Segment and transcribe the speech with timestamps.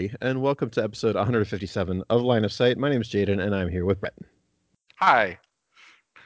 [0.00, 2.78] Everybody, and welcome to episode 157 of Line of Sight.
[2.78, 4.14] My name is Jaden, and I'm here with Brett.
[4.96, 5.38] Hi.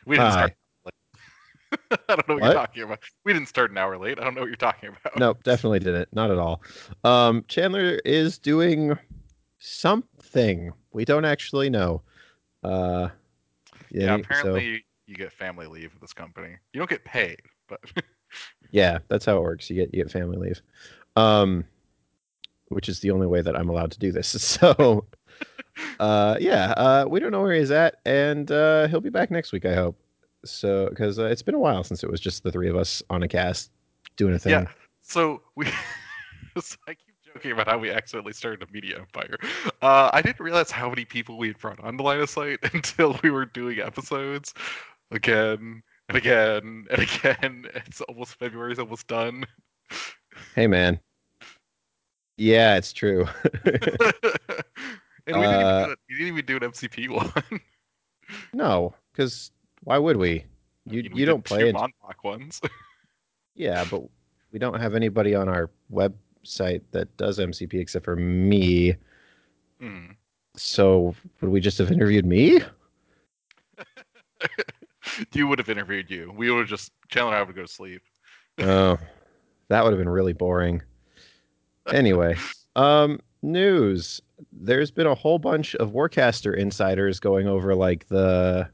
[0.06, 0.32] We didn't Hi.
[0.32, 0.52] start.
[0.84, 2.00] late.
[2.08, 2.44] I don't know what, What?
[2.44, 2.98] you're talking about.
[3.24, 4.20] We didn't start an hour late.
[4.20, 5.18] I don't know what you're talking about.
[5.18, 6.08] No, definitely didn't.
[6.12, 6.62] Not at all.
[7.02, 8.96] Um, Chandler is doing
[9.58, 12.00] something we don't actually know.
[12.62, 13.08] Uh,
[13.90, 16.56] Yeah, he- apparently so- you, you get family leave at this company.
[16.72, 17.80] You don't get paid, but
[18.70, 19.68] yeah, that's how it works.
[19.68, 20.62] You get you get family leave,
[21.16, 21.64] um,
[22.68, 24.34] which is the only way that I'm allowed to do this.
[24.64, 25.06] So,
[25.98, 29.52] uh, yeah, uh, we don't know where he's at, and uh, he'll be back next
[29.52, 29.66] week.
[29.66, 29.96] I hope.
[30.44, 33.02] So, because uh, it's been a while since it was just the three of us
[33.10, 33.70] on a cast
[34.16, 34.52] doing a thing.
[34.52, 34.66] yeah.
[35.02, 35.66] So we.
[36.60, 39.36] so I keep joking about how we accidentally started a media empire.
[39.82, 42.60] Uh, I didn't realize how many people we had brought on the line of sight
[42.72, 44.54] until we were doing episodes
[45.10, 47.66] again and again and again.
[47.74, 49.44] It's almost February's almost done.
[50.54, 51.00] Hey, man.
[52.36, 53.26] Yeah, it's true.
[53.64, 53.74] and
[55.26, 57.08] we didn't, Uh, even do it, we didn't even do an MCP
[57.50, 57.60] one.
[58.52, 59.50] no, because
[59.84, 60.44] why would we?
[60.86, 61.72] You mean, we you don't play two.
[61.72, 62.60] Monpok ones.
[63.54, 64.02] Yeah, but
[64.52, 68.96] we don't have anybody on our website that does MCP except for me.
[69.80, 70.06] Hmm.
[70.56, 72.60] So would we just have interviewed me?
[75.32, 76.32] you would have interviewed you.
[76.36, 78.02] We would have just Chandler and I would go to sleep.
[78.58, 78.98] Oh,
[79.68, 80.82] that would have been really boring.
[81.92, 82.36] Anyway,
[82.76, 84.20] um, news.
[84.52, 88.68] There's been a whole bunch of Warcaster insiders going over like the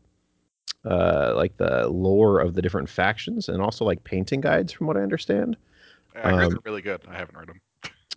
[0.86, 4.96] uh like the lore of the different factions and also like painting guides from what
[4.96, 5.56] I understand.
[6.14, 7.02] I heard Um, they're really good.
[7.08, 7.60] I haven't read them.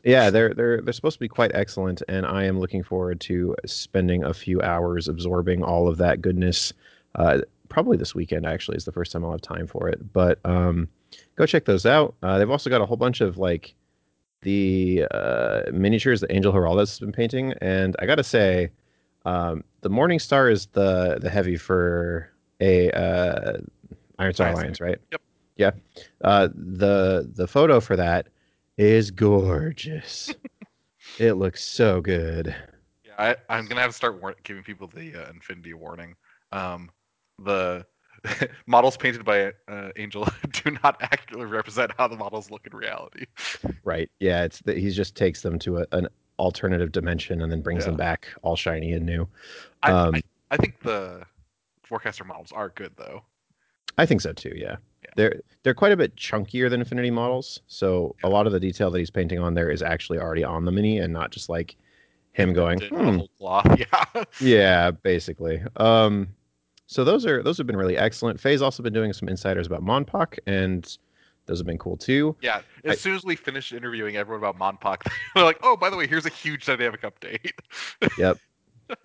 [0.03, 3.55] Yeah, they're they're they're supposed to be quite excellent, and I am looking forward to
[3.65, 6.73] spending a few hours absorbing all of that goodness.
[7.15, 7.39] Uh,
[7.69, 10.13] probably this weekend actually is the first time I'll have time for it.
[10.13, 10.87] But um,
[11.35, 12.15] go check those out.
[12.21, 13.73] Uh, they've also got a whole bunch of like
[14.43, 18.69] the uh, miniatures that Angel Giraldez has been painting, and I gotta say,
[19.25, 23.57] um, the Morning Star is the the heavy for a uh,
[24.19, 24.99] Iron Star Alliance, right?
[25.11, 25.21] Yep.
[25.57, 25.71] Yeah.
[26.23, 28.27] Uh, the the photo for that
[28.77, 30.33] is gorgeous.
[31.19, 32.55] it looks so good.
[33.05, 36.15] Yeah, I, I'm gonna have to start war- giving people the uh, Infinity warning.
[36.51, 36.91] Um,
[37.39, 37.85] the
[38.67, 40.27] models painted by uh, Angel
[40.63, 43.25] do not accurately represent how the models look in reality.
[43.83, 44.09] Right.
[44.19, 46.07] Yeah, it's that he just takes them to a, an
[46.39, 49.27] alternative dimension and then brings them back all shiny and new.
[49.83, 51.23] I, Um, I, I think the
[51.89, 53.23] Warcaster models are good though.
[53.97, 54.77] I think so too, yeah.
[55.03, 55.09] Yeah.
[55.15, 58.89] They're they're quite a bit chunkier than Infinity models, so a lot of the detail
[58.89, 61.75] that he's painting on there is actually already on the mini and not just like
[62.31, 63.67] him going, "Hmm, cloth.
[63.77, 64.23] Yeah.
[64.39, 65.61] Yeah, basically.
[65.75, 66.29] Um,
[66.93, 68.39] so those are those have been really excellent.
[68.39, 70.97] Faye's also been doing some insiders about Monpok, and
[71.47, 72.35] those have been cool too.
[72.41, 75.01] Yeah, as I- soon as we finished interviewing everyone about Monpok,
[75.33, 77.51] they're like, "Oh, by the way, here's a huge dynamic update."
[78.17, 78.37] Yep.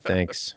[0.04, 0.54] Thanks,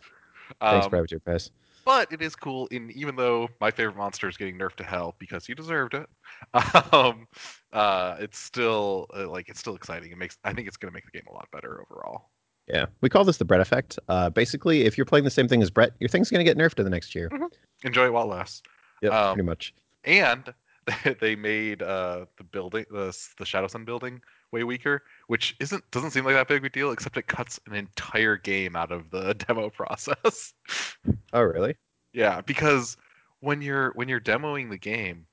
[0.60, 1.52] thanks, Um, Privateer Press.
[1.86, 2.68] but it is cool.
[2.68, 6.08] In even though my favorite monster is getting nerfed to hell because he deserved it,
[6.94, 7.28] um,
[7.72, 10.12] uh, it's still uh, like it's still exciting.
[10.12, 12.30] It makes I think it's going to make the game a lot better overall.
[12.72, 14.00] Yeah, we call this the Brett effect.
[14.08, 16.80] Uh, basically, if you're playing the same thing as Brett, your thing's gonna get nerfed
[16.80, 17.30] in the next year.
[17.84, 18.62] Enjoy it while it lasts.
[19.02, 19.74] Yep, Um, pretty much.
[20.06, 20.54] And
[21.20, 24.22] they made uh, the building the the Shadow Sun building
[24.52, 27.60] way weaker, which isn't doesn't seem like that big of a deal, except it cuts
[27.68, 30.54] an entire game out of the demo process.
[31.34, 31.76] Oh, really?
[32.14, 32.98] Yeah, because
[33.42, 35.26] when you're when you're demoing the game,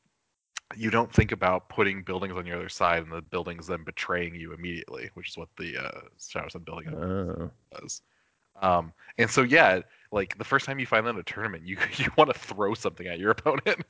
[0.76, 4.34] you don't think about putting buildings on your other side and the buildings then betraying
[4.34, 8.02] you immediately, which is what the uh, Shadow Sun building Oh, does.
[8.60, 9.81] Um, and so yeah,
[10.12, 12.75] like the first time you find that in a tournament, you you want to throw
[12.75, 13.84] something at your opponent.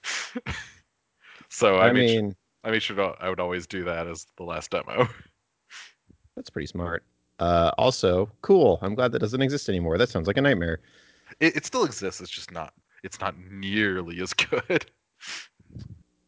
[1.49, 4.07] so I, I made sure, mean, I made sure to, I would always do that
[4.07, 5.09] as the last demo.
[6.37, 7.05] that's pretty smart.
[7.39, 8.79] Uh, also, cool.
[8.83, 9.99] I'm glad that doesn't exist anymore.
[9.99, 10.81] That sounds like a nightmare.
[11.41, 12.21] It, it still exists.
[12.21, 12.75] It's just not.
[13.03, 14.91] It's not nearly as good.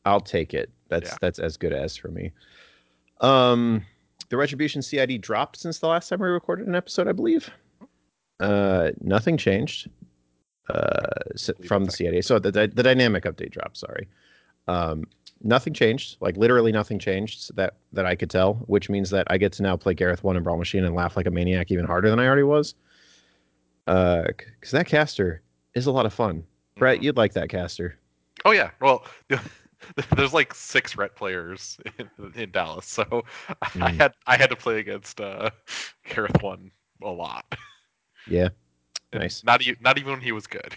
[0.05, 0.71] I'll take it.
[0.89, 1.17] That's Yeah.
[1.21, 2.33] that's as good as for me.
[3.21, 3.85] Um,
[4.29, 7.51] the Retribution CID dropped since the last time we recorded an episode, I believe.
[8.39, 9.89] Uh, nothing changed.
[10.69, 11.01] Uh,
[11.67, 12.25] from the CID.
[12.25, 13.77] So the the dynamic update dropped.
[13.77, 14.07] Sorry.
[14.69, 15.05] Um,
[15.43, 16.17] nothing changed.
[16.21, 18.55] Like literally nothing changed that that I could tell.
[18.67, 21.17] Which means that I get to now play Garryth One and Brawl Machine and laugh
[21.17, 22.75] like a maniac even harder than I already was.
[23.89, 25.43] Uh, because that caster
[25.75, 26.45] is a lot of fun.
[26.77, 27.03] Brett, Mhm.
[27.03, 27.97] you'd like that caster.
[28.45, 28.71] Oh yeah.
[28.81, 29.05] Well,
[30.17, 33.25] there's like six ret players in, in Dallas, so
[33.61, 33.97] I Mm.
[33.99, 35.51] had I had to play against uh,
[36.09, 36.71] Garryth one
[37.03, 37.45] a lot.
[38.27, 38.49] Yeah.
[39.13, 39.43] Nice.
[39.43, 40.73] Not even not even when he was good.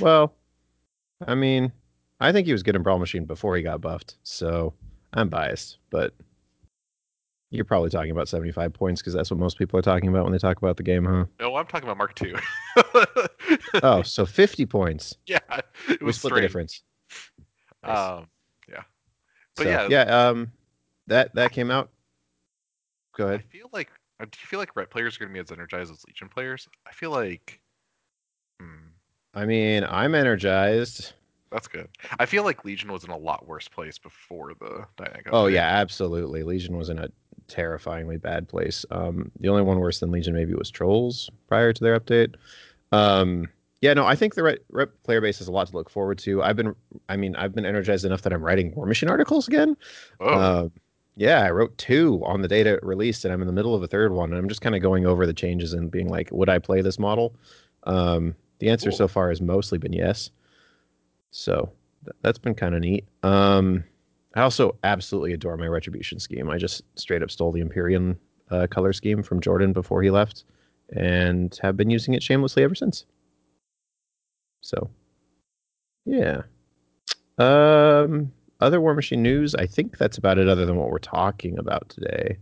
[0.00, 0.34] Well,
[1.28, 1.70] I mean,
[2.18, 4.74] I think he was good in Brawl Machine before he got buffed, so
[5.12, 6.12] I'm biased, but
[7.52, 10.32] you're probably talking about 75 points because that's what most people are talking about when
[10.32, 11.26] they talk about the game, huh?
[11.38, 12.34] No, I'm talking about Mark two.
[13.82, 15.16] Oh, so 50 points.
[15.26, 15.38] yeah,
[15.88, 16.82] it We was split the difference.
[17.82, 17.98] Nice.
[17.98, 18.26] Um,
[18.68, 18.82] yeah,
[19.56, 20.52] but So, yeah, yeah, um,
[21.06, 21.90] that that came out.
[23.16, 23.40] Go ahead.
[23.40, 23.90] I feel like
[24.20, 26.28] uh, do you feel like ret players are going to be as energized as Legion
[26.28, 26.68] players?
[26.86, 27.60] I feel like,
[28.60, 28.88] hmm,
[29.34, 31.14] I mean, I'm energized.
[31.50, 31.88] that's good.
[32.18, 35.28] I feel like Legion was in a lot worse place before the Dynamic.
[35.32, 36.42] Oh yeah, absolutely.
[36.42, 37.08] Legion was in a
[37.48, 38.84] terrifyingly bad place.
[38.90, 42.34] Um, the only one worse than Legion maybe was Trolls prior to their update.
[42.92, 43.48] Um,
[43.80, 46.18] yeah, no, I think the rep, rep player base has a lot to look forward
[46.18, 46.42] to.
[46.42, 46.74] I've been,
[47.08, 49.76] I mean, I've been energized enough that I'm writing War Machine articles again.
[50.20, 50.68] Oh, Uh,
[51.16, 53.86] yeah, I wrote two on the data released, and I'm in the middle of a
[53.86, 54.30] third one.
[54.30, 56.80] And I'm just kind of going over the changes and being like, would I play
[56.82, 57.34] this model?
[57.84, 58.96] Um, the answer Cool.
[58.98, 60.30] so far has mostly been yes.
[61.30, 61.70] So
[62.04, 63.06] th- that's been kind of neat.
[63.22, 63.84] Um,
[64.34, 66.48] I also absolutely adore my retribution scheme.
[66.50, 68.18] I just straight up stole the Empyrean
[68.50, 70.44] uh, color scheme from Jordan before he left,
[70.94, 73.04] and have been using it shamelessly ever since.
[74.60, 74.90] So,
[76.04, 76.42] yeah.
[77.38, 79.54] Um, other War Machine news.
[79.54, 80.48] I think that's about it.
[80.48, 82.36] Other than what we're talking about today.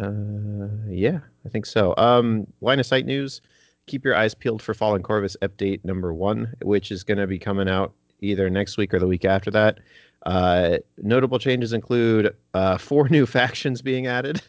[0.00, 1.94] Uh, yeah, I think so.
[1.96, 3.40] Um, line of sight news.
[3.86, 7.38] Keep your eyes peeled for Fallen Corvus update number one, which is going to be
[7.38, 9.80] coming out either next week or the week after that.
[10.24, 14.40] Uh, notable changes include uh, four new factions being added.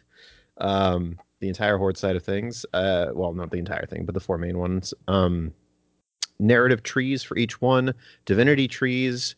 [0.59, 2.65] Um, the entire Horde side of things.
[2.73, 4.93] Uh, well, not the entire thing, but the four main ones.
[5.07, 5.51] Um,
[6.39, 7.93] narrative trees for each one.
[8.25, 9.35] Divinity trees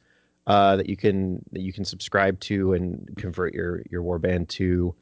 [0.47, 4.95] uh, that you can that you can subscribe to and convert your your warband to.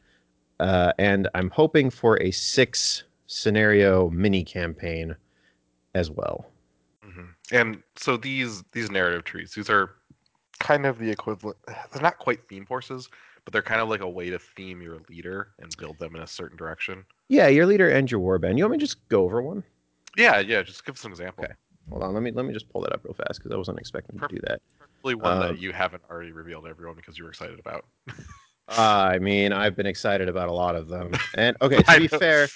[0.60, 5.16] Uh, and I'm hoping for a six scenario mini campaign
[5.96, 6.46] as well.
[7.06, 7.30] mhm.
[7.52, 9.92] and so these these narrative trees, these are
[10.60, 11.58] kind of the equivalent.
[11.92, 13.10] They're not quite theme forces,
[13.44, 16.22] but they're kind of like a way to theme your leader and build them in
[16.22, 17.06] a certain direction.
[17.28, 18.58] Yeah, your leader and your warband.
[18.58, 19.64] You want me to just go over one?
[20.18, 20.62] Yeah, yeah.
[20.64, 21.46] Just give us an example.
[21.46, 21.54] Okay.
[21.90, 23.80] Hold on, let me let me just pull that up real fast because I wasn't
[23.80, 24.62] expecting to do that.
[24.80, 27.86] Probably one Um, that you haven't already revealed to everyone because you were excited about.
[28.70, 31.12] I mean, I've been excited about a lot of them.
[31.36, 32.20] And okay, to be know.
[32.20, 32.48] fair,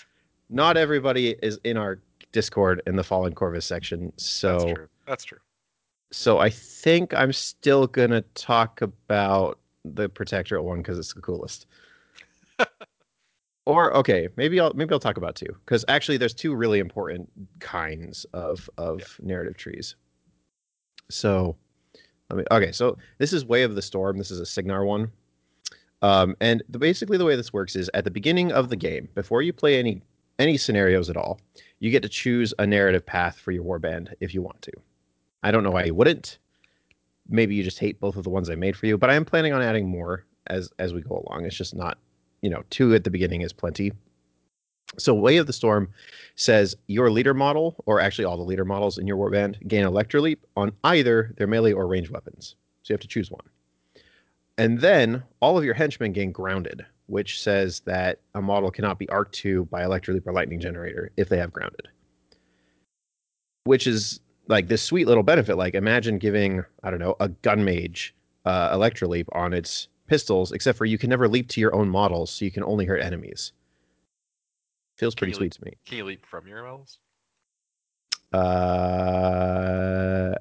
[0.49, 1.99] not everybody is in our
[2.31, 4.13] Discord in the Fallen Corvus section.
[4.17, 4.87] So That's true.
[5.05, 5.39] That's true.
[6.11, 11.67] so I think I'm still gonna talk about the Protectorate one because it's the coolest.
[13.67, 17.29] or okay, maybe I'll maybe I'll talk about two because actually there's two really important
[17.59, 19.95] kinds of of narrative trees.
[21.09, 21.55] So
[22.29, 24.17] let me okay, so this is Way of the Storm.
[24.17, 25.11] This is a Cygnar one.
[26.01, 29.09] Um, and the, basically the way this works is at the beginning of the game,
[29.15, 30.01] before you play any
[30.39, 31.41] any scenarios at all,
[31.79, 34.71] you get to choose a narrative path for your warband if you want to.
[35.43, 36.37] I don't know why you wouldn't.
[37.27, 39.25] Maybe you just hate both of the ones I made for you, but I am
[39.25, 41.45] planning on adding more as as we go along.
[41.45, 41.97] It's just not,
[42.41, 43.91] you know, two at the beginning is plenty.
[44.97, 45.89] So Way of the Storm
[46.35, 50.21] says your leader model, or actually all the leader models in your warband, gain Electro
[50.21, 52.55] Leap on either their melee or range weapons.
[52.83, 53.45] So you have to choose one.
[54.57, 59.09] And then all of your henchmen gain grounded, which says that a model cannot be
[59.09, 61.87] arc to by Electro Leap or Lightning Generator if they have grounded.
[63.65, 65.57] Which is like this sweet little benefit.
[65.57, 70.51] Like imagine giving, I don't know, a gun mage uh, Electro Leap on its pistols,
[70.51, 73.01] except for you can never leap to your own models, so you can only hurt
[73.01, 73.51] enemies.
[74.95, 75.73] Feels Can pretty sweet to me.
[75.85, 76.99] Can you leap from your models?
[78.33, 80.33] Uh,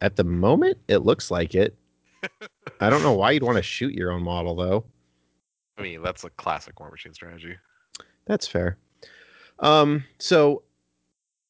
[0.00, 1.76] at the moment, it looks like it.
[2.80, 4.84] I don't know why you'd want to shoot your own model though.
[5.76, 7.56] I mean, that's a classic War Machine strategy.
[8.26, 8.78] That's fair.
[9.60, 10.62] Um, so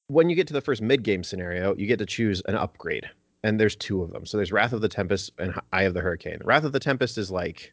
[0.09, 3.09] when you get to the first mid game scenario, you get to choose an upgrade,
[3.43, 4.27] and there's two of them.
[4.27, 6.39] So there's Wrath of the Tempest and Eye of the Hurricane.
[6.45, 7.73] Wrath of the Tempest is like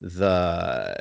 [0.00, 0.94] the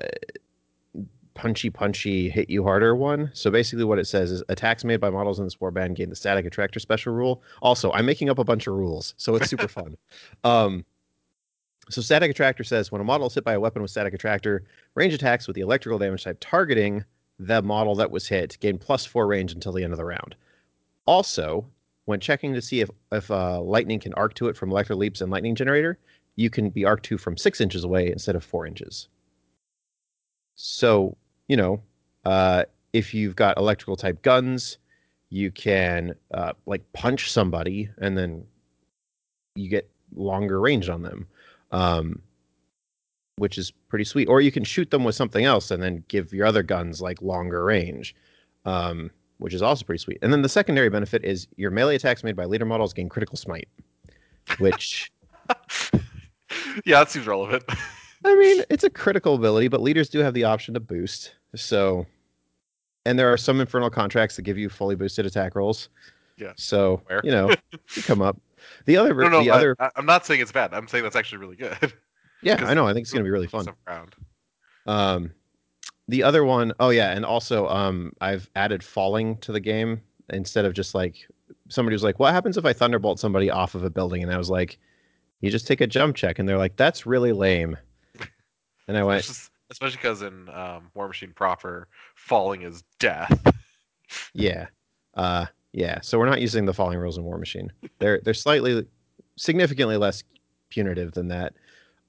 [1.34, 3.32] punchy punchy hit you harder one.
[3.34, 6.16] So basically what it says is attacks made by models in this warband gain the
[6.16, 7.42] static attractor special rule.
[7.62, 9.98] Also, I'm making up a bunch of rules, so it's super fun.
[10.44, 10.86] Um
[11.90, 14.64] so static attractor says when a model is hit by a weapon with static attractor,
[14.96, 17.04] range attacks with the electrical damage type targeting
[17.40, 20.36] the model that was hit gain plus four range until the end of the round.
[21.06, 21.66] Also,
[22.06, 25.22] when checking to see if if uh, lightning can arc to it from electro leaps
[25.22, 25.98] and lightning generator,
[26.36, 29.08] you can be arc to from six inches away instead of four inches.
[30.56, 31.18] So
[31.48, 31.82] you know,
[32.26, 34.78] uh, if you've got electrical type guns,
[35.30, 38.46] you can uh, like punch somebody and then
[39.56, 41.28] you get longer range on them,
[41.72, 42.22] um,
[43.38, 44.28] which is pretty sweet.
[44.28, 47.22] Or you can shoot them with something else and then give your other guns like
[47.22, 48.16] longer range,
[48.66, 50.20] um, which is also pretty sweet.
[50.22, 53.38] And then the secondary benefit is your melee attacks made by leader models gain critical
[53.38, 53.68] smite,
[54.60, 55.12] which
[56.86, 57.64] yeah, that seems relevant.
[58.26, 61.34] I mean, it's a critical ability, but leaders do have the option to boost.
[61.56, 62.06] So,
[63.06, 65.90] and there are some infernal contracts that give you fully boosted attack rolls.
[66.38, 66.54] Yeah.
[66.58, 67.22] So Where?
[67.24, 67.54] you know,
[67.96, 68.40] you come up.
[68.86, 70.74] The other, No, no, the I, other, I, am not saying it's bad.
[70.74, 71.94] I'm saying that's actually really good.
[72.42, 72.88] Yeah, I know.
[72.88, 73.68] I think it's gonna be really fun.
[74.86, 75.32] Um,
[76.08, 80.66] the other one, oh yeah, and also um, I've added falling to the game instead
[80.66, 81.28] of just like
[81.70, 84.38] somebody was like, "What happens if I thunderbolt somebody off of a building?" And I
[84.38, 84.78] was like,
[85.42, 87.78] "You just take a jump check," and they're like, "That's really lame."
[88.88, 89.26] And I went,
[89.70, 93.32] especially because in um, War Machine proper, falling is death.
[94.34, 94.68] Yeah.
[95.16, 96.00] Uh yeah.
[96.02, 97.72] So we're not using the falling rules in War Machine.
[97.98, 98.86] They're they're slightly
[99.38, 100.24] significantly less
[100.70, 101.54] punitive than that.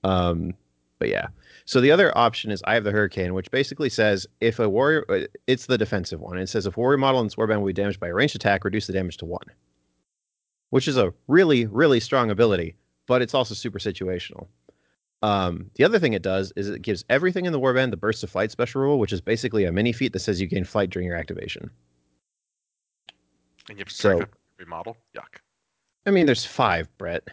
[0.02, 0.52] Um
[0.98, 1.28] but yeah.
[1.66, 5.04] So the other option is I have the Hurricane, which basically says if a warrior
[5.08, 6.38] uh, it's the defensive one.
[6.38, 8.36] It says if a warrior model in this warband will be damaged by a ranged
[8.36, 9.46] attack, reduce the damage to one.
[10.70, 14.48] Which is a really, really strong ability, but it's also super situational.
[15.22, 18.22] Um, the other thing it does is it gives everything in the warband the burst
[18.24, 20.90] of flight special rule, which is basically a mini feat that says you gain flight
[20.90, 21.70] during your activation.
[23.70, 24.10] And you have to So-
[24.58, 24.98] every model.
[25.16, 25.38] Yuck.
[26.04, 27.26] I mean, there's five, Brett.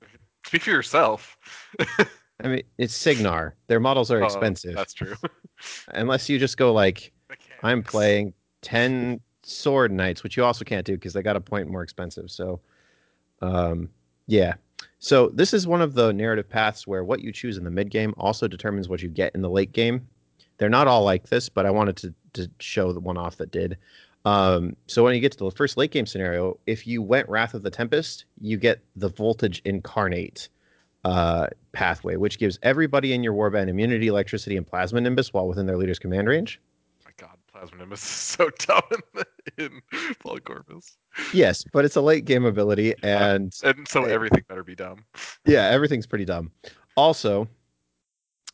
[0.46, 1.36] Speak for yourself.
[2.42, 3.54] I mean, it's Cygnar.
[3.66, 4.74] Their models are Oh, expensive.
[4.74, 5.14] That's true.
[5.88, 7.12] Unless you just go like,
[7.62, 11.68] I'm playing 10 sword knights, which you also can't do because they got a point
[11.68, 12.30] more expensive.
[12.30, 12.60] So,
[13.40, 13.88] um,
[14.26, 14.54] yeah.
[14.98, 17.90] So this is one of the narrative paths where what you choose in the mid
[17.90, 20.06] game also determines what you get in the late game.
[20.58, 23.50] They're not all like this, but I wanted to to show the one off that
[23.50, 23.78] did.
[24.26, 27.54] Um, so when you get to the first late game scenario, if you went Wrath
[27.54, 30.48] of the Tempest, you get the Voltage Incarnate
[31.06, 35.66] uh, pathway, which gives everybody in your warband immunity, electricity, and plasma nimbus while within
[35.66, 36.60] their leader's command range.
[37.04, 38.82] my God, Plasma Nimbus is so dumb
[39.56, 40.96] in, in Fallen Corvus.
[41.32, 44.12] Yes, but it's a late game ability, and And so Eh.
[44.12, 45.04] everything better be dumb.
[45.46, 46.50] yeah, everything's pretty dumb.
[46.96, 47.46] Also,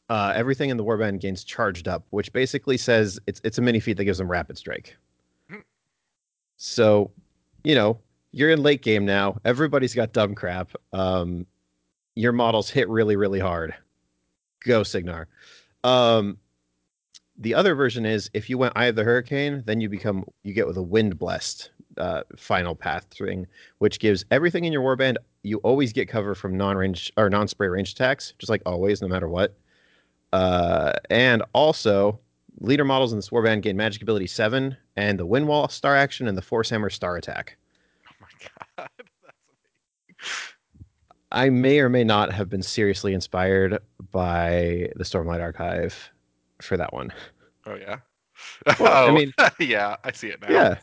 [0.08, 3.80] uh, everything in the warband gains charged up, which basically says it's it's a mini
[3.80, 4.96] feat that gives them rapid strike.
[5.50, 5.60] Hmm.
[6.58, 7.10] So,
[7.64, 7.98] you know,
[8.32, 9.38] you're in late game now.
[9.44, 10.70] Everybody's got dumb crap.
[10.92, 11.46] Um,
[12.14, 13.74] your models hit really, really hard.
[14.64, 15.28] Go Cygnar.
[15.84, 16.38] Um,
[17.38, 20.52] the other version is if you went Eye of the Hurricane, then you become you
[20.52, 23.46] get with a Wind Blessed uh, final path thing,
[23.78, 25.16] which gives everything in your warband.
[25.42, 29.28] You always get cover from non-range or non-spray range attacks, just like always, no matter
[29.28, 29.56] what.
[30.32, 32.18] Uh, and also,
[32.60, 36.28] leader models in this warband gain magic ability seven, and the Wind Wall star action,
[36.28, 37.56] and the Force Hammer star attack.
[38.08, 38.28] Oh my
[38.76, 38.88] God.
[40.18, 43.78] That's I may or may not have been seriously inspired
[44.10, 46.10] by the Stormlight Archive
[46.60, 47.12] for that one.
[47.66, 47.98] Oh yeah.
[48.80, 50.50] Well, I Oh, mean- yeah, I see it now.
[50.50, 50.78] Yeah,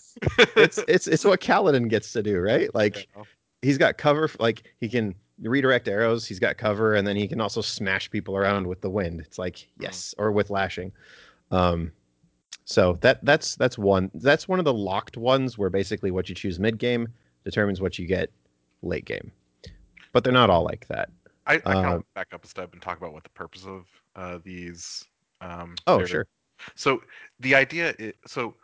[0.56, 2.74] it's it's it's what Kaladin gets to do, right?
[2.74, 3.24] Like Yeah.
[3.62, 6.26] he's got cover, like he can redirect arrows.
[6.26, 9.20] He's got cover, and then he can also smash people around with the wind.
[9.22, 10.92] It's like yes, or with lashing.
[11.52, 11.92] Um,
[12.66, 16.36] so that that's that's one that's one of the locked ones where basically what you
[16.36, 17.08] choose mid game
[17.44, 18.30] determines what you get
[18.84, 19.32] late game.
[20.12, 21.10] But they're not all like that.
[21.46, 23.86] I, I kind of back up a step and talk about what the purpose of
[24.16, 25.04] uh, these.
[25.42, 26.28] Um, Oh, narrative- sure.
[26.76, 27.02] So
[27.40, 28.56] the idea, is, so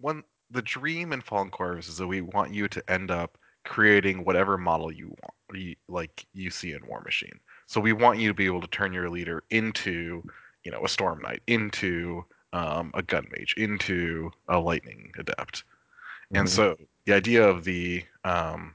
[0.00, 4.24] one the dream in Fallen Corvus is that we want you to end up creating
[4.24, 7.38] whatever model you want, you, like you see in War Machine.
[7.66, 10.22] So we want you to be able to turn your leader into,
[10.64, 15.64] you know, a Storm Knight, into um, a Gun Mage, into a Lightning Adept.
[16.32, 16.50] And Mhm.
[16.50, 18.74] so the idea of the um,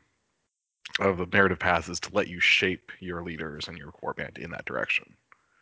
[1.00, 4.52] of the narrative path is to let you shape your leaders and your warband in
[4.52, 5.16] that direction.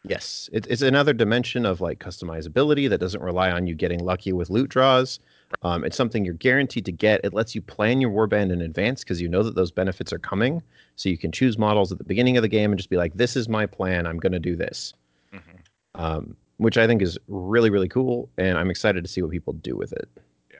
[0.03, 4.31] Yes, it, it's another dimension of like customizability that doesn't rely on you getting lucky
[4.31, 5.19] with loot draws.
[5.63, 7.21] Um, it's something you're guaranteed to get.
[7.23, 10.19] It lets you plan your warband in advance because you know that those benefits are
[10.19, 10.61] coming.
[10.95, 13.13] So you can choose models at the beginning of the game and just be like,
[13.15, 14.05] "This is my plan.
[14.05, 14.93] I'm going to do this,"
[15.33, 15.59] Mhm.
[15.95, 19.53] um, which I think is really really cool, and I'm excited to see what people
[19.53, 20.09] do with it.
[20.51, 20.59] Yeah.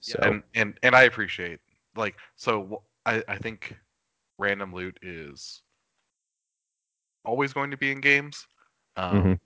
[0.00, 1.60] So and and and I appreciate
[1.96, 3.76] like so I I think
[4.38, 5.62] random loot is
[7.24, 8.46] always going to be in games,
[8.96, 9.38] um, Mhm.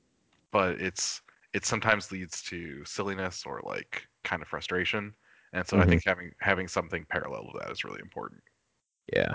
[0.52, 1.22] but it's
[1.52, 5.14] it sometimes leads to silliness or like kind of frustration,
[5.52, 5.86] and so I Mhm.
[5.86, 8.42] think having having something parallel to that is really important.
[9.12, 9.34] Yeah.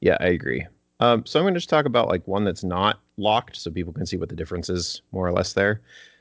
[0.00, 0.66] Yeah, I agree.
[1.00, 3.92] Um, so I'm going to just talk about like one that's not locked so people
[3.92, 5.80] can see what the difference is more or less there.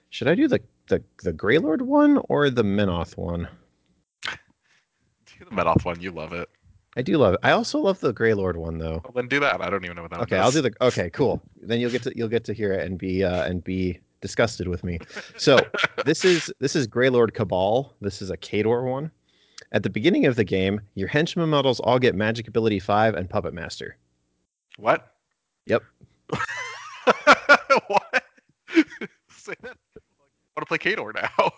[0.10, 3.48] Should I do the the the Greylord one or the Menoth one?
[5.26, 6.02] Do the Menoth one.
[6.02, 6.50] You love it.
[6.98, 7.40] I do love it.
[7.44, 9.02] I also love the Grey Lord one though.
[9.04, 9.62] Well, then do that.
[9.62, 10.74] I don't even know what that Okay, I'll do the.
[10.82, 11.42] Okay, cool.
[11.62, 14.68] Then you'll get to you'll get to hear it and be uh, and be disgusted
[14.68, 15.00] with me.
[15.38, 15.60] So
[16.06, 17.94] this is this is Grey Lord Cabal.
[18.02, 19.12] This is a Khador one.
[19.72, 23.30] At the beginning of the game, your henchman models all get Magic Ability Five and
[23.30, 23.98] Puppet Master.
[24.78, 25.14] What?
[25.68, 25.84] Yep.
[27.88, 28.24] what?
[29.30, 29.78] Say that.
[29.96, 31.52] I want to play Khador now.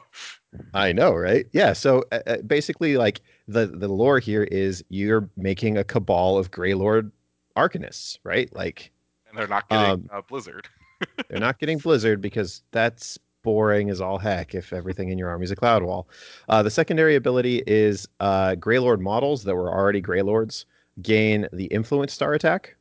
[0.75, 1.48] I know, right?
[1.52, 1.74] Yeah.
[1.74, 6.52] So uh, uh, basically, like the the lore here is you're making a cabal of
[6.52, 7.12] Greylord
[7.58, 8.54] Arcanists, right?
[8.56, 8.92] Like
[9.30, 10.68] And they're not getting Um, uh, Blizzard.
[11.30, 14.56] they're not getting Blizzard because that's boring as all heck.
[14.56, 16.08] If everything in your army is a Cloud Wall,
[16.48, 20.66] uh, the secondary ability is uh, Greylord models that were already Greylords
[21.02, 22.76] gain the Influence Star attack,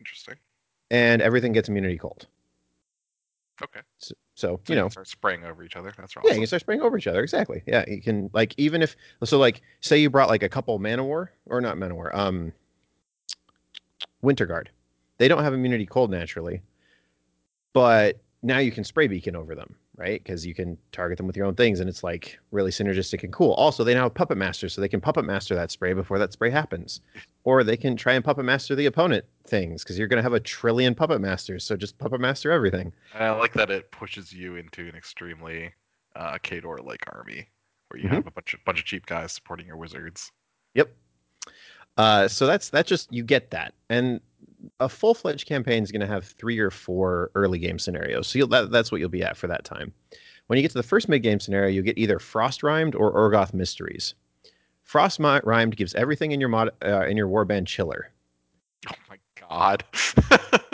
[0.00, 0.34] Interesting.
[0.90, 2.26] and everything gets immunity cold.
[3.62, 3.80] Okay.
[3.98, 5.92] So, so So you know, start spraying over each other.
[5.96, 6.24] That's wrong.
[6.26, 6.40] Yeah, awesome.
[6.40, 7.22] you start spraying over each other.
[7.22, 7.62] Exactly.
[7.66, 11.28] Yeah, you can like even if so like say you brought like a couple Manowar
[11.46, 12.52] or not Manowar, um
[14.22, 14.70] Winter Guard.
[15.18, 16.62] They don't have immunity cold naturally.
[17.72, 20.22] But now you can spray beacon over them, right?
[20.22, 23.32] Because you can target them with your own things and it's like really synergistic and
[23.32, 23.52] cool.
[23.52, 26.32] Also, they now have puppet master, so they can puppet master that spray before that
[26.32, 27.00] spray happens.
[27.44, 30.40] Or they can try and puppet master the opponent things because you're gonna have a
[30.40, 31.64] trillion puppet masters.
[31.64, 32.92] So just puppet master everything.
[33.14, 35.72] And I like that it pushes you into an extremely
[36.16, 37.48] uh, Khador like army
[37.88, 38.14] where you Mhm.
[38.14, 40.32] have a bunch of bunch of cheap guys supporting your wizards.
[40.74, 40.90] Yep.
[41.96, 44.20] Uh, so that's that's just you get that, and
[44.80, 48.26] a full fledged campaign is going to have three or four early game scenarios.
[48.28, 49.92] So you'll, that, that's what you'll be at for that time.
[50.46, 53.12] When you get to the first mid game scenario, you get either Frost Rhymed or
[53.12, 54.14] Orgoth Mysteries.
[54.82, 58.10] Frost Rhymed gives everything in your mod uh, in your warband chiller.
[58.90, 59.16] Oh my
[59.48, 59.84] god.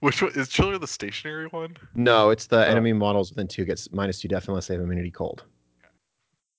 [0.00, 1.76] Which one is Chiller the stationary one?
[1.96, 2.70] No, it's the Oh.
[2.70, 5.42] enemy models within two gets minus two death unless they have immunity cold.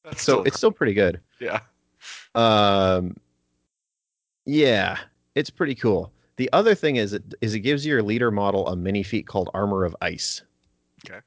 [0.04, 1.22] That's So still it's still pretty good.
[1.40, 1.62] yeah.
[2.36, 3.16] Um,
[4.46, 4.98] yeah,
[5.36, 6.12] it's pretty cool.
[6.40, 9.50] The other thing is it is it gives your leader model a mini feat called
[9.54, 10.42] Armor of Ice.
[11.06, 11.20] Okay.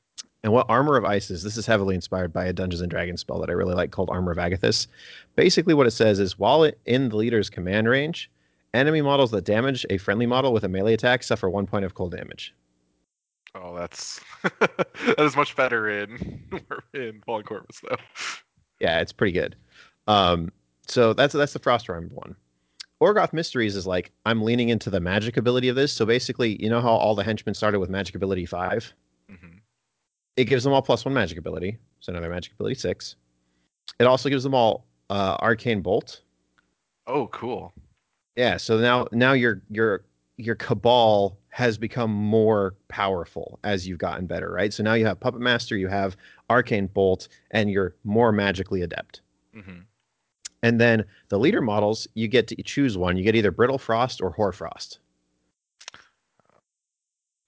[0.43, 3.21] And what Armor of Ice is, this is heavily inspired by a Dungeons and Dragons
[3.21, 4.87] spell that I really like called Armor of Agathys.
[5.37, 8.31] Basically, what it says is while it, in the leader's command range,
[8.73, 11.93] enemy models that damage a friendly model with a melee attack suffer one point of
[11.93, 12.55] cold damage.
[13.55, 14.19] Oh, that's
[14.61, 16.43] that is much better in
[16.95, 17.97] in Fallen Corvus though.
[18.81, 19.57] Yeah, it's pretty good.
[20.09, 20.51] Um,
[20.89, 22.35] so that's that's the Frost Rhyme one.
[23.03, 25.93] Orgoth Mysteries is like I'm leaning into the magic ability of this.
[25.93, 28.93] So basically, you know how all the henchmen started with magic ability five?
[29.29, 29.59] hmm
[30.37, 33.17] It gives them all plus one magic ability, so another magic ability six.
[33.99, 36.23] It also gives them all uh, arcane bolt.
[37.09, 37.75] Oh, cool.
[38.37, 40.05] Yeah, so now now your your
[40.37, 44.73] your cabal has become more powerful as you've gotten better, right?
[44.73, 46.17] So now you have puppet master, you have
[46.49, 49.23] arcane bolt, and you're more magically adept.
[49.53, 49.81] hmm
[50.63, 53.17] And then the leader models, you get to choose one.
[53.17, 55.01] You get either brittle frost or hoarfrost.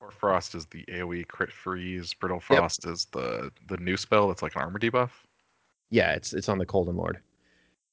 [0.00, 2.12] Hoarfrost is the AoE crit freeze.
[2.12, 5.11] Brittle Frost is the the new spell that's like an armor debuff.
[5.90, 7.20] Yeah, it's it's on the Koldun Lord.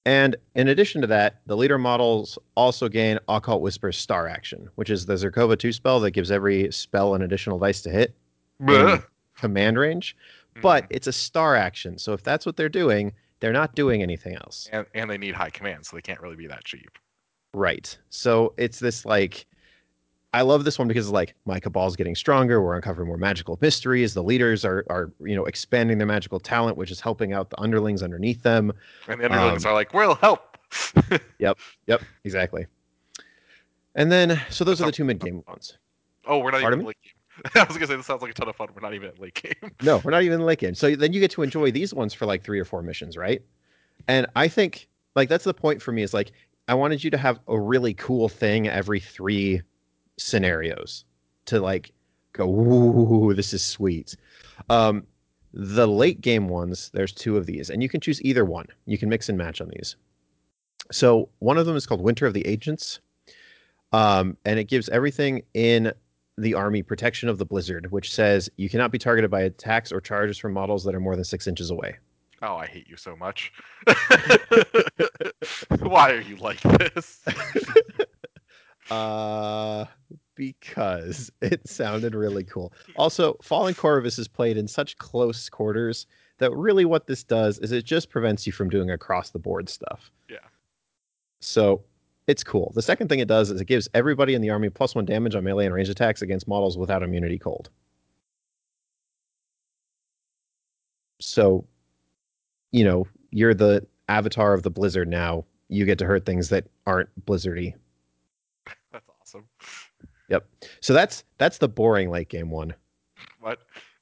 [0.05, 4.89] And in addition to that, the leader models also gain Occult Whisper's Star Action, which
[4.89, 8.15] is the Zerkova 2 spell that gives every spell an additional dice to hit
[9.38, 10.17] command range.
[10.55, 10.62] Mhm.
[10.62, 11.99] But it's a star action.
[11.99, 14.69] So if that's what they're doing, they're not doing anything else.
[14.71, 16.97] and and they need high command, so they can't really be that cheap.
[17.54, 17.97] Right.
[18.10, 19.45] So it's this like
[20.34, 22.62] I love this one because it's like my cabal's getting stronger.
[22.62, 24.13] We're uncovering more magical mysteries.
[24.13, 27.60] The leaders are are you know expanding their magical talent, which is helping out the
[27.60, 28.71] underlings underneath them.
[29.10, 30.58] And the underlings Um, are like, "We'll help."
[31.39, 32.65] Yep, yep, exactly.
[33.95, 35.77] And then so those That are the two mid game ones.
[36.25, 37.13] oh, we're not Pardon even late game.
[37.56, 38.69] I was gonna say this sounds like a ton of fun.
[38.75, 39.71] We're not even at late game.
[39.82, 40.75] No, we're not even in late game.
[40.75, 43.41] So then you get to enjoy these ones for like three or four missions, right?
[44.08, 46.32] And I think like that's the point for me is like
[46.67, 49.62] I wanted you to have a really cool thing every three
[50.17, 51.06] scenarios
[51.45, 51.91] to like
[52.34, 54.15] go, ooh, this is sweet.
[54.69, 55.06] Um,
[55.54, 58.67] the late game ones, there's two of these, and you can choose either one.
[58.86, 59.95] You can mix and match on these.
[60.91, 62.99] So one of them is called Winter of the Agents,
[63.91, 65.91] um, and it gives everything in
[66.38, 70.02] the army protection of the blizzard, which says you cannot be targeted by attacks or
[70.02, 71.98] charges from models that are more than six inches away.
[72.41, 73.54] Oh, I hate you so much.
[75.80, 77.24] Why are you like this?
[78.89, 79.86] Uh,
[80.36, 82.74] because it sounded really cool.
[82.98, 86.08] Also, Fallen Corvus is played in such close quarters
[86.39, 89.70] that really what this does is it just prevents you from doing across the board
[89.70, 90.12] stuff.
[90.30, 90.39] Yeah.
[91.39, 91.84] So
[92.32, 92.72] it's cool.
[92.76, 95.36] The second thing it does is it gives everybody in the army plus one damage
[95.36, 97.70] on melee and range attacks against models without immunity cold.
[101.22, 101.65] so,
[102.72, 105.46] you know, you're the avatar of the blizzard now.
[105.70, 107.74] You get to hurt things that aren't blizzardy.
[108.91, 109.46] That's awesome.
[110.30, 110.48] Yep.
[110.80, 112.74] So that's that's the boring late game one.
[113.41, 113.60] What?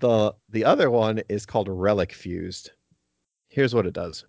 [0.00, 2.70] the the other one is called Relic Fused.
[3.48, 4.24] Here's what it does.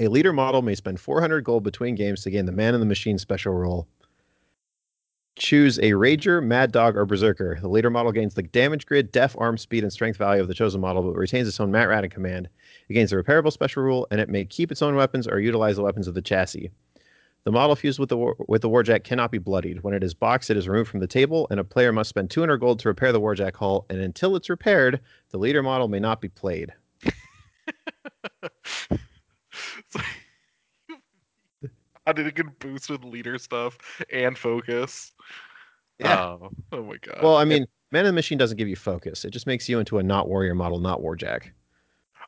[0.00, 2.86] A leader model may spend 400 gold between games to gain the Man in the
[2.86, 3.88] Machine special role.
[5.34, 7.58] Choose a Rager, Mad Dog, or Berserker.
[7.60, 10.54] The leader model gains the damage grid, def, arm speed, and strength value of the
[10.54, 12.48] chosen model, but retains its own Mat Rat and command.
[12.88, 15.76] It gains a repairable special rule, and it may keep its own weapons or utilize
[15.76, 16.70] the weapons of the chassis.
[17.44, 19.82] The model fused with the war, with the Warjack cannot be bloodied.
[19.82, 22.30] When it is boxed, it is removed from the table, and a player must spend
[22.30, 23.86] 200 gold to repair the Warjack hull.
[23.90, 26.72] And until it's repaired, the leader model may not be played.
[29.90, 30.00] So,
[32.06, 33.78] I did a good boost with leader stuff
[34.12, 35.12] and focus.
[35.98, 36.20] Yeah.
[36.20, 37.22] Oh, oh my god.
[37.22, 39.24] Well, I mean, Man in the Machine doesn't give you focus.
[39.24, 41.50] It just makes you into a not warrior model, not Warjack.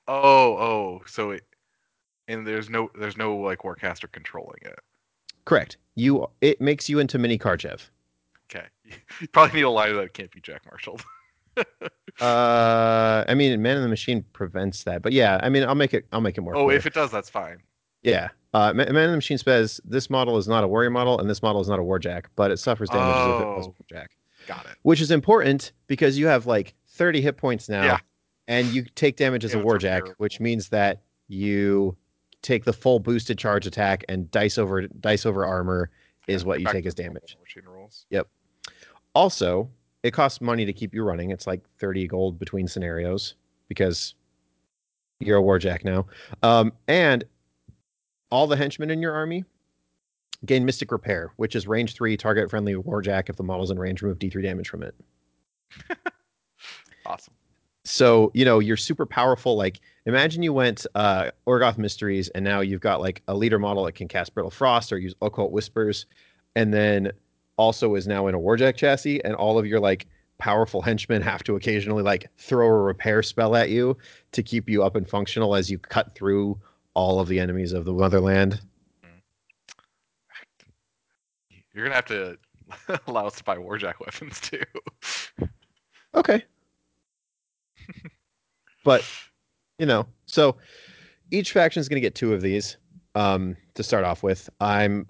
[0.09, 1.45] oh, oh, so it
[2.29, 4.79] and there's no there's no like warcaster controlling it.
[5.45, 5.77] Correct.
[5.97, 6.27] You.
[6.41, 7.81] It makes you into mini Karchev.
[8.51, 8.67] Okay.
[9.21, 11.03] You probably need a line that can't be Jack marshaled.
[12.21, 15.95] Uh, I mean, Man in the Machine prevents that, but yeah, I mean, I'll make
[15.95, 16.07] it.
[16.13, 16.55] I'll make it more.
[16.55, 16.77] oh, clear.
[16.77, 17.63] if it does, that's fine.
[18.03, 18.29] Yeah.
[18.53, 21.41] Uh, Man in the Machine says this model is not a warrior model and this
[21.43, 23.75] model is not a warjack, but it suffers damage as if it was Oh.
[23.79, 24.07] a warjack,
[24.47, 24.73] Got it.
[24.83, 27.99] which is important because you have like 30 hit points now, Yeah.
[28.49, 31.97] and you take damage as Yeah, a warjack, which means that you
[32.43, 35.91] take the full boosted charge attack and dice over dice over armor
[36.27, 37.39] is Yeah, what you take as damage.
[37.41, 38.05] Machine rules.
[39.15, 39.71] Also,
[40.03, 41.31] it costs money to keep you running.
[41.31, 43.35] It's like 30 gold between scenarios
[43.69, 44.15] because
[45.19, 46.07] you're a warjack now.
[46.43, 47.25] Um, and
[48.31, 49.45] all the henchmen in your army
[50.47, 53.29] gain Mystic Repair, which is range three, target friendly warjack.
[53.29, 54.95] If the model's in range, remove D3 damage from it.
[57.07, 57.35] Awesome.
[57.85, 59.57] So, you know, you're super powerful.
[59.57, 63.85] Like, imagine you went uh, Orgoth Mysteries and now you've got like a leader model
[63.85, 66.07] that can cast Brittle Frost or use Occult Whispers,
[66.55, 67.11] and then
[67.61, 70.07] also is now in a Warjack chassis, and all of your like
[70.39, 73.97] powerful henchmen have to occasionally like throw a repair spell at you
[74.33, 76.59] to keep you up and functional as you cut through
[76.95, 78.61] all of the enemies of the motherland.
[81.75, 82.39] You're gonna have to
[83.07, 84.63] allow us to buy warjack weapons too.
[86.15, 86.43] Okay.
[88.85, 89.05] but
[89.79, 90.57] you know, so
[91.31, 92.77] each faction is going to get two of these
[93.15, 94.49] um, to start off with.
[94.61, 95.07] I'm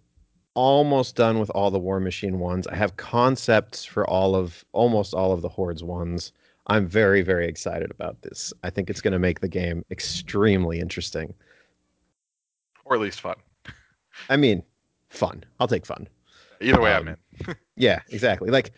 [0.55, 2.67] almost done with all the War Machine ones.
[2.67, 6.33] I have concepts for all of almost all of the Hordes ones.
[6.67, 8.53] I'm very very excited about this.
[8.63, 11.35] I think it's going to make the game extremely interesting.
[12.85, 13.37] or at least fun.
[14.29, 14.63] I mean,
[15.09, 15.45] fun.
[15.61, 16.09] I'll take fun.
[16.61, 17.17] Either way, I'm Um,
[17.49, 17.55] in.
[17.77, 18.51] Yeah, exactly.
[18.51, 18.73] Like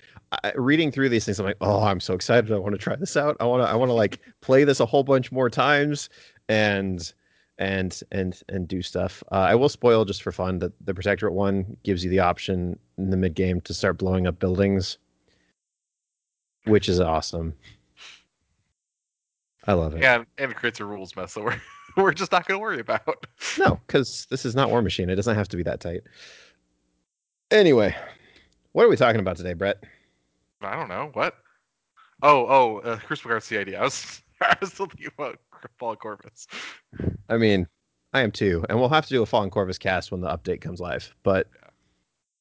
[0.45, 2.53] I, reading through these things, I'm like, oh, I'm so excited.
[2.53, 3.37] I want to try this out.
[3.41, 6.09] I want to, I want to like play this a whole bunch more times
[6.49, 7.13] and
[7.63, 9.23] and and and do stuff.
[9.31, 12.77] Uh, I will spoil just for fun that the Protectorate one gives you the option
[12.99, 14.99] in the mid game to start blowing up buildings,
[16.65, 17.55] which is awesome.
[19.69, 20.03] I love it.
[20.03, 21.61] And and creates a rules mess that we're
[21.97, 23.27] we're just not gonna worry about.
[23.57, 25.09] No, because this is not War Machine.
[25.09, 26.03] It doesn't have to be that tight.
[27.53, 27.95] Anyway,
[28.73, 29.85] what are we talking about today, Brett?
[30.63, 31.37] I don't know what.
[32.23, 33.77] Oh, oh, uh, Crucible Guard CID.
[33.77, 35.39] I was I was still thinking about
[35.79, 36.47] Fallen Corvus.
[37.29, 37.67] I mean,
[38.13, 40.61] I am too, and we'll have to do a Fallen Corvus cast when the update
[40.61, 41.15] comes live.
[41.23, 41.49] But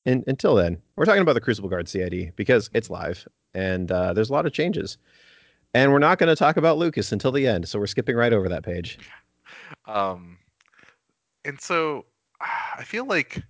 [0.05, 4.13] in, until then, we're talking about the Crucible Guard CID because it's live, and uh,
[4.13, 4.97] there's a lot of changes.
[5.73, 8.33] And we're not going to talk about Lucas until the end, so we're skipping right
[8.33, 8.99] over that page.
[9.85, 10.37] Um,
[11.43, 12.05] and so
[12.77, 13.41] I feel like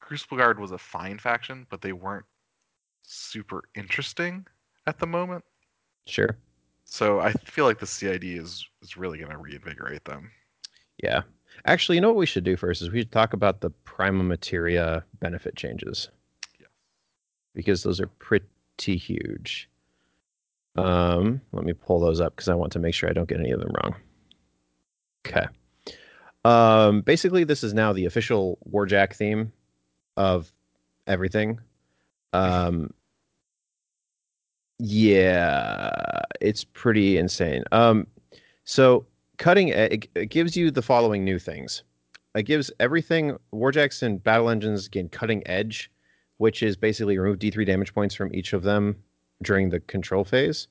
[0.00, 2.24] Crucible Guard was a fine faction, but they weren't
[3.02, 4.46] super interesting
[4.86, 5.44] at the moment.
[6.06, 6.36] Sure.
[6.90, 10.30] So I feel like the CID is is really going to reinvigorate them.
[11.02, 11.20] Yeah.
[11.66, 14.24] Actually, you know what we should do first is we should talk about the Prima
[14.24, 16.08] Materia benefit changes.
[16.58, 16.70] Yes.
[17.54, 19.68] Because those are pretty huge.
[20.76, 23.40] Um, let me pull those up because I want to make sure I don't get
[23.40, 23.94] any of them wrong.
[25.26, 25.46] Okay.
[26.44, 29.52] Um, basically, this is now the official Warjack theme
[30.16, 30.50] of
[31.06, 31.60] everything.
[32.32, 32.94] Um,
[34.78, 37.64] yeah, it's pretty insane.
[37.72, 38.06] Um,
[38.64, 39.06] so
[39.38, 41.82] cutting it, it gives you the following new things.
[42.34, 45.90] It gives everything Warjacks and battle engines gain cutting edge,
[46.36, 48.96] which is basically remove D3 damage points from each of them
[49.42, 50.68] during the control phase.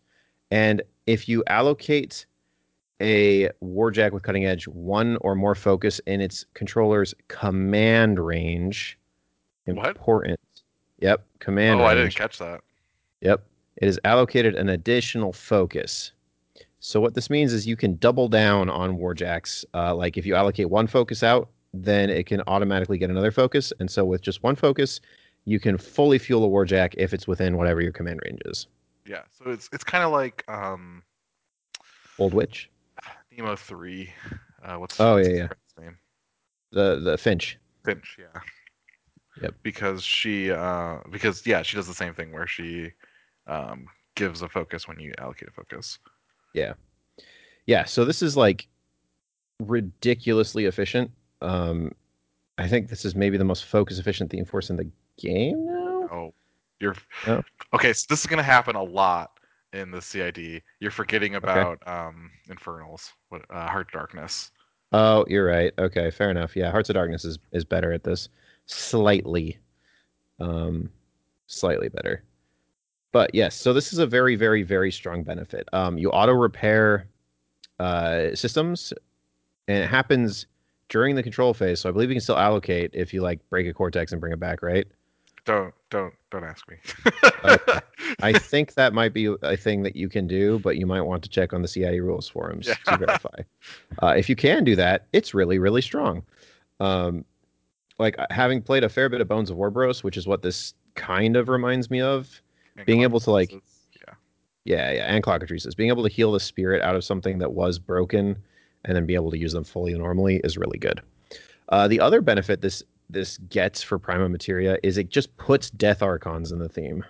[0.52, 2.26] And if you allocate
[3.02, 8.98] a Warjack with cutting edge one or more focus in its controller's command range,
[9.66, 9.88] What?
[9.88, 10.40] important.
[11.00, 12.62] Yep, command oh, I didn't catch that.
[13.22, 13.44] Yep.
[13.78, 16.12] It is allocated an additional focus.
[16.80, 19.66] So what this means is you can double down on warjacks.
[19.74, 23.74] Uh, like if you allocate one focus out, then it can automatically get another focus.
[23.80, 25.00] And so with just one focus,
[25.46, 28.68] you can fully fuel a warjack if it's within whatever your command range is.
[29.06, 31.02] Yeah, so it's it's kind of like um,
[32.20, 32.70] Old Witch,
[33.32, 34.12] Nemo three.
[34.64, 35.84] Uh, what's Oh, what's yeah, yeah.
[35.84, 35.98] name?
[36.72, 37.58] the the Finch.
[37.86, 38.42] Finch, yeah.
[39.42, 39.54] Yep.
[39.64, 42.92] Because she, uh, because yeah, she does the same thing where she
[43.48, 46.00] um, gives a focus when you allocate a focus.
[46.54, 46.74] Yeah,
[47.66, 47.86] Yeah.
[47.86, 48.68] so this is like
[49.60, 51.12] ridiculously efficient.
[51.42, 51.92] Um,
[52.58, 56.08] I think this is maybe the most focus efficient theme force in the game now.
[56.12, 56.34] Oh,
[56.80, 56.96] you're
[57.28, 57.44] Oh.
[57.74, 57.94] okay.
[57.94, 59.40] So this is gonna happen a lot
[59.74, 60.62] in the CID.
[60.80, 64.52] You're forgetting about um, infernals, what uh, heart darkness.
[64.94, 65.74] Oh, you're right.
[65.78, 66.56] Okay, fair enough.
[66.56, 68.30] Yeah, Hearts of Darkness is is better at this,
[68.68, 69.58] slightly,
[70.40, 70.90] um,
[71.48, 72.24] slightly better.
[73.18, 75.68] But yes, so this is a very, very, very strong benefit.
[75.74, 77.08] Um, you auto repair
[77.80, 78.94] uh, systems,
[79.68, 80.46] and it happens
[80.90, 81.80] during the control phase.
[81.80, 84.34] So I believe you can still allocate if you like break a cortex and bring
[84.34, 84.86] it back, right?
[85.46, 86.76] Don't don't don't ask me.
[87.44, 87.80] Okay.
[88.22, 91.24] I think that might be a thing that you can do, but you might want
[91.24, 92.76] to check on the CID rules forums Yeah.
[92.86, 93.40] to verify.
[94.04, 96.22] Uh, if you can do that, it's really, really strong.
[96.80, 97.26] Um,
[97.98, 100.76] like uh, having played a fair bit of Bones of Orboros, which is what this
[100.94, 102.44] kind of reminds me of.
[102.86, 104.14] Being able to, like- yeah.
[104.66, 105.76] Yeah, yeah, and Clockatrices.
[105.76, 108.38] Being able to heal the spirit out of something that was broken
[108.86, 111.02] and then be able to use them fully and normally is really good.
[111.70, 116.02] Uh, the other benefit this this gets for Prima Materia is it just puts Death
[116.02, 117.06] Archons in the theme.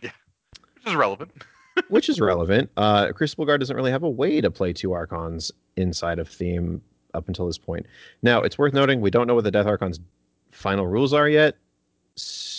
[0.00, 0.10] Yeah.
[0.76, 1.32] Which is relevant.
[1.88, 2.70] which is relevant.
[2.76, 6.80] Uh, Crucible Guard doesn't really have a way to play two Archons inside of theme
[7.14, 7.86] up until this point.
[8.22, 9.98] Now, it's worth noting we don't know what the Death Archon's
[10.52, 11.56] final rules are yet,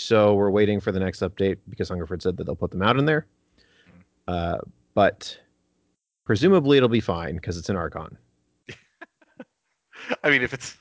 [0.10, 2.98] so we're waiting for the next update because Hungerford said that they'll put them out
[2.98, 3.28] in there.
[4.28, 4.58] Uh,
[4.96, 5.38] but
[6.26, 8.18] presumably it'll be fine because it's an Archon.
[10.24, 10.78] I mean, if it's,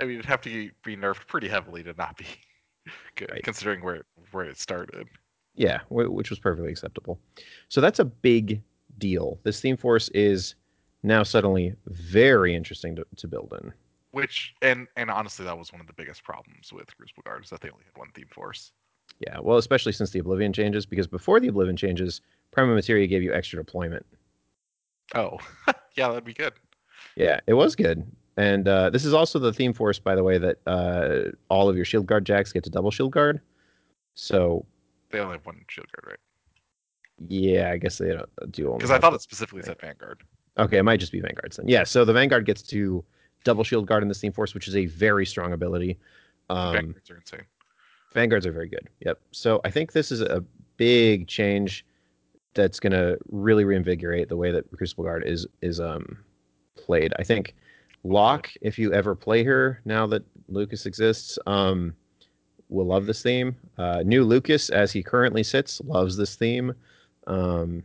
[0.00, 2.26] I mean, it'd have to be nerfed pretty heavily to not be
[3.14, 3.44] good, Right.
[3.44, 5.06] considering where it, where it started.
[5.54, 7.20] Yeah, wh- which was perfectly acceptable.
[7.68, 8.60] So that's a big
[8.98, 9.38] deal.
[9.44, 10.56] This theme force is
[11.04, 13.72] now suddenly very interesting to, to build in.
[14.14, 17.50] Which and and honestly, that was one of the biggest problems with Crucible Guard is
[17.50, 18.70] that they only had one theme force.
[19.18, 22.20] Yeah, well, especially since the Oblivion changes, because before the Oblivion changes,
[22.52, 24.06] Prima Materia gave you extra deployment.
[25.16, 25.38] Oh,
[25.96, 26.52] yeah, that'd be good.
[27.16, 28.06] Yeah, it was good.
[28.36, 31.74] And uh, this is also the theme force, by the way, that uh, all of
[31.74, 33.40] your shield guard jacks get to double shield guard.
[34.14, 34.64] So
[35.10, 37.28] They only have one shield guard, right?
[37.28, 38.78] yeah, I guess they don't do only.
[38.78, 40.22] Because I thought it specifically said Vanguard.
[40.56, 41.66] Okay, it might just be Vanguard then.
[41.68, 43.04] Yeah, so the Vanguard gets to
[43.44, 45.98] double shield guard in this theme force, which is a very strong ability.
[46.50, 47.42] Um, Vanguards are insane.
[48.12, 48.88] Vanguards are very good.
[49.00, 49.20] Yep.
[49.32, 50.44] So I think this is a
[50.76, 51.84] big change
[52.54, 56.18] that's going to really reinvigorate the way that Crucible Guard is is um
[56.76, 57.12] played.
[57.18, 57.54] I think
[58.04, 61.94] Locke, if you ever play her now that Lucas exists, um,
[62.68, 63.56] will love this theme.
[63.78, 66.74] Uh, new Lucas, as he currently sits, loves this theme.
[67.26, 67.82] Um,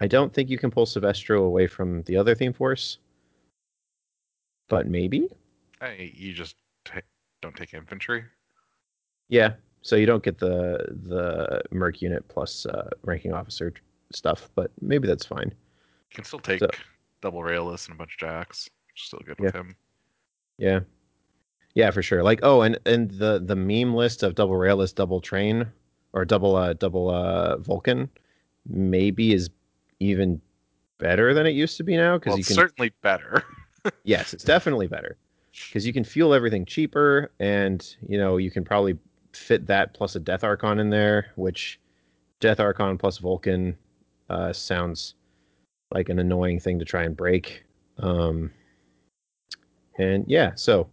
[0.00, 2.98] I don't think you can pull Syvestro away from the other theme force,
[4.68, 5.28] but maybe.
[5.80, 7.00] Hey, you just ta
[7.42, 8.24] don't take infantry.
[9.28, 9.54] Yeah.
[9.82, 13.72] So you don't get the the merc unit plus uh, ranking officer
[14.12, 15.48] stuff, but maybe that's fine.
[16.10, 16.70] You can still take So-
[17.20, 18.68] double railless and a bunch of jacks.
[18.94, 19.76] Still good with him.
[20.58, 20.80] Yeah.
[21.74, 22.22] Yeah, for sure.
[22.22, 25.66] Like oh, and and the the meme list of double railless, double train,
[26.14, 28.08] or double uh double uh Vulcan,
[28.66, 29.50] maybe is
[30.00, 30.40] even
[30.98, 32.54] better than it used to be now because Well, you can.
[32.54, 33.44] certainly better.
[34.04, 35.16] Yes, it's definitely better
[35.68, 38.98] because you can fuel everything cheaper, and you know you can probably
[39.32, 41.80] fit that plus a Death Archon in there, which
[42.40, 43.76] Death Archon plus Vulcan
[44.30, 45.14] uh, sounds
[45.92, 47.64] like an annoying thing to try and break.
[47.98, 48.50] Um,
[49.98, 50.88] and yeah, so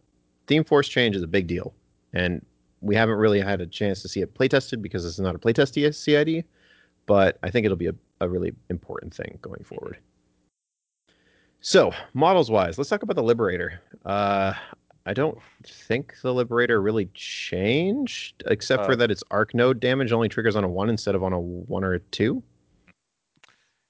[0.47, 1.73] Theme Force change is a big deal,
[2.13, 2.45] and
[2.82, 5.39] we haven't really had a chance to see it playtested because this is not a
[5.39, 6.45] playtest CID,
[7.06, 9.97] but I think it'll be a, a really important thing going forward.
[11.65, 13.82] So, models wise, let's talk about the Liberator.
[14.06, 14.54] Uh,
[15.06, 20.12] I don't think the Liberator really changed, except for Uh, that its arc node damage
[20.12, 22.43] only triggers on a one instead of on a one or a two.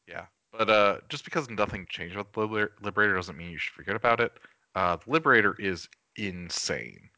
[0.07, 3.73] Yeah, but uh, just because nothing changed with the Liber- Liberator doesn't mean you should
[3.73, 4.33] forget about it.
[4.75, 7.09] Uh, the Liberator is insane.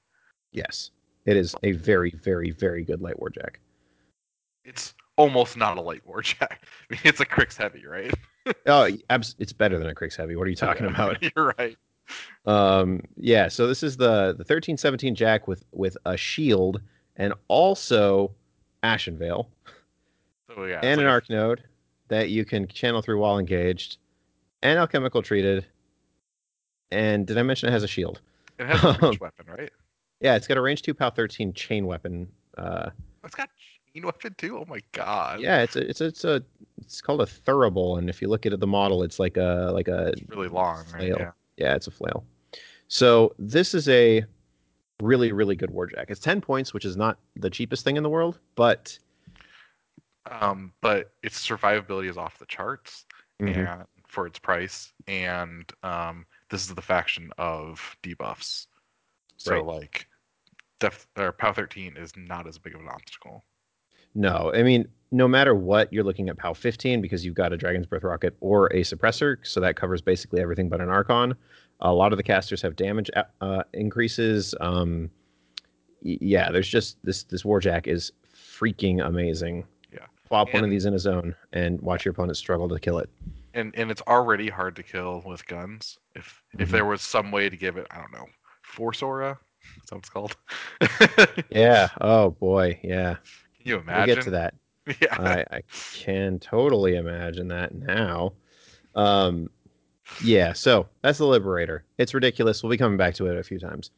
[0.54, 0.92] Yes,
[1.26, 3.56] it is a very, very, very good light warjack.
[4.64, 6.40] It's almost not a light warjack.
[6.90, 8.14] I mean, it's a Cryx heavy, right?
[8.68, 10.36] Oh, it's better than a Cryx Heavy.
[10.36, 11.22] What are you talking about?
[11.36, 11.78] You're right.
[12.46, 16.82] Um, yeah, so this is the the thirteen seventeen Jack with with a shield
[17.16, 18.32] and also
[18.84, 19.50] Ashen Veil
[20.56, 21.64] So yeah, and an like a- arc node
[22.10, 23.98] that you can channel through while engaged.
[24.62, 25.66] and alchemical treated.
[26.92, 28.22] And did I mention it has a shield?
[28.60, 29.72] It has a reach weapon, right?
[30.22, 32.28] Yeah, it's got a range two POW thirteen chain weapon.
[32.58, 32.92] Uh,
[33.24, 33.50] It's got
[34.04, 34.58] weapon too.
[34.58, 35.40] Oh my god.
[35.40, 36.44] yeah, it's a, it's a, it's a
[36.78, 39.88] it's called a thurible, and if you look at the model, it's like a like
[39.88, 40.98] a It's really long, right?
[40.98, 41.18] Flail.
[41.20, 41.32] Yeah.
[41.58, 42.26] yeah, it's a flail.
[42.88, 44.24] So this is a
[45.02, 46.06] really really good warjack.
[46.10, 48.98] It's ten points, which is not the cheapest thing in the world, but
[50.30, 53.06] Um, but its survivability is off the charts
[53.40, 53.68] Mhm.
[53.68, 58.68] and for its price, and um, this is the faction of debuffs.
[59.38, 59.66] So Right.
[59.66, 60.08] like,
[60.80, 63.46] def or POW 13 is not as big of an obstacle.
[64.16, 67.58] No, I mean, no matter what, you're looking at POW 15 because you've got a
[67.58, 71.36] Dragon's Breath rocket or a suppressor, so that covers basically everything but an Archon.
[71.82, 73.10] A lot of the casters have damage
[73.42, 74.56] uh, increases.
[74.62, 75.10] Um,
[76.02, 79.66] yeah, there's just this this Warjack is freaking amazing.
[79.92, 80.06] Yeah.
[80.28, 83.10] Plop one of these in a zone and watch your opponent struggle to kill it.
[83.54, 85.98] and and it's already hard to kill with guns.
[86.16, 86.72] If if Mhm.
[86.72, 88.28] there was some way to give it, I don't know,
[88.62, 89.38] force aura.
[89.78, 90.38] That's what it's called.
[91.50, 91.90] Yeah.
[92.02, 92.80] Oh boy.
[92.84, 93.16] Yeah.
[93.66, 94.54] You We'll get to that.
[95.02, 95.20] Yeah.
[95.20, 95.62] I, I
[95.96, 98.34] can totally imagine that now.
[98.94, 99.50] Um,
[100.24, 101.84] yeah, so that's the Liberator.
[101.98, 102.62] It's ridiculous.
[102.62, 103.90] We'll be coming back to it a few times.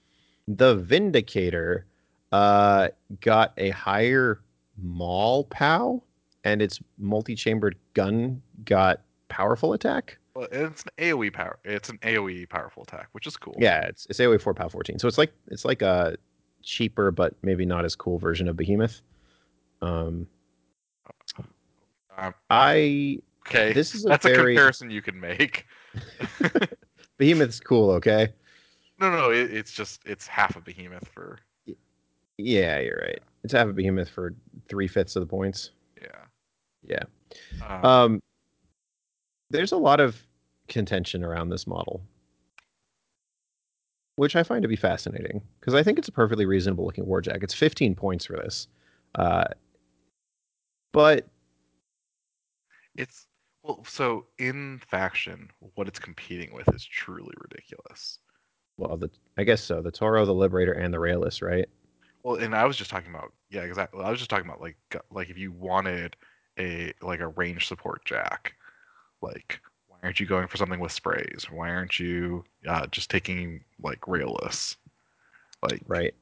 [0.47, 1.85] The Vindicator
[2.31, 2.87] uh,
[3.19, 4.39] got a higher
[4.81, 6.01] maul POW,
[6.45, 10.17] and its multi-chambered gun got powerful attack.
[10.35, 11.59] Well, it's an AOE power.
[11.65, 13.55] It's an AOE powerful attack, which is cool.
[13.57, 14.99] Yeah, it's it's AoE four POW fourteen.
[14.99, 16.15] So it's like it's like a
[16.63, 19.01] cheaper but maybe not as cool version of Behemoth.
[19.81, 20.27] Um,
[22.17, 23.73] Um, I okay.
[23.73, 25.67] this is a That's very- a comparison you can make.
[27.17, 28.33] Behemoth's cool, okay.
[28.99, 31.37] No, no, it, it's just it's half a behemoth for
[32.37, 33.19] Yeah, you're right.
[33.43, 34.33] It's half a behemoth for
[34.67, 35.71] three fifths of the points.
[36.01, 36.25] yeah.
[36.83, 37.03] Yeah.
[37.67, 38.23] Um, Um,
[39.51, 40.21] there's a lot of
[40.67, 42.01] contention around this model,
[44.15, 47.43] which I find to be fascinating because I think it's a perfectly reasonable looking warjack.
[47.43, 48.67] It's 15 points for this,
[49.15, 49.45] uh,
[50.97, 51.27] but
[52.95, 53.27] it's
[53.61, 58.17] well, so in faction, what it's competing with is truly ridiculous.
[58.77, 59.79] well, the I guess so.
[59.79, 61.69] The Toro, the Liberator, and the Railless, right?
[62.23, 64.03] Well, and I was just talking about yeah, exactly.
[64.03, 64.77] I was just talking about like
[65.11, 66.15] like if you wanted
[66.57, 68.53] a like a range support jack,
[69.21, 71.45] like why aren't you going for something with sprays?
[71.51, 74.77] Why aren't you uh, just taking like railless?
[75.61, 76.15] Like Right.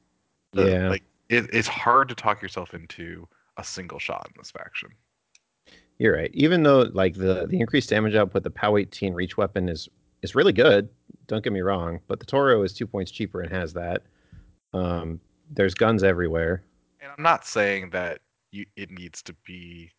[0.52, 0.88] the- yeah.
[0.90, 4.90] like it, it's hard to talk yourself into a single shot in this faction.
[5.98, 6.30] You're right.
[6.34, 9.88] Even though like the the increased damage output, the POW 18 reach weapon is
[10.22, 10.88] is really good.
[11.26, 14.02] Don't get me wrong, but the Toro is two points cheaper and has that.
[14.72, 16.62] Um, there's guns everywhere.
[17.00, 18.20] And I'm not saying that
[18.52, 19.90] you it needs to be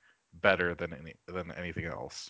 [0.42, 2.30] better than any than anything else.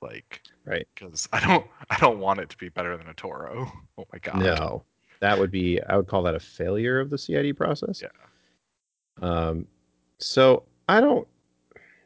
[0.00, 0.86] Like Right.
[0.94, 3.66] because I don't I don't want it to be better than a Toro.
[3.98, 4.38] Oh my god.
[4.38, 4.84] No,
[5.20, 8.00] that would be I would call that a failure of the CID process.
[8.00, 8.08] Yeah.
[9.20, 9.66] Um,
[10.18, 11.26] so I don't.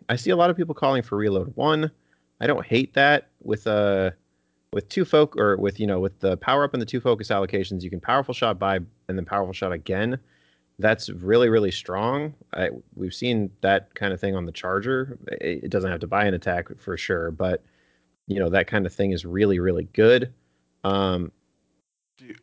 [0.09, 1.90] I see a lot of people calling for reload one.
[2.40, 4.11] I don't hate that with uh
[4.72, 7.29] with two folk or with you know with the power up and the two focus
[7.29, 10.18] allocations, you can powerful shot by and then powerful shot again.
[10.79, 12.35] That's really really strong.
[12.55, 15.18] I, we've seen that kind of thing on the Charger.
[15.29, 17.62] It, it doesn't have to buy an attack for sure, but
[18.27, 20.33] you know that kind of thing is really really good.
[20.85, 21.31] Um,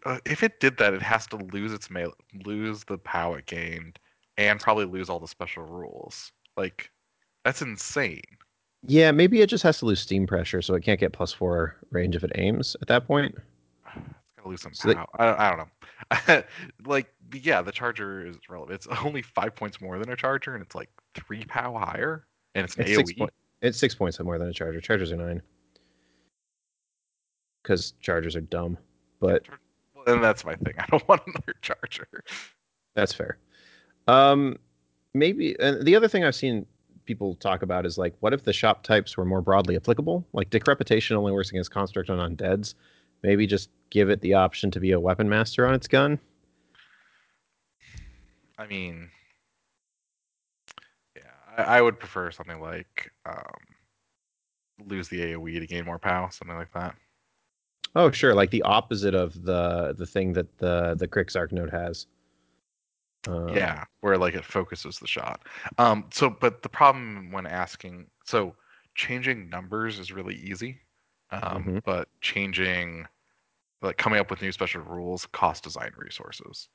[0.05, 2.13] uh, if it did that, it has to lose its mail,
[2.45, 3.99] lose the power it gained,
[4.39, 6.31] and probably lose all the special rules.
[6.55, 6.89] Like,
[7.43, 8.21] that's insane.
[8.87, 11.75] Yeah, maybe it just has to lose steam pressure, so it can't get plus four
[11.91, 13.35] range if it aims at that point.
[13.85, 14.05] It's
[14.37, 15.07] gotta lose some So they- POW.
[15.19, 15.67] I, I don't
[16.37, 16.43] know.
[16.85, 18.75] like, yeah, the Charger is relevant.
[18.75, 22.25] It's only five points more than a Charger, and it's like three POW higher,
[22.55, 23.27] and it's an It's six, AOE.
[23.61, 24.79] it's six points more than a charger.
[24.79, 25.41] Chargers are nine
[27.61, 28.77] because chargers are dumb,
[29.19, 29.59] but Char-
[29.93, 30.73] well, and that's my thing.
[30.79, 32.23] I don't want another Charger.
[32.95, 33.37] that's fair.
[34.09, 34.57] Um,
[35.13, 36.65] maybe and the other thing I've seen
[37.05, 40.25] people talk about is like, what if the shop types were more broadly applicable?
[40.33, 42.73] Like decrepitation only works against construct on undeads.
[43.21, 46.19] Maybe just give it the option to be a weapon master on its gun.
[48.57, 49.09] I mean,
[51.15, 51.21] yeah,
[51.57, 53.59] I, I would prefer something like um,
[54.87, 56.95] lose the AOE to gain more POW, something like that.
[57.95, 62.07] Oh, sure, like the opposite of the the thing that the the Crixarch node has.
[63.29, 65.41] Um, yeah, where like it focuses the shot.
[65.77, 68.55] Um, so, but the problem when asking, so
[68.95, 70.79] changing numbers is really easy,
[71.31, 71.81] um, Mhm.
[71.83, 73.07] but changing,
[73.81, 76.69] like coming up with new special rules, cost design resources,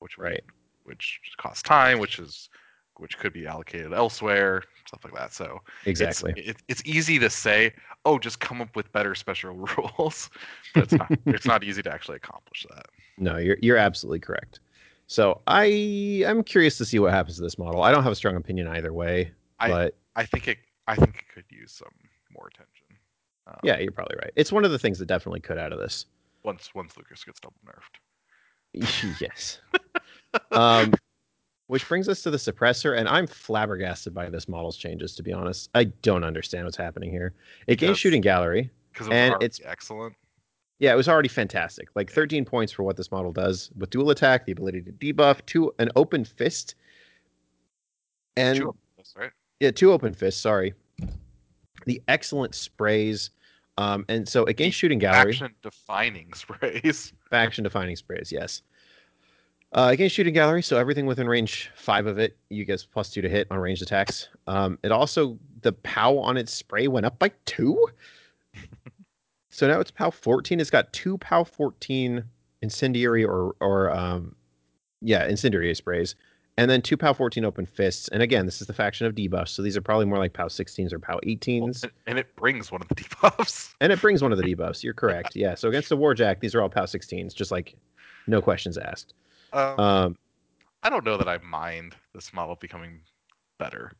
[0.00, 0.44] which Right.
[0.84, 2.48] which costs time, which is
[2.96, 5.32] which could be allocated elsewhere, stuff like that.
[5.32, 6.32] So Exactly.
[6.36, 7.72] it's, it, it's easy to say,
[8.04, 10.30] oh, just come up with better special rules,
[10.74, 11.12] but it's not.
[11.32, 12.86] it's not easy to actually accomplish that.
[13.18, 14.60] No, you're you're absolutely correct.
[15.10, 17.82] So I I'm curious to see what happens to this model.
[17.82, 20.58] I don't have a strong opinion either way, I- but I think it.
[20.86, 21.88] I think it could use some
[22.32, 22.86] more attention.
[23.48, 24.30] Um, yeah, you're probably right.
[24.36, 26.06] It's one of the things that definitely could out of this.
[26.44, 29.20] Once once Lucant gets double nerfed.
[29.20, 29.60] yes.
[30.52, 30.92] um,
[31.66, 35.16] which brings us to the suppressor, and I'm flabbergasted by this model's changes.
[35.16, 37.34] To be honest, I don't understand what's happening here.
[37.66, 38.70] It gains shooting gallery.
[38.92, 40.14] because it was And it's- excellent.
[40.80, 41.88] Yeah, it was already fantastic.
[41.94, 45.44] Like 13 points for what this model does with dual attack, the ability to debuff,
[45.44, 46.74] two an open fist,
[48.36, 49.30] and Two us, right?
[49.60, 50.40] yeah, two open fists.
[50.40, 50.72] Sorry,
[51.84, 53.30] the excellent sprays.
[53.76, 55.32] Um, and so it gains shooting gallery.
[55.32, 57.12] Action defining sprays.
[57.28, 58.62] Faction defining sprays, yes.
[59.72, 63.20] Uh, against shooting gallery, so everything within range five of it, you get plus two
[63.22, 64.28] to hit on ranged attacks.
[64.46, 67.86] Um, it also the POW on its spray went up by two.
[69.50, 70.60] So now it's POW 14.
[70.60, 72.24] It's got two POW 14
[72.62, 74.34] incendiary or or um,
[75.00, 76.14] yeah, incendiary sprays,
[76.58, 78.08] and then two POW 14 open fists.
[78.08, 80.48] And again, this is the faction of debuffs, so these are probably more like POW
[80.48, 81.82] 16s or POW 18s.
[81.84, 83.74] And- and it brings one of the debuffs.
[83.80, 84.82] And it brings one of the debuffs.
[84.82, 85.34] You're correct.
[85.36, 85.54] Yeah.
[85.54, 87.74] So against the Warjack, these are all POW 16s, just like
[88.26, 89.14] no questions asked.
[89.52, 90.18] Um, Um,
[90.82, 93.00] I don't know that I mind this model becoming
[93.58, 93.92] better.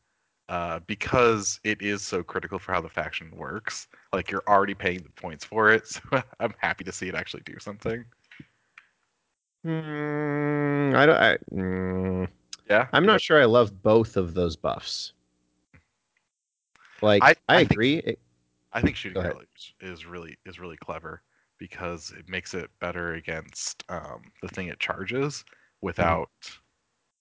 [0.51, 3.87] Uh, because it is so critical for how the faction works.
[4.13, 6.01] Like you're already paying the points for it, so
[6.39, 8.05] I'm happy to see it actually do something.
[9.65, 11.17] mm, I don't.
[11.17, 12.27] I, mm,
[12.69, 13.41] Yeah, I'm not sure.
[13.41, 15.13] I love both of those buffs.
[17.01, 17.97] Like I, I- I think- agree.
[17.97, 18.19] It-
[18.73, 19.33] I think shooting Go ahead.
[19.33, 19.47] gallery
[19.81, 21.23] is- really is really clever
[21.57, 25.45] because it makes it better against um, the thing it charges
[25.81, 26.29] without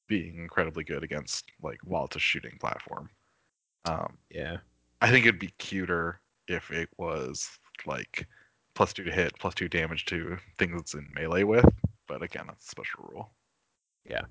[0.09, 3.11] being incredibly good against like while it's a shooting platform.
[3.85, 4.59] Um, yeah.
[5.01, 7.49] I think it'd be cuter if it was
[7.87, 8.27] like
[8.75, 11.65] plus two to hit, plus two damage to things it's in melee with.
[12.07, 13.31] But again, that's a special rule.
[14.09, 14.23] Yeah.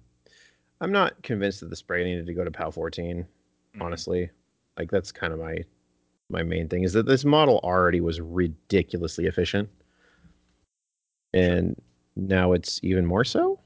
[0.81, 3.25] I'm not convinced that the spray needed to go to POW 14.
[3.75, 3.81] Mhm.
[3.81, 4.29] Honestly,
[4.77, 5.63] like that's kind of my
[6.29, 9.67] my main thing is that this model already was ridiculously efficient,
[11.33, 11.75] and
[12.15, 13.59] now it's even more so.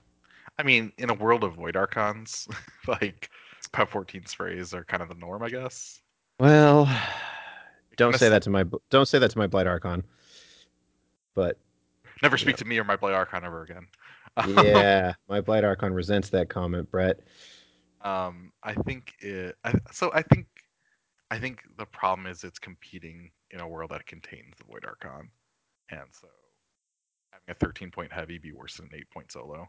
[0.57, 2.47] I mean, in a world of void archons,
[2.87, 3.29] like
[3.73, 5.99] POW 14 sprays are kind of the norm, I guess.
[6.39, 6.85] Well,
[7.97, 10.03] don't say that to my don't say that to my blight archon.
[11.35, 11.57] But
[12.21, 12.57] Never speak Yeah.
[12.57, 13.87] to me or my Blight Archon ever again.
[14.47, 17.19] yeah, my blight archon resents that comment, Brett.
[18.01, 19.57] um, I think it.
[19.63, 20.47] I, so I think,
[21.31, 25.29] I think the problem is it's competing in a world that contains the Void Archon,
[25.89, 26.27] and so
[27.31, 29.67] having a 13 point heavy be worse than an 8 point solo.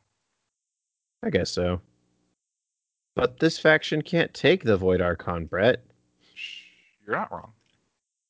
[1.24, 1.80] I guess so.
[3.14, 5.84] But this faction can't take the void archon, Brett.
[7.06, 7.52] You're not wrong.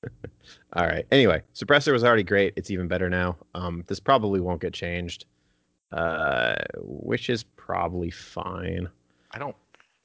[0.74, 1.06] All right.
[1.10, 2.52] Anyway, suppressor was already great.
[2.56, 3.36] It's even better now.
[3.54, 5.24] Um, this probably won't get changed,
[5.92, 8.88] uh, which is probably fine.
[9.30, 9.56] I don't.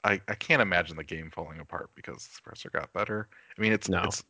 [0.05, 3.27] I, I can't imagine the game falling apart because the suppressor got better.
[3.57, 4.03] I mean, it's No.
[4.03, 4.23] it's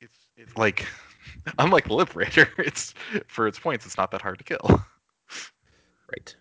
[0.00, 0.86] it's it's like
[1.58, 2.94] unlike the Liberator, it's
[3.26, 4.80] for its points, it's not that hard to kill.
[6.12, 6.36] Right.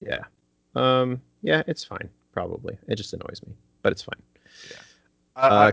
[0.00, 0.20] Yeah.
[0.76, 1.20] Um.
[1.44, 2.08] Yeah, it's fine.
[2.32, 2.76] Probably.
[2.88, 4.20] It just annoys me, but it's fine.
[5.36, 5.68] I, Uh, I- I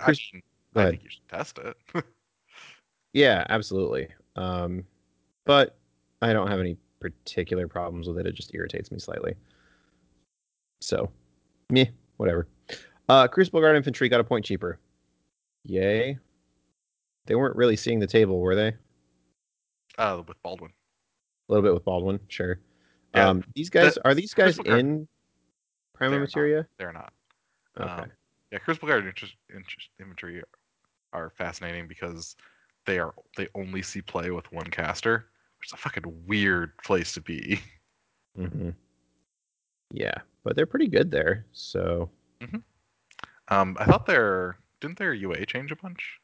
[0.76, 1.76] I think you should test it.
[3.14, 4.08] Yeah, absolutely.
[4.38, 4.86] Um,
[5.46, 5.78] but
[6.22, 8.26] I don't have any particular problems with it.
[8.26, 9.36] It just irritates me slightly.
[10.80, 11.12] So,
[11.70, 12.48] meh, whatever.
[13.10, 14.80] Uh, Crucible Guard Infantry got a point cheaper.
[15.66, 16.18] Yay.
[17.26, 18.74] They weren't really seeing the table, were they?
[19.98, 20.72] Uh, with Baldwin.
[21.50, 22.60] A little bit with Baldwin, sure.
[23.14, 25.06] Yeah, um, these guys are these guys in
[26.02, 26.28] Prima They're not.
[26.28, 26.68] Materia?
[26.78, 27.14] They're not.
[27.80, 27.90] Okay.
[27.90, 28.12] Um,
[28.52, 30.42] yeah, Crucible Guard interest, interest, inventory
[31.14, 32.36] are fascinating because
[32.88, 35.28] they are they only see play with one caster,
[35.60, 37.60] which is a fucking weird place to be.
[38.40, 38.70] Mm-hmm.
[39.92, 41.46] Yeah, but they're pretty good there.
[41.52, 42.60] So mm-hmm.
[43.50, 46.18] Um, I thought their didn't their UA change a bunch?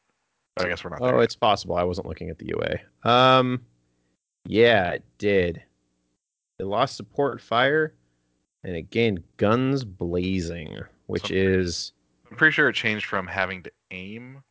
[0.56, 1.02] But I guess we're not.
[1.02, 1.24] Oh, there yet.
[1.24, 1.76] it's possible.
[1.76, 3.10] I wasn't looking at the UA.
[3.10, 3.60] Um,
[4.46, 5.62] yeah, it did.
[6.58, 7.92] It lost support fire,
[8.64, 11.36] and it gained guns blazing, which Something.
[11.38, 11.92] is
[12.30, 14.42] I'm pretty sure it changed from having to aim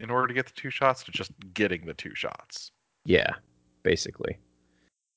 [0.00, 2.70] in order to get the two shots to just getting the two shots.
[3.04, 3.32] yeah,
[3.82, 4.38] basically,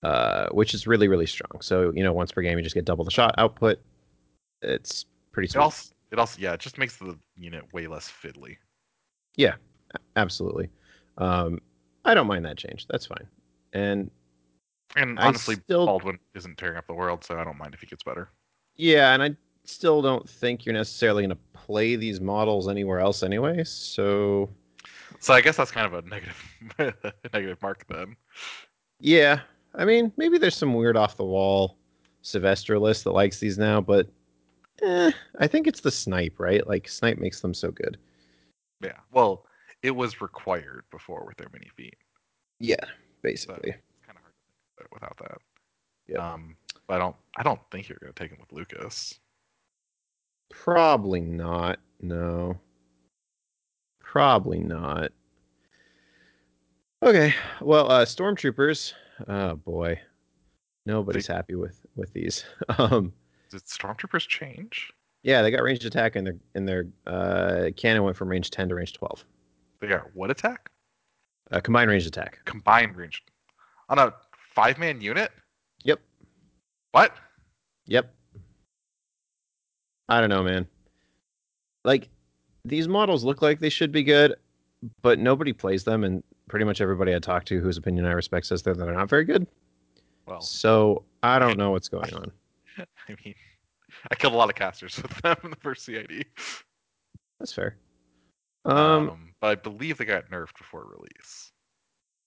[0.03, 1.61] uh, which is really really strong.
[1.61, 3.79] So you know, once per game, you just get double the shot output.
[4.61, 5.61] It's pretty It sweet.
[5.61, 8.57] also it also yeah, it just makes the unit way less fiddly.
[9.35, 9.55] Yeah,
[10.15, 10.69] absolutely.
[11.17, 11.59] Um,
[12.05, 12.87] I don't mind that change.
[12.89, 13.27] That's fine.
[13.73, 14.09] And
[14.95, 17.87] And honestly, still- Baldwin isn't tearing up the world, so I don't mind if he
[17.87, 18.29] gets better.
[18.79, 23.23] Yeah, and I still don't think you're necessarily going to play these models anywhere else
[23.23, 23.61] anyway.
[23.65, 24.49] So
[25.19, 26.41] So I guess that's kind of a negative
[27.33, 28.15] negative mark then.
[29.01, 29.41] yeah,
[29.75, 31.75] I mean maybe there's some weird off the wall
[32.23, 34.07] Syvestro list that likes these now, but
[34.81, 36.65] eh, I think it's the snipe, right?
[36.65, 37.97] Like snipe makes them so good.
[38.81, 38.97] Yeah.
[39.11, 39.45] Well,
[39.83, 41.97] it was required before with their mini feat.
[42.59, 42.85] Yeah,
[43.23, 43.71] basically.
[43.71, 45.37] It's kind of hard to think of it without that.
[46.09, 46.19] Yep.
[46.19, 46.55] Um,
[46.87, 47.15] but I don't.
[47.37, 49.19] I don't think you're going to take him with Lucant.
[50.49, 51.79] Probably not.
[52.01, 52.59] No.
[53.99, 55.11] Probably not.
[57.03, 57.33] Okay.
[57.61, 58.93] Well, uh stormtroopers.
[59.27, 59.99] Oh boy.
[60.85, 62.43] Nobody's happy with with these.
[62.79, 63.13] um
[63.51, 64.91] Did stormtroopers change?
[65.23, 68.69] yeah, they got ranged attack and their and their uh cannon went from range 10
[68.69, 69.23] to range 12.
[69.79, 70.71] They got what attack?
[71.51, 72.39] Uh, combined ranged attack.
[72.45, 73.23] Combined range
[73.89, 74.13] on a
[74.55, 75.31] five man unit.
[76.91, 77.13] What?
[77.87, 78.13] Yep.
[80.07, 80.67] I don't know, man.
[81.85, 82.09] Like
[82.65, 84.35] these models look like they should be good,
[85.01, 88.47] but nobody plays them and pretty much everybody I talk to whose opinion I respect
[88.47, 89.45] says that they're not very good.
[90.25, 92.31] Well, So I don't know what's going on.
[92.77, 93.35] I mean,
[94.11, 96.25] I killed a lot of casters with them in the first CID.
[97.39, 97.75] That's fair.
[98.65, 101.51] Um, but I believe they got nerfed before release.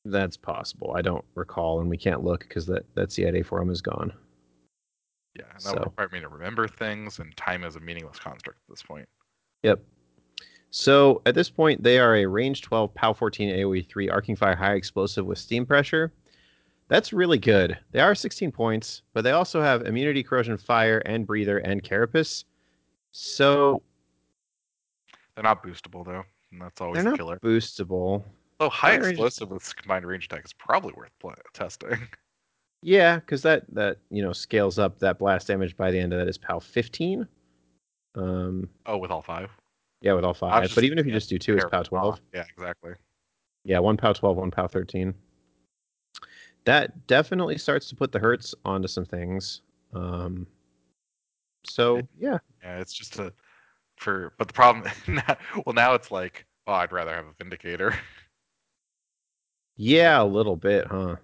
[0.05, 0.95] that's possible.
[0.97, 4.13] I don't recall, and we can't look because that that CID forum is gone.
[5.35, 8.19] Yeah, and that So- would require me to remember things, and time is a meaningless
[8.19, 9.09] construct at this point.
[9.63, 9.83] Yep.
[10.71, 14.55] So at this point, they are a range 12 POW 14 AoE 3 arcing fire
[14.57, 16.13] high explosive with steam pressure.
[16.89, 17.79] That's really good.
[17.93, 22.45] They are 16 points, but they also have immunity, corrosion, fire, and breather and carapace.
[23.13, 23.83] So
[25.35, 27.39] They're not boostable though, and that's always they're the not killer.
[27.41, 28.25] boostable.
[28.61, 31.11] Oh, high Combined range- explosive with combined range attack is probably worth
[31.55, 31.91] testing.
[32.83, 36.19] Yeah, because that that you know scales up that blast damage by the end of
[36.19, 37.27] that is POW 15.
[38.15, 39.51] Um, Oh, with all five.
[40.01, 40.65] yeah, with all five.
[40.65, 42.21] just But even if you thinking just do two, it's POW with 12.
[42.35, 42.93] Yeah, exactly.
[43.65, 45.15] Yeah, one POW 12, one POW 13.
[46.65, 49.63] That definitely starts to put the hurts onto some things.
[49.95, 50.47] Um,
[51.65, 53.33] so yeah, Yeah, it's just a
[53.97, 54.33] for.
[54.39, 57.95] But the problem, now, well, now it's like, oh, I'd rather have a vindicator.
[59.77, 61.17] yeah, a little bit, huh?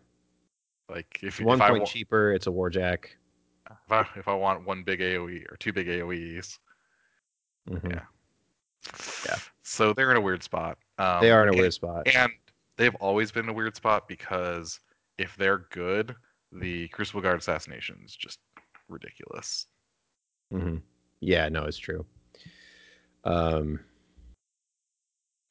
[0.88, 2.32] Like if, One if I point wa- cheaper.
[2.32, 3.04] It's a warjack.
[3.70, 6.58] if I if I want one big AOE or two big AOEs.
[7.68, 7.90] Mhm.
[7.92, 8.04] Yeah.
[9.26, 9.36] Yeah.
[9.62, 10.78] So they're in a weird spot.
[10.98, 12.08] Um, They are in a and- weird spot.
[12.08, 12.32] And
[12.76, 14.80] they've always been in a weird spot because
[15.18, 16.14] if they're good,
[16.52, 18.38] the Crucible Guard assassination is just
[18.88, 19.66] ridiculous.
[20.50, 20.76] hmm
[21.20, 22.06] Yeah, no, it's true.
[23.24, 23.80] Um,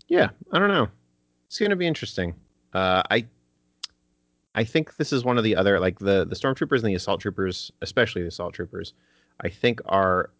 [0.07, 0.88] yeah, I don't know.
[1.47, 2.33] It's going to be interesting.
[2.73, 3.27] Uh, I,
[4.58, 7.22] I think this is one of the other like the the stormtroopers and the assault
[7.22, 8.93] troopers, especially the assault troopers.
[9.41, 10.32] I think are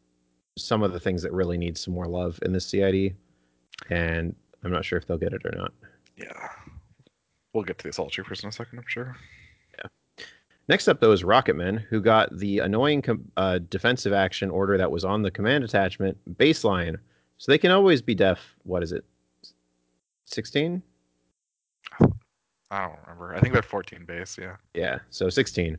[0.58, 3.16] some of the things that really need some more love in this CID,
[3.92, 5.72] and I'm not sure if they'll get it or not.
[6.18, 6.50] Yeah.
[7.54, 9.16] We'll get to the assault troopers in a second, I'm sure.
[9.78, 10.26] Yeah.
[10.68, 14.92] Next up, though, is Rocketman, who got the annoying com- uh, defensive action order that
[14.92, 16.98] was on the command attachment baseline.
[17.38, 18.40] So they can always be def.
[18.64, 19.06] What is it?
[20.26, 20.82] 16?
[22.72, 23.36] I don't remember.
[23.36, 24.58] I think they're 14 base, yeah.
[24.74, 25.78] Yeah, so 16.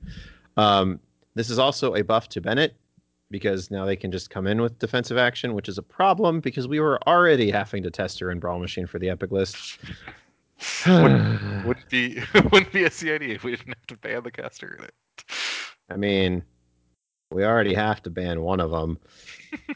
[0.57, 1.01] Um,
[1.34, 2.74] this is also a buff to Bennett
[3.30, 6.66] because now they can just come in with defensive action, which is a problem because
[6.66, 9.78] we were already having to test her in Brawl Machine for the Epic list.
[10.86, 12.20] wouldn't, wouldn't be
[12.53, 14.95] wouldn't be a CID if we didn't have to ban the caster in it.
[15.91, 16.43] I mean,
[17.30, 18.99] we already have to ban one of them.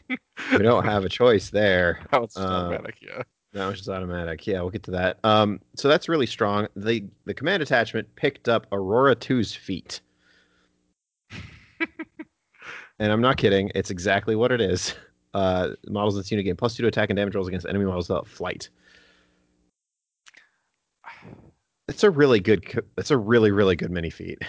[0.09, 1.99] we don't have a choice there.
[2.11, 3.23] That was automatic, yeah.
[3.53, 4.47] No, it's just automatic.
[4.47, 5.19] Yeah, we'll get to that.
[5.23, 6.67] Um, so that's really strong.
[6.75, 10.01] The the command attachment picked up Aurora 2's feat.
[12.99, 13.71] and I'm not kidding.
[13.75, 14.95] It's exactly what it is.
[15.35, 17.85] Uh, models in this unit gain plus two to attack and damage rolls against enemy
[17.85, 18.69] models without flight.
[21.87, 22.65] It's a really good.
[22.67, 24.39] co- It's a really really good mini feat.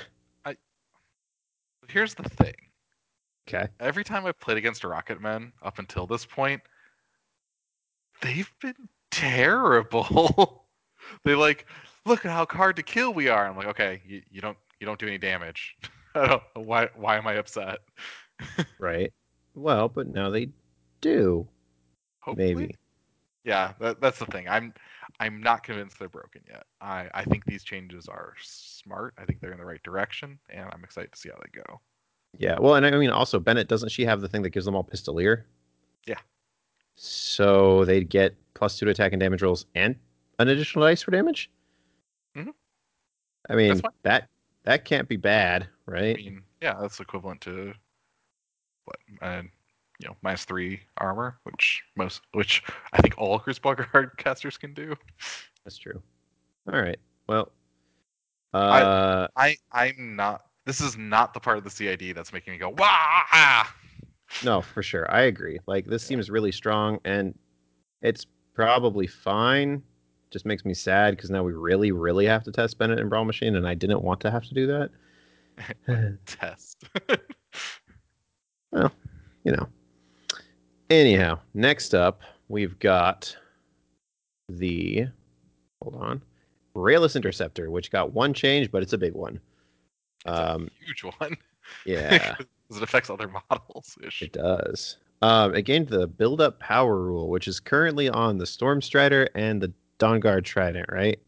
[1.89, 2.55] Here's the thing.
[3.47, 3.69] Okay.
[3.79, 6.63] Every time I've played against Rocket Men up until this point,
[8.23, 8.75] they've been
[9.15, 10.65] terrible.
[11.25, 11.67] they like,
[12.05, 13.47] look at how hard to kill we are.
[13.47, 15.77] I'm like, okay, you, you don't you don't do any damage.
[16.15, 17.79] I don't why why am I upset?
[18.81, 19.13] Right.
[19.55, 20.49] Well, but now they
[21.01, 21.47] do.
[22.21, 22.55] Hopefully.
[22.55, 22.75] Maybe.
[23.45, 24.49] Yeah, that, that's the thing.
[24.49, 24.75] I'm
[25.21, 26.65] I'm not convinced they're broken yet.
[26.81, 29.15] I, I think these changes are smart.
[29.17, 31.81] I think they're in the right direction, and I'm excited to see how they go.
[32.37, 32.59] Yeah.
[32.59, 34.85] Well, and I mean, also Bennett doesn't she have the thing that gives them all
[34.85, 35.45] pistolier?
[36.07, 36.19] Yeah.
[36.97, 39.97] So they'd get plus two to attack and damage rolls and
[40.39, 41.51] an additional dice for damage.
[42.37, 42.53] Mhm.
[43.49, 44.29] I mean that
[44.65, 46.17] that can't be bad, I right?
[46.17, 47.75] mean, yeah, that's equivalent to
[48.85, 48.97] what?
[49.21, 49.43] Uh,
[50.01, 54.75] you know minus three armor, which most which I think all Crucible Guard casters can
[54.75, 54.97] do.
[55.65, 56.03] That's true.
[56.73, 56.99] All right.
[57.29, 57.53] Well,
[58.53, 60.47] uh, I I'm not.
[60.65, 63.65] This is not the part of the CID that's making me go wah.
[64.43, 65.11] No, for sure.
[65.13, 65.59] I agree.
[65.67, 67.37] Like this seems really strong, and
[68.03, 69.83] it's probably fine.
[70.31, 73.25] Just makes me sad because now we really, really have to test Bennett and Brawl
[73.25, 74.91] Machine, and I didn't want to have to do that.
[76.27, 76.85] Test.
[78.73, 78.91] well,
[79.45, 79.69] you know.
[80.91, 83.35] Anyhow, next up we've got
[84.49, 85.07] the
[85.81, 86.23] hold on
[86.77, 89.41] Railless Interceptor, which got one change, but it's a big one.
[90.27, 91.37] It's Um, huge one.
[91.87, 93.97] yeah, Because it affects other models.
[94.21, 94.97] it does.
[95.23, 99.29] Um, it gained the build up power rule, which is currently on the Storm Strider
[99.35, 101.19] and the Dawn Guard Trident, right?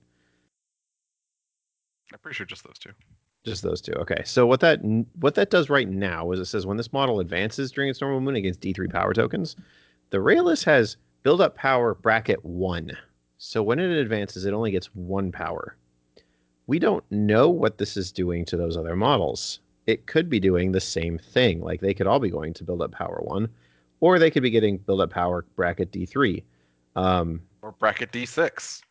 [2.13, 2.91] I'm pretty sure just those two.
[3.45, 3.93] Just those two.
[3.93, 4.23] Okay.
[4.25, 4.81] So what that
[5.21, 8.21] what that does right now is it says when this model advances during its normal
[8.21, 9.57] movement against D3 power tokens,
[10.11, 12.93] the Railless has build up power bracket one.
[13.39, 15.77] So when it advances, it only gets one power.
[16.67, 19.61] We don't know what this is doing to those other models.
[19.87, 21.61] It could be doing the same thing.
[21.61, 23.49] Like they could all be going to build up power one,
[24.01, 26.43] or they could be getting build up power bracket D3.
[26.97, 28.83] Um, Or bracket D6.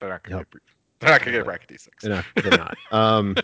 [0.00, 0.50] They're not gonna Yep.
[0.52, 0.62] get,
[1.00, 1.88] they're not gonna get bracket D6.
[2.00, 2.24] They're not.
[2.36, 2.76] They're not.
[2.92, 3.36] Um,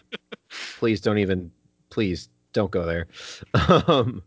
[0.78, 1.50] please don't even.
[1.90, 3.06] Please don't go there.
[3.54, 4.22] Um,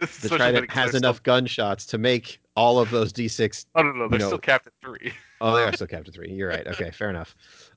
[0.00, 3.54] the Trident has enough gunshots to make all of those D6.
[3.54, 5.12] Still, oh no, no, they're you know- still capped at three.
[5.40, 6.32] Oh, they are still capped at three.
[6.32, 6.66] You're right.
[6.66, 7.34] Okay, fair enough.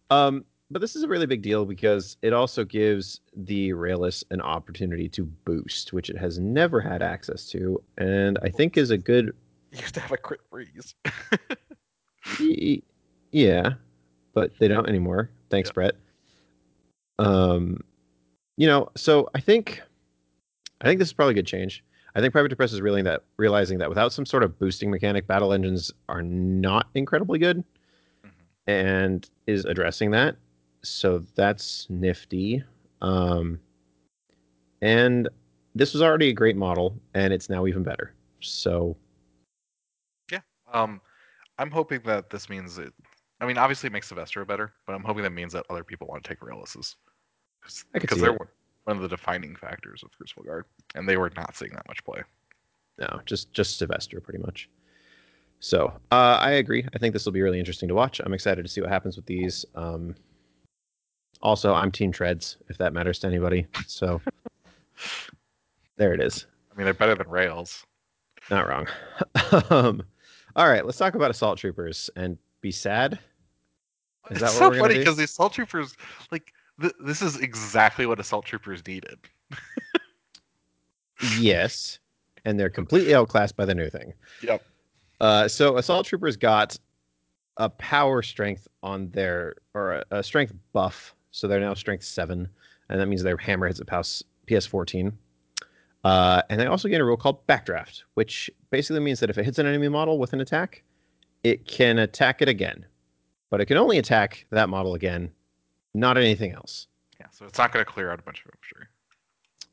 [0.10, 4.42] Um, but this is a really big deal because it also gives the Railless an
[4.42, 8.98] opportunity to boost, which it has never had access to, and I think is a
[8.98, 9.36] good.
[9.72, 10.96] You used to have a crit freeze.
[13.32, 13.74] Yeah,
[14.34, 15.30] but they don't anymore.
[15.50, 15.74] Thanks, Yeah.
[15.74, 15.96] Brett.
[17.20, 17.82] Um,
[18.56, 19.82] you know, so I think,
[20.80, 21.84] I think this is probably a good change.
[22.16, 25.28] I think Privateer Press is realizing that realizing that without some sort of boosting mechanic,
[25.28, 27.62] battle engines are not incredibly good,
[28.24, 28.30] Mhm.
[28.68, 30.38] and is addressing that.
[30.88, 32.64] So that's nifty.
[33.02, 33.60] Um,
[34.82, 35.30] and
[35.74, 38.14] this was already a great model, and it's now even better.
[38.40, 38.96] So
[40.32, 41.02] yeah, Um,
[41.58, 42.94] I'm hoping that this means it.
[43.42, 46.08] I mean, obviously, it makes Syvestro better, but I'm hoping that means that other people
[46.08, 46.42] want to take
[48.00, 48.40] could Because they're it.
[48.40, 48.48] one
[48.86, 52.04] one of the defining factors of Crucible Guard, and they were not seeing that much
[52.04, 52.22] play.
[53.00, 54.70] No, just just Syvestro, pretty much.
[55.60, 56.88] So uh, I agree.
[56.94, 58.22] I think this will be really interesting to watch.
[58.24, 59.66] I'm excited to see what happens with these.
[59.74, 60.16] Um,
[61.46, 63.68] also, I'm Team Treads, if that matters to anybody.
[63.86, 64.20] So
[65.98, 66.48] there it is.
[66.72, 67.86] I mean, they're better than Rails.
[68.50, 68.88] Not wrong.
[69.70, 70.04] um,
[70.56, 73.20] all right, let's talk about Assault Troopers and be sad.
[74.32, 75.96] Is that it's what so funny because the assault troopers,
[76.32, 79.20] like, th- this is exactly what assault troopers needed.
[81.40, 82.00] Yes,
[82.44, 84.14] and they're completely outclassed by the new thing.
[84.42, 84.62] Yep.
[85.22, 86.78] Uh, so assault troopers got
[87.56, 92.48] a power strength on their or a, a strength buff, so they're now strength seven,
[92.88, 95.18] and that means their hammer hits a PS PS fourteen.
[96.06, 99.44] Uh, and they also get a rule called backdraft, which basically means that if it
[99.44, 100.84] hits an enemy model with an attack,
[101.44, 102.86] it can attack it again,
[103.50, 105.32] but it can only attack that model again,
[105.94, 106.88] not anything else.
[107.20, 108.88] Yeah, so it's not going to clear out a bunch of them, infantry.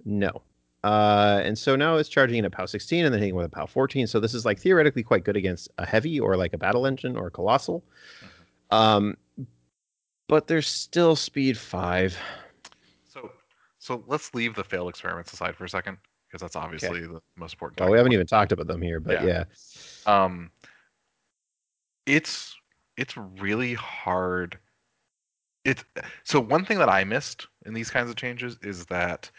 [0.05, 0.43] No.
[0.83, 3.51] Uh, and so now it's charging in at POW 16 and then hitting with a
[3.51, 4.07] POW 14.
[4.07, 7.17] So this is like theoretically quite good against a heavy or like a battle engine
[7.17, 7.85] or a colossal.
[8.71, 9.17] Um,
[10.33, 12.17] but there's still speed five.
[13.05, 13.31] So,
[13.79, 17.53] so let's leave the failed experiments aside for a second, because that's obviously the most
[17.53, 17.81] important.
[17.81, 18.15] Well, we haven't point.
[18.15, 19.45] even talked about them here, but Yeah.
[20.07, 20.25] yeah.
[20.25, 20.51] um
[22.07, 22.57] it's
[22.97, 24.59] it's really hard
[25.67, 25.85] it's
[26.25, 29.31] so one thing that i missed in these kinds of changes is that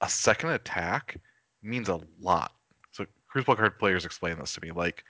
[0.00, 1.16] a second attack
[1.62, 2.52] means a lot
[2.92, 5.04] so crucible card players explain this to me like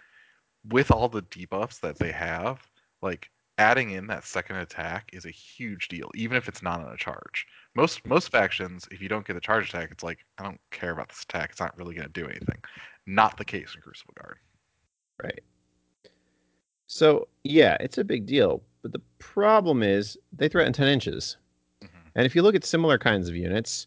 [0.71, 2.67] with all the debuffs that they have
[3.01, 3.31] like
[3.61, 6.97] adding in that second attack is a huge deal even if it's not on a
[6.97, 10.61] charge most most factions if you don't get the charge attack it's like i don't
[10.71, 12.59] care about this attack it's not really going to do anything
[13.07, 14.39] not the case in crucible guard
[15.23, 15.41] Right.
[16.87, 18.63] So yeah, it's a big deal.
[18.83, 21.37] But the problem is they threaten 10 inches.
[21.83, 21.89] Mhm.
[22.15, 23.87] And if you look at similar kinds of units,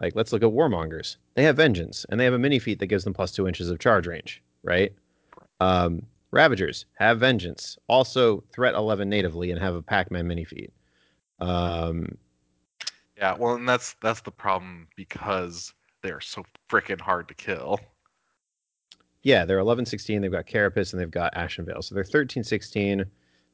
[0.00, 2.86] like let's look at Warmongers, they have Vengeance and they have a mini feat that
[2.88, 4.92] gives them plus two inches of charge range, right?
[5.60, 6.02] Um,
[6.34, 10.72] Ravagers have Vengeance, also threat 11 natively and have a Pac-Man mini feat.
[11.40, 12.18] Um,
[13.16, 15.72] Yeah, well, and that's that's the problem because
[16.02, 17.78] they're so freaking hard to kill.
[19.22, 20.20] yeah, they're 11 16.
[20.20, 21.82] They've got Carapace and they've got Ashen Veil.
[21.82, 23.04] So they're 13 16.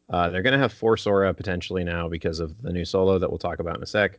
[0.08, 3.28] Uh, they're going to have Force Aura potentially now because of the new solo that
[3.30, 4.18] we'll talk about in a sec.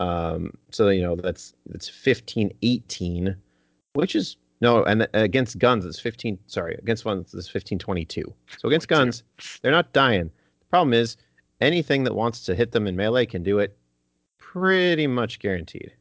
[0.00, 3.36] Um, so, you know, that's that's 15 18,
[3.94, 6.38] which is No, and against guns it's 15.
[6.46, 8.32] Sorry, against ones it's 1522.
[8.58, 9.24] So against guns,
[9.60, 10.30] they're not dying.
[10.60, 11.16] The problem is
[11.60, 13.76] anything that wants to hit them in melee can do it,
[14.38, 15.92] pretty much guaranteed.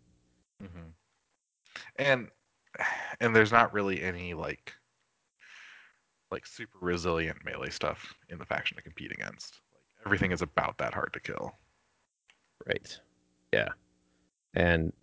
[0.62, 0.90] hmm
[1.96, 2.28] And
[3.20, 4.74] and there's not really any like
[6.30, 9.60] like super resilient melee stuff in the faction to compete against.
[9.74, 11.52] Like everything is about that hard to kill.
[12.68, 13.00] Right.
[13.52, 13.70] Yeah.
[14.54, 14.94] And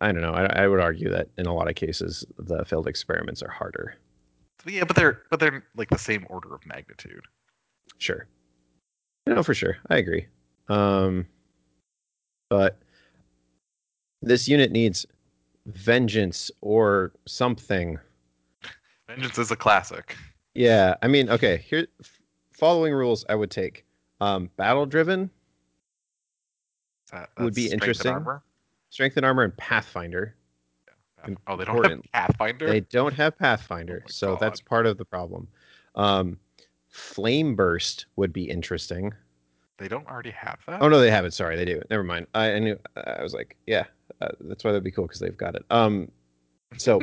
[0.00, 0.32] I don't know.
[0.32, 3.94] I, I would argue that in a lot of cases the failed experiments are harder.
[4.66, 7.24] Yeah, but they're but they're like the same order of magnitude.
[7.98, 8.26] Sure.
[9.26, 9.76] No, for sure.
[9.90, 10.26] I agree.
[10.68, 11.26] Um,
[12.48, 12.78] but
[14.22, 15.06] this unit needs
[15.66, 17.98] vengeance or something.
[19.08, 20.16] Vengeance is a classic.
[20.54, 21.58] Yeah, I mean, okay.
[21.58, 21.86] Here,
[22.52, 23.84] following rules I would take.
[24.20, 25.30] Um, battle driven,
[27.12, 28.24] That, Would be interesting.
[28.90, 30.34] Strength and armor, and pathfinder.
[31.22, 32.66] Path- Oh, they don't have Pathfinder.
[32.68, 35.48] They don't have Pathfinder, Oh so that's part of the problem.
[35.96, 36.38] Um,
[36.88, 39.12] flame burst would be interesting.
[39.78, 40.80] They don't already have that.
[40.80, 41.32] Oh no, they have it.
[41.34, 41.82] Sorry, they do.
[41.90, 42.26] Never mind.
[42.34, 42.78] I, I knew.
[42.96, 43.84] I was like, yeah,
[44.20, 45.64] uh, that's why that'd be cool because they've got it.
[45.70, 46.10] Um,
[46.76, 47.00] so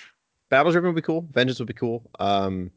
[0.48, 1.26] battle driven would be cool.
[1.32, 2.02] Vengeance would be cool.
[2.20, 2.70] Um,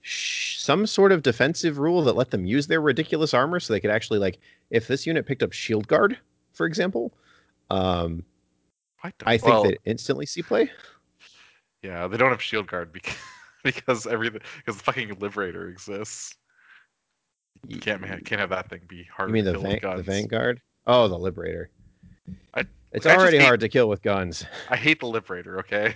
[0.00, 3.80] sh- some sort of defensive rule that let them use their ridiculous armor so they
[3.80, 4.38] could actually like,
[4.70, 6.18] if this unit picked up shield guard,
[6.52, 7.12] for example,
[7.70, 8.24] um,
[9.02, 10.70] I, think well, they'd instantly see play.
[11.82, 13.16] yeah, they don't have shield guard because
[13.64, 16.36] because everything because the fucking liberator exists.
[17.68, 19.96] You can't can't have that thing be hard You mean to the kill with van-
[19.96, 20.02] the.
[20.02, 20.60] Vanguard?
[20.86, 21.70] Oh, the Liberator.
[22.54, 24.44] I- it's I already hate- hard to kill with guns.
[24.68, 25.58] I hate the liberator.
[25.60, 25.94] Okay,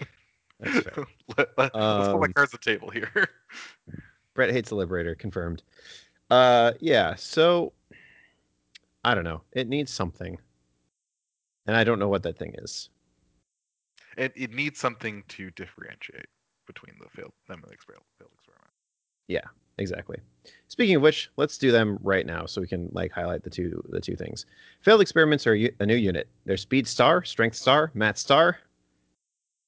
[0.61, 1.05] That's fair.
[1.37, 3.11] Let, let, us put my Um, cards on the table here.
[4.35, 5.63] Brett hates the Liberator, confirmed.
[6.31, 7.15] Uh, yeah.
[7.17, 7.73] So
[9.05, 9.43] I don't know.
[9.53, 10.39] It needs something,
[11.67, 12.91] and I don't know what that thing is.
[14.17, 16.27] it it needs something to differentiate
[16.67, 17.77] between the failed them and the.
[18.19, 18.71] Failed experiment.
[19.29, 19.45] Yeah,
[19.79, 20.19] exactly.
[20.69, 23.83] Speaking of which, let's do them right now so we can like highlight the two
[23.89, 24.47] the two things.
[24.83, 26.29] Failed experiments are a new unit.
[26.45, 28.59] They're speed star, strength star, mat star.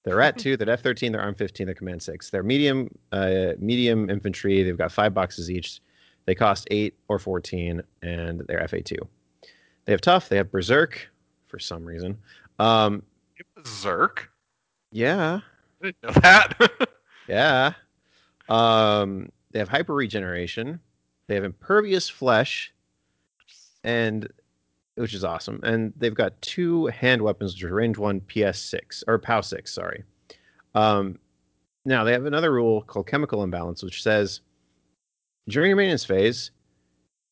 [0.05, 0.57] They're at two.
[0.57, 1.13] They're F thirteen.
[1.13, 1.67] They're arm fifteen.
[1.67, 2.31] They're command six.
[2.31, 4.63] They're medium uh, medium infantry.
[4.63, 5.81] They've got five boxes each.
[6.27, 8.99] They cost eight or fourteen, and they're FA two.
[9.85, 10.29] They have tough.
[10.29, 11.09] They have berserk
[11.47, 12.19] for some reason.
[12.59, 13.03] Um,
[13.63, 14.29] Zerk.
[14.93, 15.41] yeah,
[15.83, 16.89] I didn't know that.
[17.29, 17.73] yeah.
[18.49, 20.81] Um, they have hyper regeneration.
[21.29, 22.73] They have impervious flesh,
[23.85, 24.29] and
[24.97, 25.61] which is awesome.
[25.63, 29.73] And they've got two hand weapons, which are range one PS six or POW six.
[29.73, 30.03] Sorry.
[30.75, 31.19] Um,
[31.85, 34.41] now they have another rule called chemical imbalance, which says
[35.49, 36.51] during your maintenance phase,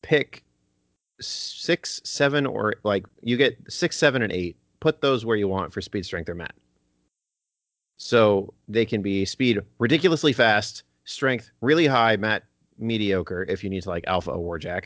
[0.01, 0.44] pick
[1.19, 4.57] six, seven, or like you get six, seven, and eight.
[4.79, 6.53] Put those where you want for speed, strength, or mat.
[7.97, 12.43] So they can be speed ridiculously fast, strength really high, mat
[12.77, 14.85] mediocre if you need to like alpha a warjack.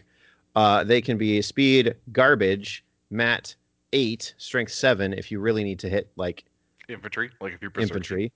[0.55, 3.55] Uh, they can be speed garbage, mat
[3.93, 6.45] eight, strength seven if you really need to hit like
[6.87, 7.81] infantry, like if you're berserking.
[7.81, 8.31] infantry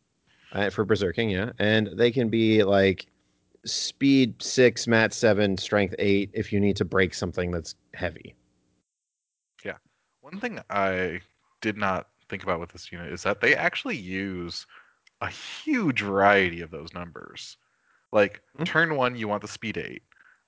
[0.54, 1.52] uh, for berserking, yeah.
[1.60, 3.08] And they can be like
[3.66, 8.36] speed six, mat seven, strength eight if you need to break something that's heavy.
[9.64, 9.78] Yeah.
[10.22, 11.22] One thing I
[11.61, 14.66] did not think about with this unit is that they actually use
[15.22, 17.57] a huge variety of those numbers.
[18.11, 18.66] Like Hmm.
[18.66, 20.03] turn one, you want the speed eight.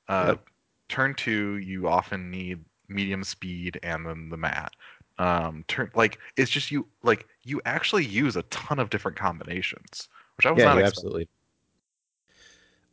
[0.08, 0.50] Uh, Yep.
[0.90, 4.74] Turn two, you often need medium speed and then the mat.
[5.18, 10.10] Um, turn like it's just you like you actually use a ton of different combinations,
[10.38, 11.30] which I was yeah, not absolutely.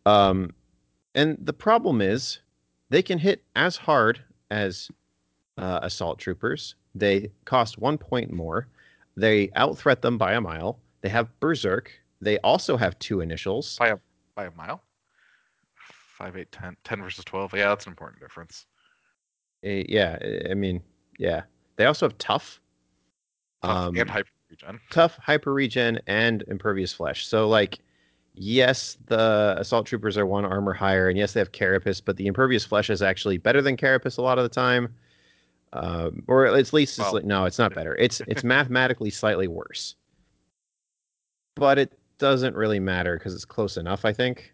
[0.06, 0.54] Um,
[1.14, 2.38] and the problem is
[2.90, 4.90] they can hit as hard as
[5.58, 6.74] uh, assault troopers.
[6.94, 8.66] They cost one point more.
[9.16, 10.78] They outthreat them by a mile.
[11.02, 11.92] They have berserk.
[12.20, 13.76] They also have two initials.
[13.78, 13.96] by a
[14.34, 14.82] by a mile.
[15.74, 17.52] Five, eight, ten, 10 versus twelve.
[17.54, 18.66] Yeah, that's an important difference.
[19.64, 20.82] Uh, yeah, I- I mean,
[21.18, 21.42] yeah.
[21.76, 22.60] They also have tough,
[23.62, 24.80] Tough Um, and hyper regen.
[24.90, 27.26] tough, hyper regen, and impervious flesh.
[27.26, 27.78] So like,
[28.34, 32.26] yes, the assault troopers are one armor higher, and yes, they have carapace, but the
[32.26, 34.94] impervious flesh is actually better than carapace a lot of the time.
[35.74, 37.96] Um, or at least it's Well, like, no, it's not better.
[37.96, 39.96] It's it's mathematically slightly worse,
[41.56, 44.04] but it doesn't really matter because it's close enough.
[44.04, 44.52] I think.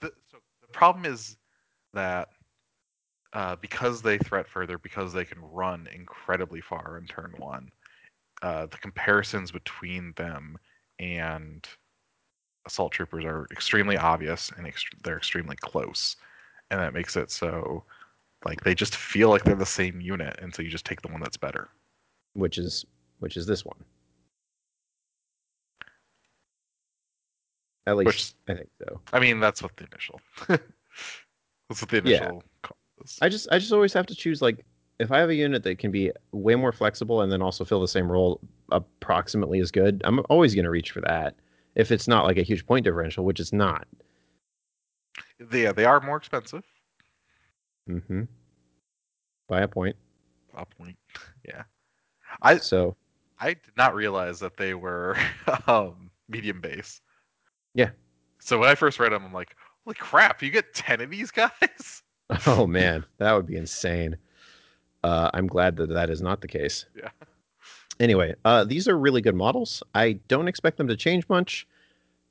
[0.00, 1.36] the, so the problem is
[1.94, 2.28] that
[3.32, 7.70] uh, because they threat further, because they can run incredibly far in turn one,
[8.42, 10.56] uh, the comparisons between them
[10.98, 11.66] and
[12.68, 16.14] assault troopers are extremely obvious and ext- they're extremely close,
[16.70, 17.82] and that makes it so
[18.44, 21.08] like they just feel like they're the same unit, and so you just take the
[21.08, 21.68] one that's better.
[22.34, 22.84] which is
[23.18, 23.84] which is this one.
[27.86, 28.06] At least
[28.46, 29.00] Which- I think so.
[29.12, 30.20] I mean, that's what the initial.
[30.48, 30.62] that's
[31.82, 32.16] what the Yeah.
[32.18, 33.18] initial call is.
[33.22, 34.64] I just I just always have to choose like
[34.98, 37.80] if I have a unit that can be way more flexible and then also fill
[37.80, 38.40] the same role
[38.72, 41.34] approximately as good, I'm always going to reach for that.
[41.78, 43.86] If it's not like a huge point differential, which it's not.
[45.38, 46.64] They, yeah, they are more expensive.
[47.88, 48.24] Mm-hmm.
[49.48, 49.96] By a point.
[50.54, 50.98] A point.
[51.46, 51.62] Yeah.
[52.42, 52.94] I So
[53.40, 55.16] I did not realize that they were
[55.66, 57.00] um, medium base.
[57.74, 57.90] Yeah.
[58.38, 60.42] So when I first read them, I'm like, holy crap!
[60.42, 62.02] You get ten of these guys.
[62.46, 64.18] oh man, that would be insane.
[65.04, 66.84] Uh, I'm glad that that is not the case.
[66.94, 67.08] Yeah.
[68.00, 69.82] Anyway, uh, these are really good models.
[69.94, 71.66] I don't expect them to change much.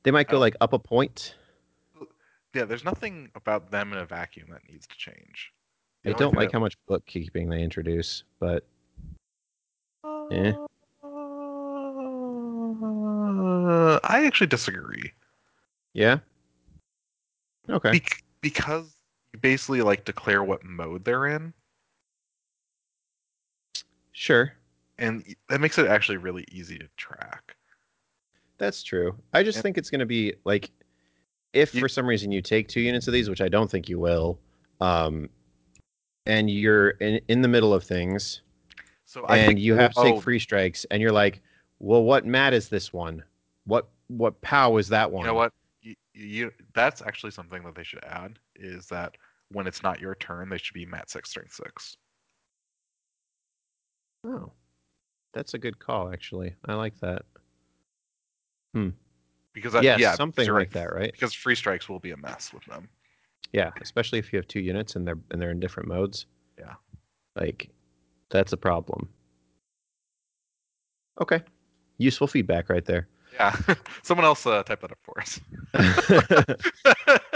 [0.03, 0.39] They might go Oh.
[0.39, 1.35] like up a point.
[2.53, 5.51] Yeah, there's nothing about them in a vacuum that needs to change.
[6.03, 8.65] The I don't like that- how much bookkeeping they introduce, but
[10.31, 10.53] yeah.
[11.03, 11.07] Uh,
[14.03, 15.11] I actually disagree.
[15.93, 16.19] yeah.
[17.69, 17.91] Okay.
[17.91, 18.95] Bec- because
[19.33, 21.53] you basically like declare what mode they're in,
[24.13, 24.53] Sure.
[24.99, 27.55] And that makes it actually really easy to track.
[28.57, 29.15] That's true.
[29.33, 29.61] I just Yeah.
[29.61, 30.71] think it's going to be like
[31.53, 33.89] if You- for some reason you take two units of these, which I don't think
[33.89, 34.39] you will,
[34.81, 35.29] um,
[36.25, 38.41] and you're in, in the middle of things,
[39.05, 41.41] So I and think you have to oh, take free strikes, and you're like,
[41.79, 43.23] well, what mat is this one?
[43.65, 45.23] What what pow is that one?
[45.23, 45.53] You know what?
[45.81, 49.15] You, you that's actually something that they should add is that
[49.49, 51.97] when it's not your turn, they should be mat six strength six.
[54.23, 54.51] Oh,
[55.37, 56.11] that's a good call.
[56.11, 57.21] Actually, I like that.
[58.73, 58.89] Hmm.
[59.53, 61.11] Because I, yes, yeah, something like that, right?
[61.11, 62.89] Because free strikes will be a mess with them.
[63.53, 66.25] Yeah, especially if you have two units and they're and they're in different modes.
[66.57, 66.73] Yeah.
[67.35, 67.69] Like
[68.29, 69.09] that's a problem.
[71.21, 71.41] Okay.
[71.99, 73.07] Useful feedback right there.
[73.33, 73.55] Yeah,
[74.01, 75.39] someone else uh, type that up for us.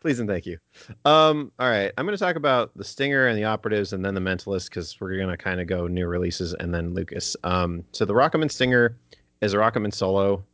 [0.00, 0.58] Please and thank you.
[1.04, 4.14] Um, all right, I'm going to talk about the Stinger and the Operatives, and then
[4.14, 7.34] the Mentalist because we're going to kind of go new releases and then Lucant.
[7.42, 8.96] Um, so the Rocketman Stinger
[9.40, 10.44] is a Rocketman solo,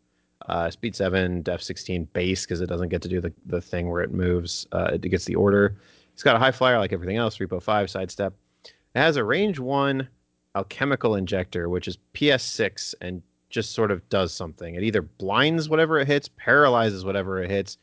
[0.48, 3.90] uh, speed seven, def 16 base because it doesn't get to do the, the thing
[3.90, 4.66] where it moves.
[4.72, 5.76] Uh, it gets the order.
[6.14, 8.32] It's got a high flyer like everything else, repo five, sidestep.
[8.64, 10.08] It has a range one
[10.54, 14.74] alchemical injector, which is PS6 and just sort of does something.
[14.74, 17.78] It either blinds whatever it hits, paralyzes whatever it hits,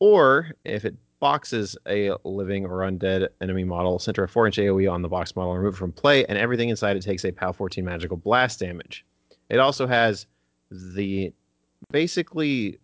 [0.00, 4.90] or if it boxes a living or undead enemy model, center a 4 inch AoE
[4.90, 7.52] on the box model, remove it from play, and everything inside it takes a POW
[7.52, 9.04] 14 magical blast damage.
[9.48, 10.26] It also has
[10.70, 11.32] the
[11.90, 12.78] basically.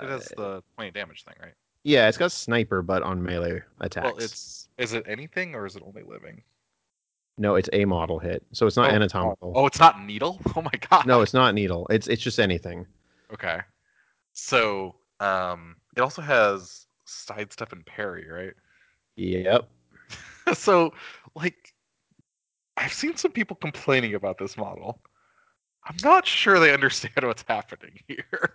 [0.00, 1.52] It has the twenty damage thing, right?
[1.82, 4.04] yeah, it's got sniper, but on melee attacks.
[4.04, 6.42] Well, it's is it anything or is it only living?
[7.38, 9.52] no, it's a model hit, so it's not Oh, anatomical.
[9.56, 10.38] Oh, it's not needle.
[10.56, 11.06] Oh my god.
[11.06, 11.86] No, it's not needle.
[11.88, 12.86] It's it's just anything.
[13.32, 13.60] Okay.
[14.32, 18.54] So, um, it also has sidestep and parry, right?
[19.16, 19.68] Yep.
[20.54, 20.94] so,
[21.34, 21.74] like,
[22.78, 24.98] I've seen some people complaining about this model.
[25.84, 28.54] I'm not sure they understand what's happening here.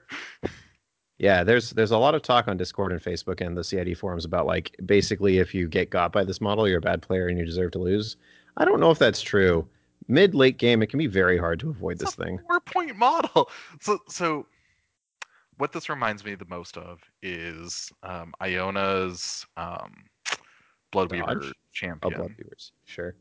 [1.20, 4.26] Yeah, there's there's a lot of talk on Discord and Facebook and the CID forums
[4.26, 7.38] about like basically if you get got by this model, you're a bad player and
[7.38, 8.18] you deserve to lose.
[8.58, 9.68] I don't know if that's true.
[10.08, 12.40] Mid late game, it can be very hard to avoid this It's a thing.
[12.48, 13.50] Four point model.
[13.80, 14.46] So, so
[15.58, 20.10] what this reminds me the most of is um, Iona's um,
[20.94, 21.54] Bloodweaver Dodge?
[22.04, 22.14] Oh, champion.
[22.14, 23.16] blood viewers, sure.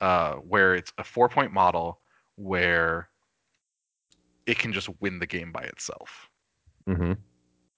[0.00, 2.00] uh, where it's a four point model
[2.36, 3.08] where
[4.46, 6.28] it can just win the game by itself.
[6.86, 7.12] hmm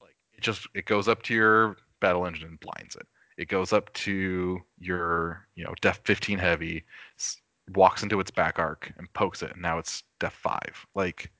[0.00, 3.06] Like it just it goes up to your battle engine and blinds it.
[3.38, 6.84] It goes up to your you know def 15 heavy,
[7.18, 7.40] s-
[7.74, 10.86] walks into its back arc and pokes it, and now it's def five.
[10.94, 11.30] Like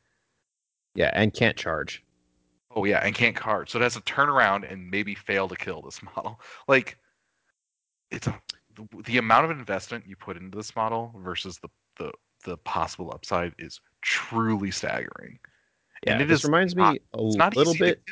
[0.94, 2.02] Yeah, and can't charge.
[2.74, 5.56] Oh yeah, and can't card, so it has to turn around and maybe fail to
[5.56, 6.40] kill this model.
[6.68, 6.98] Like
[8.10, 8.40] it's a,
[8.74, 11.68] the, the amount of investment you put into this model versus the
[11.98, 12.12] the
[12.44, 15.38] the possible upside is truly staggering.
[16.06, 18.02] Yeah, And it this is reminds not- me a It's not little bit.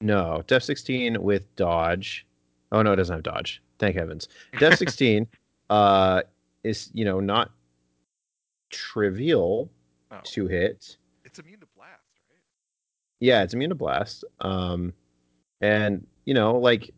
[0.00, 2.26] No, Def 16 with dodge.
[2.72, 3.62] Oh no, it doesn't have dodge.
[3.78, 4.28] Thank heavens.
[4.58, 5.28] Def 16
[5.70, 6.22] uh,
[6.64, 7.52] is you know not
[8.70, 9.70] trivial
[10.10, 10.96] No, to hit.
[11.24, 11.92] it's immune to blast,
[12.30, 12.40] right?
[13.22, 14.24] Yeah, it's immune to blast.
[14.40, 14.92] Um,
[15.60, 16.90] and you know, like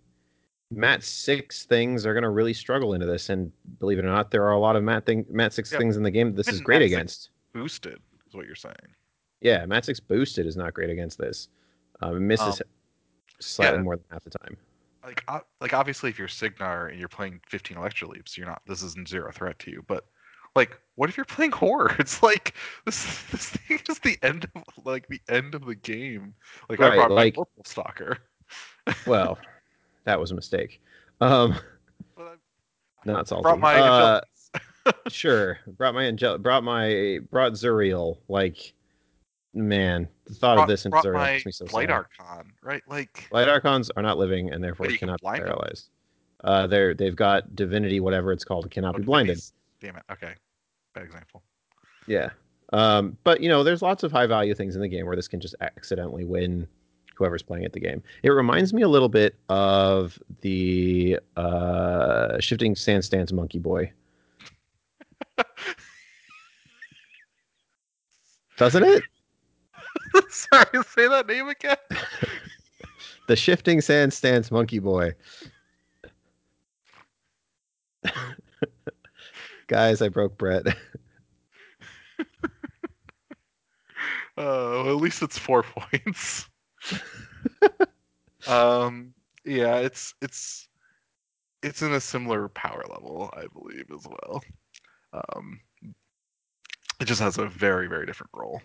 [0.70, 3.28] Mat six things are gonna really struggle into this.
[3.28, 5.78] And believe it or not, there are a lot of Mat thing Mat six Yeah,
[5.78, 6.34] things in the game.
[6.34, 7.28] This is great Mat against.
[7.52, 8.74] Boosted is what you're saying.
[9.42, 11.48] Yeah, Mat six boosted is not great against this.
[12.00, 12.66] Um, it misses Um,
[13.38, 13.82] slightly yeah.
[13.82, 14.56] more than half the time.
[15.04, 15.22] Like,
[15.60, 18.62] like obviously, if you're Cygnar and you're playing 15 Electro Leaps, you're not.
[18.66, 19.84] This isn't zero threat to you.
[19.86, 20.06] But
[20.56, 22.20] Like, what if you're playing hordes?
[22.22, 26.34] Like this this thing is the end of like the end of the game.
[26.68, 28.18] Like I brought like- my Stalker.
[29.06, 29.38] Well,
[30.04, 30.80] that was a mistake.
[31.22, 31.56] Um,
[32.16, 32.38] But
[33.02, 33.42] I not salty.
[33.42, 34.20] brought my Uh,
[35.08, 35.58] sure.
[35.66, 36.36] Brought my angel.
[36.38, 38.18] Brought my brought Zuriel.
[38.28, 38.74] Like,
[39.54, 41.92] man, the thought brought, of this in Zuriel makes me so Light sad.
[41.92, 42.82] Archon, right?
[42.86, 45.46] Like Light Archons are not living and therefore But you can cannot be blind them.
[45.48, 45.88] paralyzed.
[46.44, 49.40] Uh, they're they've got divinity, whatever it's called, cannot oh, be blinded.
[49.84, 50.04] Damn it.
[50.10, 50.32] Okay.
[50.94, 51.42] Bad example.
[52.06, 52.30] Yeah.
[52.72, 55.28] Um, but you know, there's lots of high value things in the game where this
[55.28, 56.66] can just accidentally win
[57.14, 58.02] whoever's playing at the game.
[58.22, 63.92] It reminds me a little bit of the uh, shifting sand stance monkey boy,
[68.56, 69.02] doesn't it?
[70.30, 71.76] Sorry, say that name again.
[73.26, 75.14] The shifting sand stance monkey boy.
[79.66, 80.66] Guys, I broke Brett.
[84.36, 86.48] Uh, at least it's four points.
[88.48, 90.68] um, yeah, it's it's
[91.62, 94.42] it's in a similar power level, I believe, as well.
[95.12, 95.60] Um,
[97.00, 98.60] it just has a very very different role.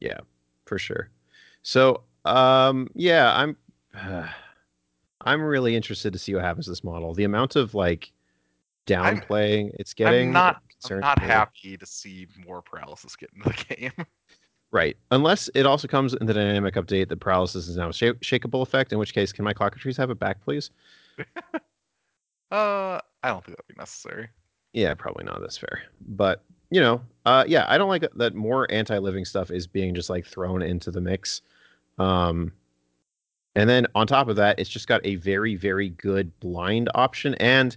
[0.00, 0.18] Yeah,
[0.66, 1.10] for sure.
[1.62, 3.56] So, um, yeah, I'm,
[5.20, 7.14] I'm really interested to see what happens to this model.
[7.14, 8.12] The amount of like
[8.86, 10.28] downplaying it's getting.
[10.28, 14.06] I'm not I'm not happy to see more paralysis get into the game.
[14.70, 18.20] Right, unless it also comes in the dynamic update that paralysis is now a shake-
[18.20, 18.92] shakeable effect.
[18.92, 20.70] In which case, can my clockatrice have it back, please?
[22.50, 24.28] Uh, I don't think that'd be necessary.
[24.74, 25.40] Yeah, probably not.
[25.40, 25.82] That's fair.
[26.06, 30.08] But you know, uh, yeah, I don't like that more anti-living stuff is being just
[30.08, 31.42] like thrown into the mix.
[31.98, 32.52] Um,
[33.56, 37.34] and then on top of that, it's just got a very, very good blind option.
[37.34, 37.76] And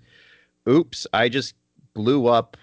[0.67, 1.55] oops, I just
[1.93, 2.57] blew up.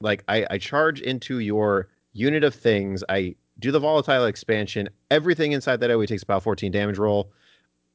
[0.00, 3.04] Like I, I charge into your unit of things.
[3.08, 4.88] I do the volatile expansion.
[5.10, 7.32] Everything inside that AoE takes about 14 damage roll.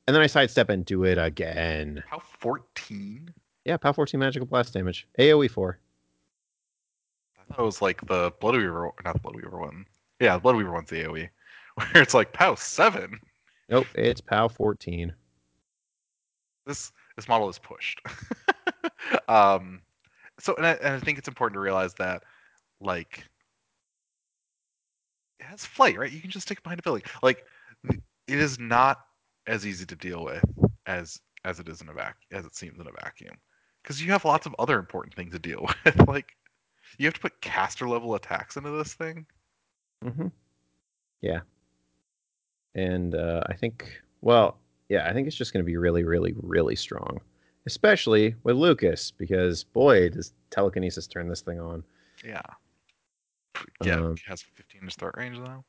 [0.08, 2.02] And then I sidestep and do it again.
[2.08, 3.34] How 14?
[3.66, 5.06] Yeah, POW 14 magical blast damage.
[5.20, 5.78] AoE 4.
[7.38, 9.86] I thought it was like the Blood Weaver, not the Blood Weaver one.
[10.22, 11.30] Yeah, the Blood Weaver one's the AoE,
[11.76, 13.20] where it's like POW seven.
[13.70, 15.14] Nope, it's POW 14.
[16.66, 18.02] This this model is pushed.
[19.28, 19.82] um,
[20.40, 22.24] so and I, and I think it's important to realize that
[22.80, 23.24] like
[25.40, 26.12] it has flight, right?
[26.12, 27.04] You can just stick behind a building.
[27.22, 27.46] Like
[27.90, 29.00] it is not
[29.48, 30.44] as easy to deal with
[30.86, 33.36] as as it is in a vac as it seems in a vacuum
[33.82, 36.08] because you have lots of other important things to deal with.
[36.08, 36.36] like
[36.98, 39.26] you have to put caster level attacks into this thing.
[40.04, 40.28] Mm-hmm.
[41.22, 41.40] Yeah.
[42.76, 44.58] And uh, I think, well,
[44.90, 47.20] yeah, I think it's just going to be really, really, really strong,
[47.68, 51.84] especially with Lucant, because boy, does telekinesis turn this thing on.
[52.26, 52.42] Yeah.
[53.84, 55.64] Yeah, Um, has 15 to start range though.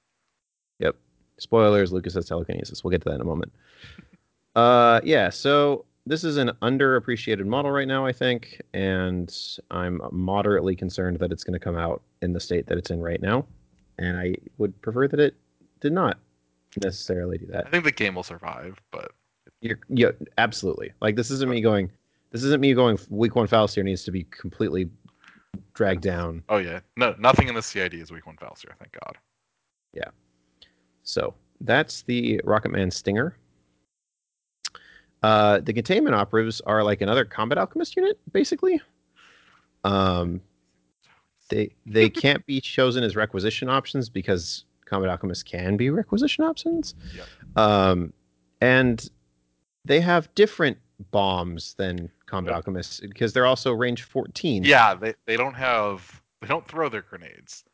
[0.78, 0.94] Yep.
[1.38, 2.84] Spoilers, Lucant has telekinesis.
[2.84, 3.52] We'll get to that in a moment.
[4.56, 9.34] uh, yeah, so this is an underappreciated model right now, I think, and
[9.70, 13.00] I'm moderately concerned that it's going to come out in the state that it's in
[13.00, 13.44] right now.
[13.98, 15.34] And I would prefer that it
[15.80, 16.18] did not
[16.80, 17.66] necessarily do that.
[17.66, 19.12] I think the game will survive, but
[19.60, 20.92] You're, yeah, absolutely.
[21.00, 21.90] Like this isn't me going.
[22.30, 22.98] This isn't me going.
[23.08, 24.88] Week one Falsier needs to be completely
[25.74, 26.42] dragged down.
[26.48, 29.16] oh yeah, no, nothing in the CID is week one Falsier, thank God.
[29.92, 30.10] Yeah.
[31.02, 33.36] So that's the Rocketman Stinger.
[35.22, 38.80] Uh, the containment operatives are like another combat alchemist unit, basically.
[39.84, 40.40] Um,
[41.48, 46.94] they they can't be chosen as requisition options because combat alchemists can be requisition options.
[47.16, 47.26] Yep.
[47.56, 48.12] Um,
[48.60, 49.08] and
[49.84, 50.78] they have different
[51.10, 52.56] bombs than combat Yep.
[52.56, 54.64] alchemists because they're also range 14.
[54.64, 57.64] Yeah, they they don't have they don't throw their grenades.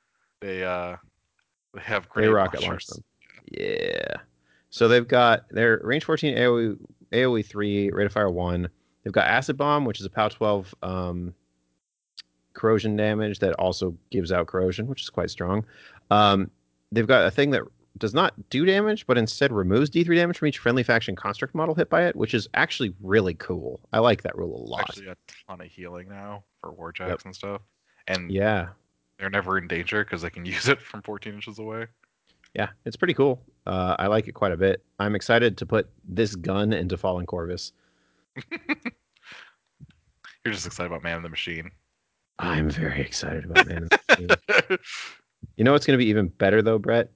[0.40, 0.96] They uh
[1.72, 2.86] they have they grenade rocket launch launchers.
[2.88, 3.04] them.
[3.50, 4.14] Yeah.
[4.70, 6.76] So they've got their range 14 AoE,
[7.12, 8.68] AoE 3, rate of fire 1.
[9.04, 11.34] They've got acid bomb, which is a POW 12 um,
[12.54, 15.64] corrosion damage that also gives out corrosion, which is quite strong.
[16.10, 16.50] Um,
[16.92, 17.62] they've got a thing that
[17.98, 21.74] does not do damage, but instead removes D3 damage from each friendly faction construct model
[21.74, 23.80] hit by it, which is actually really cool.
[23.92, 24.80] I like that rule a lot.
[24.80, 25.16] Actually, a
[25.46, 27.62] ton of healing now for warjacks and stuff,
[28.08, 28.68] and yeah.
[29.18, 31.86] they're never in danger because they can use it from 14 inches away.
[32.54, 33.42] Yeah, it's pretty cool.
[33.66, 34.84] Uh, I like it quite a bit.
[34.98, 37.72] I'm excited to put this gun into Fallen Corvus.
[40.44, 41.70] You're just excited about Man in the Machine.
[42.38, 43.76] I'm very excited about Man.
[43.78, 44.78] in the Machine.
[45.56, 47.10] You know what's going to be even better though, Brett?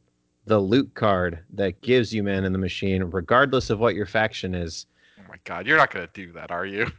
[0.49, 4.55] The loot card that gives you Man in the Machine, regardless of what your faction
[4.55, 4.87] is.
[5.19, 6.91] oh my God, you're not gonna do that, are you?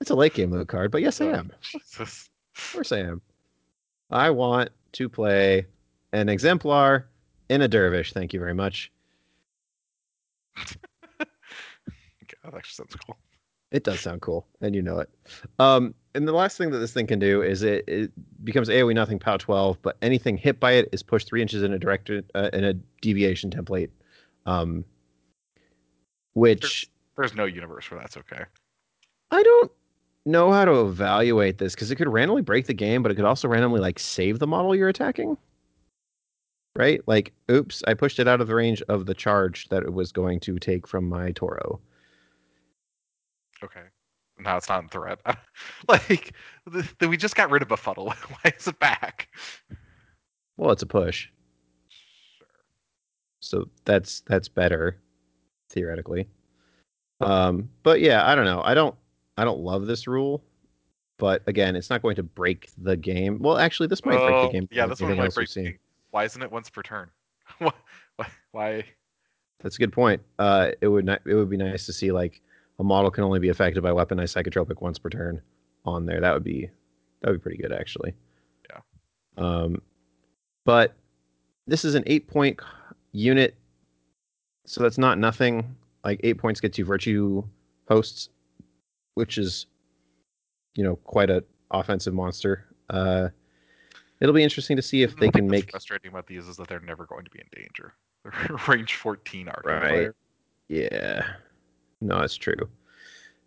[0.00, 1.52] It's a late game loot card, but yes, I am.
[1.62, 2.28] Jesus.
[2.56, 3.22] Of course, I am.
[4.10, 5.66] I want to play
[6.12, 7.06] an exemplar
[7.48, 8.12] in a dervish.
[8.12, 8.90] Thank you very much.
[11.18, 13.16] Okay, that actually sounds cool.
[13.70, 15.08] It does sound cool, and you know it.
[15.60, 18.10] Um, and the last thing that this thing can do is it, it
[18.42, 21.74] becomes AOE nothing POW 12, but anything hit by it is pushed three inches in
[21.74, 23.90] a directed uh, in a deviation template.
[24.46, 24.84] Um,
[26.32, 28.44] which There's no universe where that's okay.
[29.30, 29.70] I don't
[30.24, 33.24] know how to evaluate this because it could randomly break the game, but it could
[33.24, 35.36] also randomly like save the model you're attacking.
[36.74, 37.00] Right?
[37.06, 40.12] Like, oops, I pushed it out of the range of the charge that it was
[40.12, 41.80] going to take from my Toro.
[43.62, 43.80] Okay.
[44.38, 45.18] Now it's not in threat.
[45.88, 46.34] like,
[47.00, 48.12] we just got rid of a Befuddle.
[48.42, 49.28] Why is it back?
[50.56, 51.28] Well, it's a push,
[51.88, 52.46] Sure.
[53.40, 54.98] so that's that's better
[55.70, 56.28] theoretically.
[57.20, 58.62] Um, but yeah, I don't know.
[58.62, 58.94] I don't
[59.36, 60.42] I don't love this rule,
[61.18, 63.38] but again, it's not going to break the game.
[63.40, 64.68] Well, actually, this might break the game.
[64.70, 65.50] Yeah, this one might break.
[65.50, 65.78] the game.
[66.10, 67.10] Why isn't it once per turn?
[68.52, 68.84] why?
[69.60, 70.22] That's a good point.
[70.38, 72.40] Uh, it would not, it would be nice to see like
[72.78, 75.40] a model can only be affected by weaponized psychotropic once per turn
[75.84, 76.20] on there.
[76.20, 76.70] That would be
[77.20, 78.14] that would be pretty good actually.
[78.70, 78.80] Yeah.
[79.38, 79.82] Um,
[80.64, 80.94] but
[81.66, 82.60] this is an eight point
[83.12, 83.56] unit,
[84.66, 85.76] so that's not nothing.
[86.04, 87.42] Like eight points gets you virtue
[87.88, 88.28] hosts,
[89.14, 89.66] which is,
[90.76, 92.66] you know, quite a offensive monster.
[92.90, 93.28] Uh,
[94.20, 96.80] it'll be interesting to see if they can make frustrating about these is that they're
[96.80, 97.94] never going to be in danger.
[98.24, 100.10] They're range 14 arcane Right.
[100.68, 101.26] Yeah.
[102.00, 102.68] No, it's true.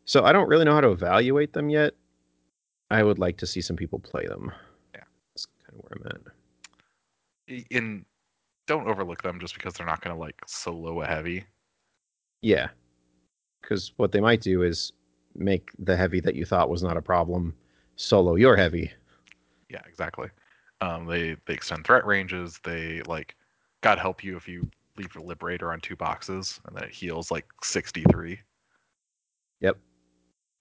[0.06, 1.94] So I don't really know how to evaluate them yet.
[2.90, 4.52] I would like to see some people play them.
[4.94, 5.04] Yeah.
[5.34, 7.66] That's kind of where I'm at.
[7.70, 8.06] In
[8.68, 11.44] don't overlook them just because they're not going to like solo a heavy.
[12.42, 12.70] Yeah.
[13.62, 14.94] Because what they might do is
[15.36, 17.56] make the heavy that you thought was not a problem
[17.96, 18.92] solo your heavy.
[19.70, 20.30] Yeah, exactly.
[20.82, 22.60] Um, they they extend threat ranges.
[22.64, 23.36] They like,
[23.82, 24.70] God help you if you
[25.00, 28.40] leave a liberator on two boxes and then it heals like 63.
[29.62, 29.78] Yep.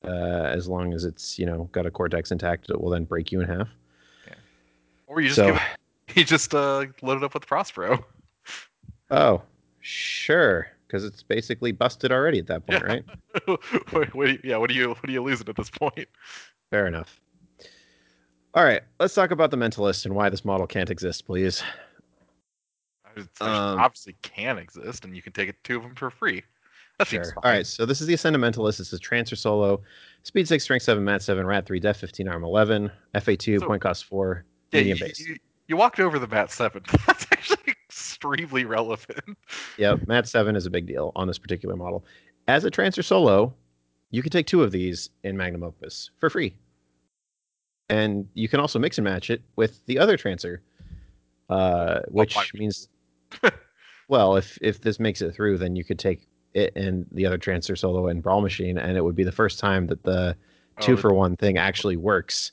[0.04, 3.32] Uh, as long as it's, you know, got a cortex intact, it will then break
[3.32, 3.68] you in half.
[4.26, 4.34] Yeah.
[5.08, 5.62] Or you just So- give it,
[6.16, 8.04] you just uh, load it up with Prospero.
[9.10, 9.42] Oh,
[9.80, 10.68] sure.
[10.86, 12.86] Because it's basically busted already at that point, Yeah.
[12.86, 13.04] right?
[13.92, 16.08] what, what do you, yeah, what do you what are you losing at this point?
[16.70, 17.20] Fair enough.
[18.54, 21.62] All right, let's talk about the mentalist and why this model can't exist, please.
[23.40, 26.42] Um, obviously can exist, and you can take it two of them for free.
[26.98, 27.22] That Sure.
[27.24, 27.44] seems fine.
[27.44, 28.80] All right, so this is the Ascendant Mentalist.
[28.80, 29.80] It's a transfer solo,
[30.24, 32.90] speed six, strength seven, mat seven, rat three, def fifteen, arm eleven,
[33.20, 35.20] FA two, So- point cost four, Yeah, medium you, base.
[35.20, 35.36] you,
[35.68, 36.82] you walked over the Mat Seven.
[37.06, 39.20] That's actually extremely relevant.
[39.76, 42.04] Yep, mat seven is a big deal on this particular model.
[42.48, 43.54] As a transfer solo,
[44.10, 46.54] you can take two of these in Magnum Opus for free,
[47.88, 50.60] and you can also mix and match it with the other transfer,
[51.48, 52.60] uh, which you?
[52.60, 52.88] means,
[54.08, 57.38] well, if if this makes it through, then you could take it and the other
[57.38, 60.36] transfer solo and Brawl Machine, and it would be the first time that the
[60.80, 62.52] two Oh, for one thing actually works.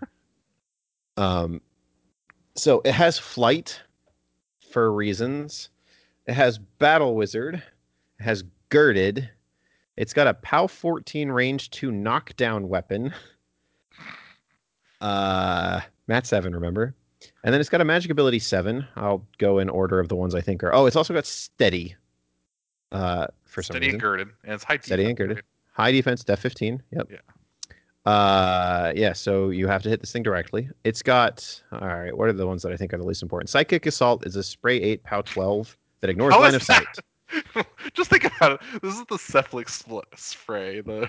[1.18, 1.60] Um,
[2.56, 3.78] so it has flight
[4.70, 5.68] for reasons.
[6.26, 7.56] It has battle wizard.
[7.56, 9.28] It has girded.
[9.96, 13.12] It's got a POW 14 range to knockdown weapon.
[15.00, 16.94] Uh, Mat 7, remember?
[17.44, 18.86] And then it's got a magic ability 7.
[18.96, 20.74] I'll go in order of the ones I think are.
[20.74, 21.96] Oh, it's also got steady.
[22.90, 25.36] Uh, for some steady and girded, and it's high Steady defense, and girded.
[25.36, 25.44] right?
[25.72, 26.82] High defense, def 15.
[26.92, 27.08] Yep.
[27.10, 28.10] Yeah.
[28.10, 29.12] Uh, yeah.
[29.12, 30.68] So you have to hit this thing directly.
[30.84, 31.62] It's got.
[31.72, 32.16] All right.
[32.16, 33.48] What are the ones that I think are the least important?
[33.48, 36.84] Psychic assault is a spray eight, pow 12 that ignores How line of sight.
[37.94, 38.82] Just think about it.
[38.82, 40.80] This is the Cephalix spl- spray.
[40.82, 41.08] The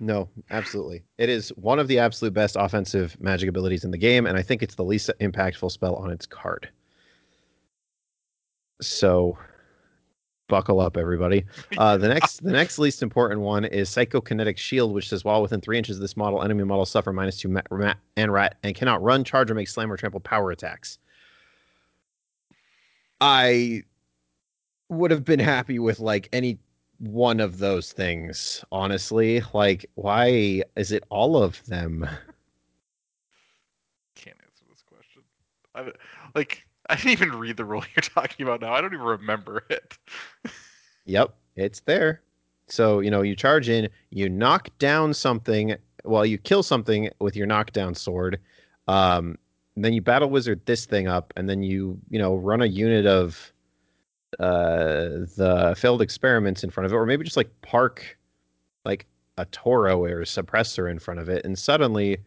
[0.00, 1.02] No, absolutely.
[1.18, 4.42] It is one of the absolute best offensive magic abilities in the game, and I
[4.42, 6.68] think it's the least impactful spell on its card.
[8.80, 9.36] So,
[10.46, 11.44] buckle up, everybody.
[11.76, 15.60] Uh, the next, the next least important one is Psychokinetic Shield, which says while within
[15.60, 18.76] three inches of this model, enemy models suffer minus two ma- ma- and rat and
[18.76, 20.98] cannot run, charge, or make slam or trample power attacks.
[23.20, 23.82] I
[24.88, 26.60] would have been happy with like any
[26.98, 29.42] one of those things, honestly.
[29.52, 32.08] Like, why is it all of them?
[34.14, 35.22] can't answer this question.
[35.74, 35.92] I,
[36.34, 38.72] like I didn't even read the rule you're talking about now.
[38.74, 39.98] I don't even remember it.
[41.08, 42.20] Yep, it's there.
[42.66, 47.34] So, you know, you charge in, you knock down something, well, you kill something with
[47.34, 48.38] your knockdown sword.
[48.88, 49.38] Um,
[49.74, 53.06] then you battle wizard this thing up, and then you, you know, run a unit
[53.06, 53.50] of
[54.38, 58.18] uh the failed experiments in front of it, or maybe just like park
[58.84, 59.06] like
[59.36, 62.18] a Toro or a suppressor in front of it, and suddenly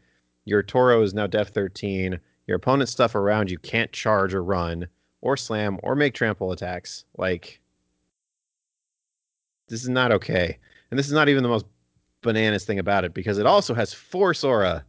[0.46, 4.88] your Toro is now def 13, Your opponent's stuff around you can't charge or run
[5.22, 7.06] or slam or make trample attacks.
[7.18, 7.62] Like,
[9.68, 10.58] this is not okay.
[10.90, 11.66] And this is not even the most
[12.22, 14.84] bananas thing about it because it also has Force Aura,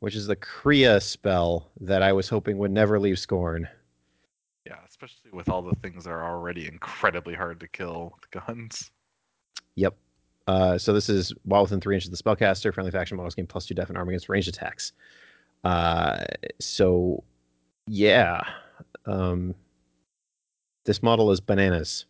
[0.00, 3.68] which is the Kriya spell that I was hoping would never leave Scorn.
[5.00, 8.90] Especially with all the things that are already incredibly hard to kill with guns.
[9.76, 9.94] Yep.
[10.48, 13.46] Uh, so this is while within three inches of the spellcaster, friendly faction models gain
[13.46, 14.92] plus two def and armor against ranged attacks.
[15.62, 16.24] Uh,
[16.58, 17.22] so
[17.86, 18.40] yeah,
[19.06, 19.54] um,
[20.84, 22.06] this model is bananas,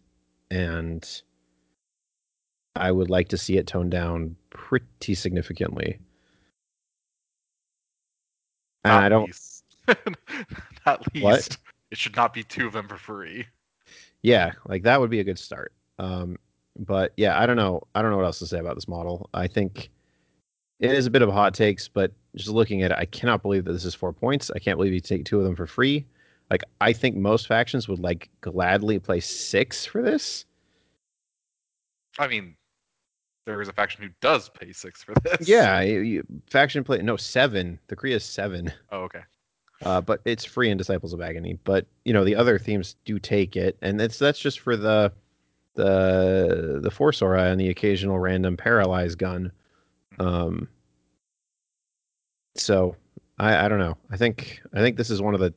[0.51, 1.23] and
[2.74, 5.98] I would like to see it toned down pretty significantly.
[8.85, 9.27] And Not I don't.
[9.27, 9.65] least.
[10.86, 11.24] not least.
[11.24, 11.56] What?
[11.90, 13.47] It should not be two of them for free.
[14.23, 15.73] Yeah, like that would be a good start.
[15.98, 16.36] Um,
[16.78, 17.82] but yeah, I don't know.
[17.94, 19.31] I don't know what else to say about this model.
[19.35, 19.90] I think
[20.81, 23.43] it is a bit of a hot takes, but just looking at it, I cannot
[23.43, 24.51] believe that this is four points.
[24.55, 26.05] I can't believe you take two of them for free.
[26.51, 30.44] Like I think most factions would like gladly play six for this.
[32.19, 32.56] I mean,
[33.47, 35.48] there is a faction who does pay six for this.
[35.48, 37.78] Yeah, you, you- faction play no seven.
[37.89, 39.20] The Korea is seven, Oh, okay.
[39.85, 41.59] Uh, but it's free in Disciples of Agony.
[41.65, 45.13] But you know the other themes do take it, and it's that's just for the
[45.75, 49.53] the the Force Aura and the occasional random paralyzed gun.
[50.19, 50.69] Um,
[52.57, 52.97] so
[53.39, 53.97] I, I don't know.
[54.11, 55.55] I think I think this is one of the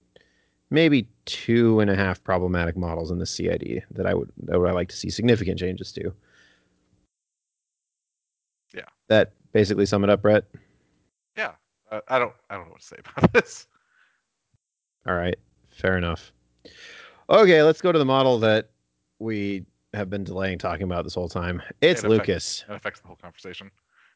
[0.70, 4.70] maybe two and a half problematic models in the CID that I would that would
[4.70, 6.14] I like to see significant changes to.
[8.74, 8.86] Yeah.
[9.08, 10.46] That basically sum it up, Brett.
[11.36, 11.52] Yeah.
[11.92, 12.34] Uh, I don't.
[12.50, 13.68] I don't know what to say about this.
[15.08, 15.38] All right,
[15.70, 16.32] fair enough.
[17.30, 18.70] Okay, let's go to the model that
[19.20, 21.62] we have been delaying talking about this whole time.
[21.82, 22.30] It's In effect.
[22.30, 22.64] Lucant.
[22.70, 23.72] It affects the whole conversation.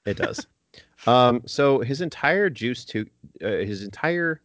[0.05, 0.47] It does.
[1.07, 3.05] um, so his entire juice to
[3.43, 4.41] uh, his entire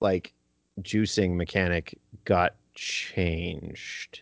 [0.00, 0.32] like
[0.82, 4.20] juicing mechanic got changed.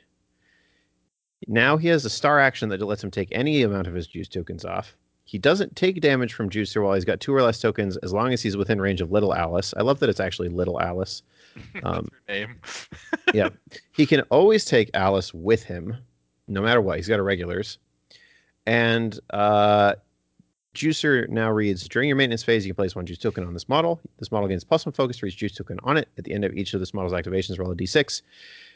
[1.46, 4.28] Now he has a star action that lets him take any amount of his juice
[4.28, 4.96] tokens off.
[5.26, 8.32] He doesn't take damage from Juicer while he's got two or less tokens as long
[8.32, 9.74] as he's within range of Little Alice.
[9.76, 11.22] I love that it's actually Little Alice.
[11.84, 12.56] Um, name.
[13.32, 13.48] yeah.
[13.92, 15.96] He can always take Alice with him,
[16.48, 16.98] no matter what.
[16.98, 17.78] He's got a regulars.
[18.66, 19.94] And uh,
[20.74, 23.70] Juicer now reads During your maintenance phase, you can place one juice token on this
[23.70, 24.02] model.
[24.18, 26.08] This model gains plus one focus for each juice token on it.
[26.18, 28.20] At the end of each of this model's activations, roll a d6.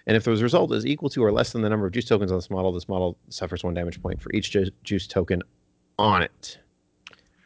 [0.06, 2.32] And if the result is equal to or less than the number of juice tokens
[2.32, 5.42] on this model, this model suffers one damage point for each ju- juice token
[6.00, 6.58] on it.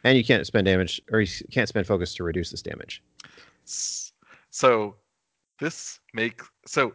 [0.03, 3.03] And you can't spend damage, or you can't spend focus to reduce this damage.
[4.51, 4.95] So
[5.59, 6.93] this make so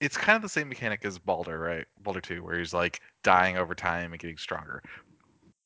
[0.00, 1.86] it's kind of the same mechanic as Baldur, right?
[2.02, 4.82] Baldur 2, where he's like dying over time and getting stronger.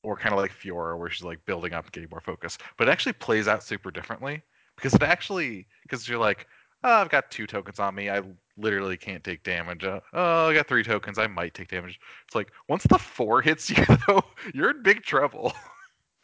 [0.03, 2.57] Or kind of like Fiora, where she's like building up and getting more focus.
[2.77, 4.41] But it actually plays out super differently
[4.77, 6.47] because it actually because you're like,
[6.83, 8.09] oh, I've got two tokens on me.
[8.09, 8.21] I
[8.59, 9.83] literally can't take damage.
[9.83, 11.17] Uh, oh, I got three tokens.
[11.17, 11.99] I might take damage.
[12.25, 14.23] It's like once the four hits you, though,
[14.53, 15.53] you're in big trouble.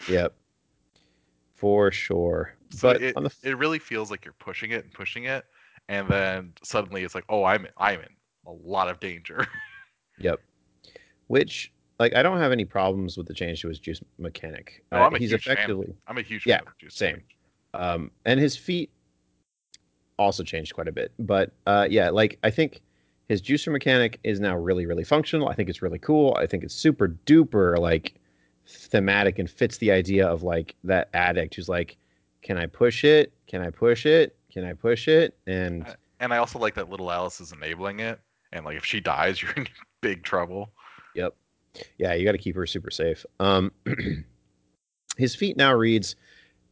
[0.07, 0.34] Yep.
[1.56, 2.53] For sure.
[2.70, 5.45] So but it, the it really feels like you're pushing it and pushing it,
[5.88, 8.10] and then suddenly it's like, oh, I'm I'm in
[8.45, 9.48] a lot of danger.
[10.18, 10.40] Yep.
[11.28, 14.84] Which, like, I don't have any problems with the change to his juice mechanic.
[14.91, 15.57] No, Uh, I'm a he's huge fan.
[15.57, 16.95] effectively, I'm a huge Yeah, fan of juice.
[16.95, 17.22] same.
[17.74, 18.91] um, and his feet
[20.18, 21.12] also changed quite a bit.
[21.20, 22.82] But uh, yeah, like, I think
[23.28, 25.50] his juicer mechanic is now really, really functional.
[25.50, 26.36] I think it's really cool.
[26.40, 28.16] I think it's super duper, like,
[28.68, 31.98] thematic and fits the idea of, like, that addict who's like,
[32.42, 33.34] can I push it?
[33.48, 34.36] Can I push it?
[34.52, 35.36] Can I push it?
[35.48, 38.20] And And I also like that little Alice is enabling it,
[38.54, 39.68] and like if she dies, you're in
[40.02, 40.72] big trouble.
[41.16, 41.36] Yep.
[41.98, 43.26] Yeah, you got to keep her super safe.
[43.40, 43.72] Um,
[45.18, 46.16] his feat now reads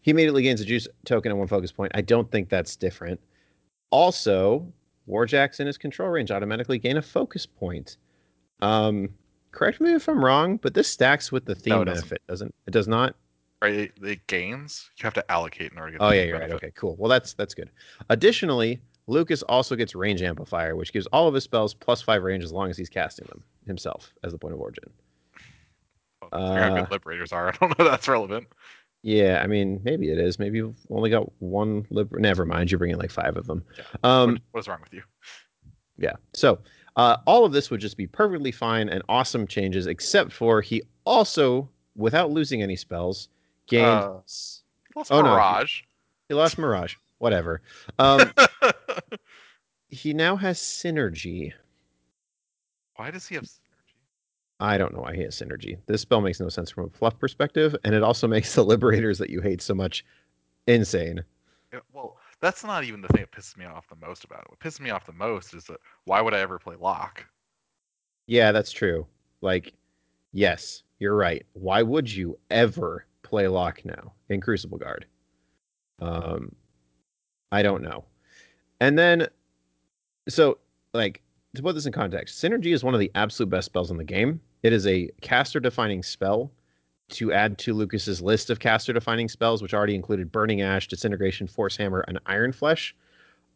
[0.01, 1.91] he immediately gains a juice token at one focus point.
[1.95, 3.19] I don't think that's different.
[3.93, 4.65] Also,
[5.07, 7.97] Warjacks in his control range automatically gain a focus point.
[8.59, 9.09] Um,
[9.51, 12.21] correct me if I'm wrong, but this stacks with the theme No, it doesn't.
[12.27, 12.71] doesn't it?
[12.71, 13.15] Does not.
[13.61, 13.73] Right?
[13.75, 14.89] It, it gains.
[14.97, 16.03] You have to allocate in order to get.
[16.05, 16.51] Oh the yeah, you're right.
[16.51, 16.95] Okay, cool.
[16.97, 17.69] Well, that's that's good.
[18.09, 22.43] Additionally, Lucant also gets range amplifier, which gives all of his spells plus five range
[22.43, 24.85] as long as he's casting them himself as the point of origin.
[26.19, 27.49] Well, considering how Uh, good liberators are.
[27.53, 28.47] I don't know that's relevant.
[29.03, 30.39] Yeah, I mean, maybe it is.
[30.39, 32.17] Maybe you've only got one liber.
[32.19, 32.71] Never mind.
[32.71, 33.63] You're bringing like five of them.
[33.77, 33.83] Yeah.
[34.03, 35.03] Um, what, what is wrong with you?
[35.97, 36.13] yeah.
[36.33, 36.59] So,
[36.95, 40.83] uh, all of this would just be perfectly fine and awesome changes, except for he
[41.05, 43.27] also, without losing any spells,
[43.67, 43.85] gained.
[43.85, 44.19] Uh,
[44.95, 45.81] Lost oh, no, he- Mirage.
[46.29, 46.95] he lost Mirage.
[47.17, 47.61] Whatever.
[47.99, 48.31] Um,
[49.89, 51.51] he now has synergy.
[52.95, 53.49] Why does he have?
[54.63, 55.77] I don't know why he has synergy.
[55.87, 59.17] This spell makes no sense from a fluff perspective, and it also makes the liberators
[59.17, 60.05] that you hate so much
[60.67, 61.21] insane.
[61.73, 64.49] Yeah, Well, that's not even the thing that pisses me off the most about it.
[64.49, 67.25] What pisses me off the most is that why would I ever play Locke?
[68.27, 69.05] Yeah, that's true.
[69.41, 69.73] Like,
[70.31, 71.45] yes, you're right.
[71.51, 75.05] Why would you ever play Locke now in Crucible Guard?
[75.99, 76.55] Um,
[77.51, 78.05] I don't know.
[78.79, 79.27] And then,
[80.29, 80.59] so
[80.93, 81.21] like
[81.55, 84.05] to put this in context, Synergy is one of the absolute best spells in the
[84.05, 84.39] game.
[84.63, 86.51] It is a caster defining spell
[87.09, 91.47] to add to Lucant's list of caster defining spells, which already included Burning Ash, Disintegration,
[91.47, 92.95] Force Hammer, and Iron Flesh,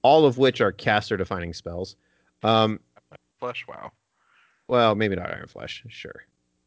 [0.02, 1.96] all of which are caster defining spells.
[2.44, 2.80] Um,
[3.40, 3.92] Flesh, wow.
[4.68, 6.26] well, maybe not Iron Flesh, sure.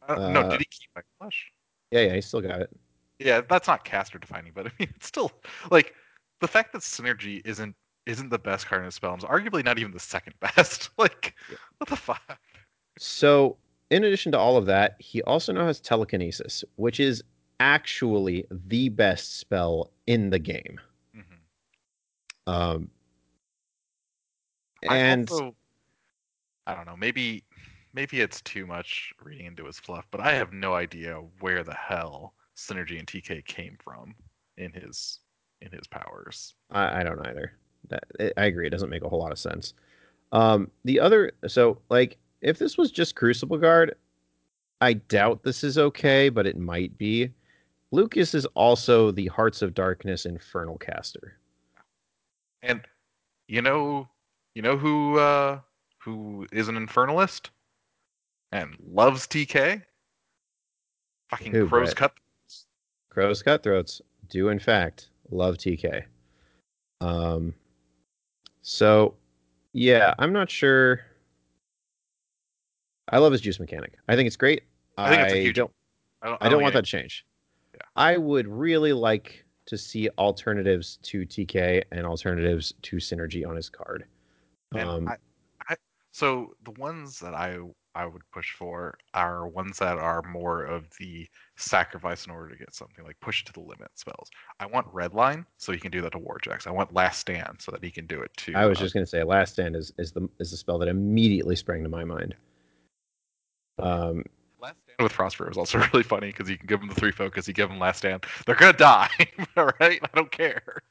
[0.08, 1.52] Uh, no, Uh, did he keep my flesh?
[1.90, 2.70] Yeah, yeah, he still got it.
[3.18, 5.30] Yeah, that's not caster defining, but I mean, it's still
[5.70, 5.94] like
[6.40, 7.76] the fact that synergy isn't
[8.06, 10.88] isn't the best card in the spell, is arguably not even the second best.
[10.96, 11.34] like,
[11.78, 12.38] what the fuck?
[12.98, 13.56] So,
[13.90, 17.22] in addition to all of that, he also now has telekinesis, which is
[17.58, 20.80] actually the best spell in the game.
[21.14, 21.38] Mhm.
[22.46, 22.90] Um,
[24.88, 25.56] I and also,
[26.66, 27.44] I don't know, maybe
[27.92, 31.74] maybe it's too much reading into his fluff, but I have no idea where the
[31.74, 34.14] hell synergy and TK came from
[34.56, 35.20] in his
[35.60, 36.54] in his powers.
[36.70, 37.52] I, I don't either.
[37.88, 38.66] That I- I agree.
[38.66, 39.74] It doesn't make a whole lot of sense.
[40.32, 43.94] Um, the other, so like, if this was just Crucible Guard,
[44.80, 47.30] I doubt this is okay, but it might be.
[47.92, 51.38] Lucant is also the Hearts of Darkness Infernal caster.
[52.62, 52.82] And
[53.48, 54.08] you know,
[54.54, 55.60] you know who uh
[55.98, 57.50] who is an infernalist
[58.52, 59.82] and loves TK?
[61.30, 62.12] Fucking Who, Crow's Cut.
[63.10, 66.04] Crow's Cutthroats do, in fact, love TK.
[67.00, 67.54] Um,
[68.62, 69.14] so,
[69.72, 71.00] yeah, I'm not sure.
[73.10, 73.98] I love his juice mechanic.
[74.08, 74.62] I think it's great.
[74.96, 75.70] I think it's a huge- don't.
[76.22, 77.26] I don't, I don't want any- that to change.
[77.74, 77.80] Yeah.
[77.96, 83.68] I would really like to see alternatives to TK and alternatives to Synergy on his
[83.68, 84.04] card.
[84.74, 85.16] Um, I,
[85.68, 85.76] I,
[86.10, 87.58] so the ones that I
[87.94, 91.26] I would push for are ones that are more of the
[91.56, 94.30] sacrifice in order to get something like push to the limit spells.
[94.60, 96.66] I want Redline so he can do that to warjacks.
[96.66, 98.54] I want Last Stand so that he can do it to.
[98.54, 100.78] I was uh, just going to say, Last Stand is, is the is the spell
[100.78, 102.34] that immediately sprang to my mind.
[103.80, 104.24] Um,
[104.60, 107.12] Last Stand with Frostbear is also really funny because you can give them the three
[107.12, 109.08] focus, you give them Last Stand, they're gonna die.
[109.56, 110.82] All right, I don't care.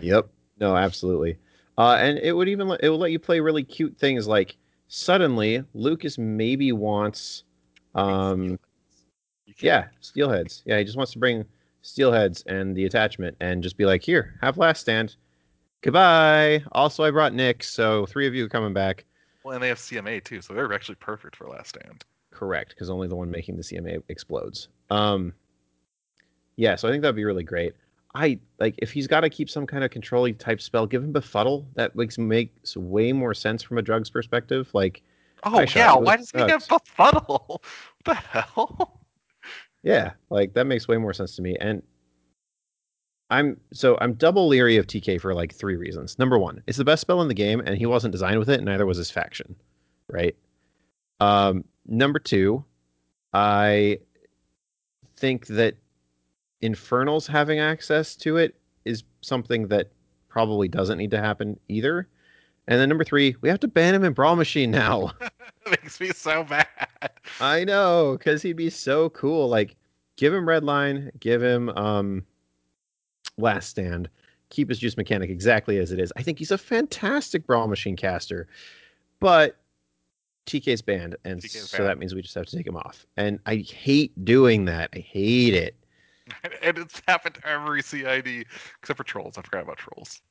[0.00, 0.28] Yep.
[0.58, 1.38] No, absolutely.
[1.76, 4.56] Uh, and it would even let, it will let you play really cute things like
[4.88, 7.44] suddenly Lucant maybe wants,
[7.94, 8.60] um, can't-
[9.60, 10.62] yeah, steelheads.
[10.64, 11.44] Yeah, he just wants to bring
[11.82, 15.16] steelheads and the attachment and just be like, here, have last stand.
[15.82, 16.62] Goodbye.
[16.72, 19.04] Also, I brought Nick, so three of you are coming back.
[19.44, 22.04] Well, and they have CMA too, so they're actually perfect for Last Stand.
[22.36, 24.68] Correct, because only the one making the CMA explodes.
[24.90, 25.32] Um,
[26.56, 27.72] yeah, so I think that'd be really great.
[28.14, 31.12] I like if he's got to keep some kind of controlling type spell, give him
[31.12, 31.66] befuddle.
[31.76, 34.68] That makes makes way more sense from a drugs perspective.
[34.74, 35.02] Like,
[35.44, 36.68] Oh yeah, why does he have drugs.
[36.68, 37.62] befuddle?
[38.04, 39.00] What the hell?
[39.82, 41.56] yeah, like that makes way more sense to me.
[41.58, 41.82] And
[43.30, 46.18] I'm so I'm double leery of TK for like three reasons.
[46.18, 48.56] Number one, it's the best spell in the game, and he wasn't designed with it,
[48.56, 49.56] and neither was his faction.
[50.08, 50.36] Right.
[51.18, 52.64] Um, number two,
[53.32, 53.98] I
[55.16, 55.74] think that
[56.60, 58.54] Infernals having access to it
[58.84, 59.90] is something that
[60.28, 62.08] probably doesn't need to happen either.
[62.68, 65.12] And then number three, we have to ban him in Brawl Machine now.
[65.70, 66.66] Makes me so mad.
[67.40, 69.48] I know, because he'd be so cool.
[69.48, 69.76] Like,
[70.16, 72.24] give him red line, give him um
[73.38, 74.08] last stand,
[74.50, 76.12] keep his juice mechanic exactly as it is.
[76.16, 78.48] I think he's a fantastic brawl machine caster,
[79.20, 79.56] but
[80.46, 81.90] TK's banned, and TK's so banned.
[81.90, 83.06] that means we just have to take him off.
[83.16, 84.90] And I hate doing that.
[84.94, 85.76] I hate it.
[86.62, 88.46] and it's happened to every CID
[88.80, 89.38] except for trolls.
[89.38, 90.22] I forgot about trolls.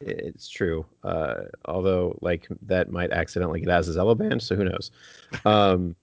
[0.00, 0.84] It's true.
[1.04, 4.90] Uh, although, like that might accidentally get Azazello banned, so who knows?
[5.44, 5.94] Um,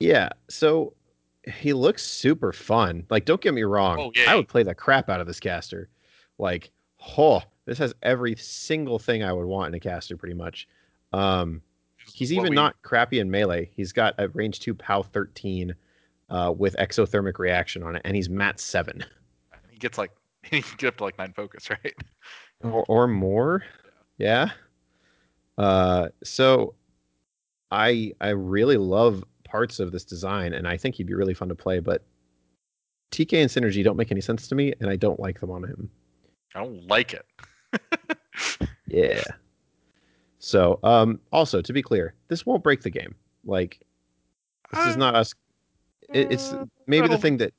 [0.00, 0.28] yeah.
[0.48, 0.94] So
[1.46, 3.06] he looks super fun.
[3.10, 3.98] Like, don't get me wrong.
[3.98, 4.30] Oh, yeah.
[4.30, 5.88] I would play the crap out of this caster.
[6.38, 6.70] Like,
[7.16, 10.68] oh, this has every single thing I would want in a caster, pretty much.
[11.14, 11.62] Um,
[12.12, 13.70] he's even we- not crappy in melee.
[13.74, 15.74] He's got a range two POW thirteen
[16.30, 19.04] uh, with exothermic reaction on it, and he's mat seven.
[19.70, 20.10] He gets like
[20.42, 21.94] he can get up to like nine focus, right?
[22.62, 23.62] or, or more
[24.18, 24.48] yeah
[25.58, 26.74] uh so
[27.70, 31.48] i i really love parts of this design and i think he'd be really fun
[31.48, 32.02] to play but
[33.10, 35.62] tk and synergy don't make any sense to me and i don't like them on
[35.64, 35.90] him
[36.54, 37.26] I don't like it.
[38.86, 39.24] yeah
[40.44, 43.14] so um also to be clear this won't break the game
[43.44, 43.80] like
[44.72, 45.34] this is Uh, not us
[46.12, 47.52] it, it's uh, maybe the thing that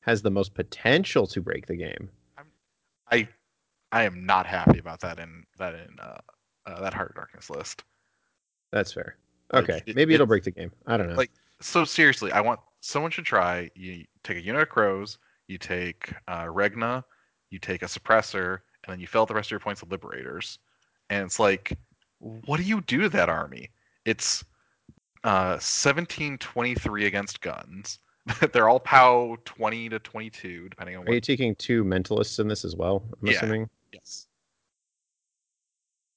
[0.00, 2.10] has the most potential to break the game
[3.10, 3.28] I
[3.92, 6.18] I am not happy about that in that in uh,
[6.66, 7.84] uh that Heart of Darkness list.
[8.72, 9.16] That's fair.
[9.52, 10.72] Okay, it- maybe it'll it's- break the game.
[10.86, 11.14] I don't know.
[11.14, 13.70] like- So seriously, I want someone should try.
[13.74, 17.04] You take a unit of crows, you take uh, Regna,
[17.50, 19.90] you take a suppressor, and then you fill out the rest of your points of
[19.92, 20.58] liberators.
[21.10, 21.78] And it's like,
[22.46, 23.70] what do you do to that army?
[24.04, 24.42] It's
[25.24, 27.98] uh, 1723 against guns.
[28.52, 32.64] They're all POW 20 to 22, depending on Are you taking two mentalists in this
[32.64, 33.04] as well?
[33.20, 33.34] I'm Yeah.
[33.34, 33.68] assuming.
[33.92, 34.26] Yes.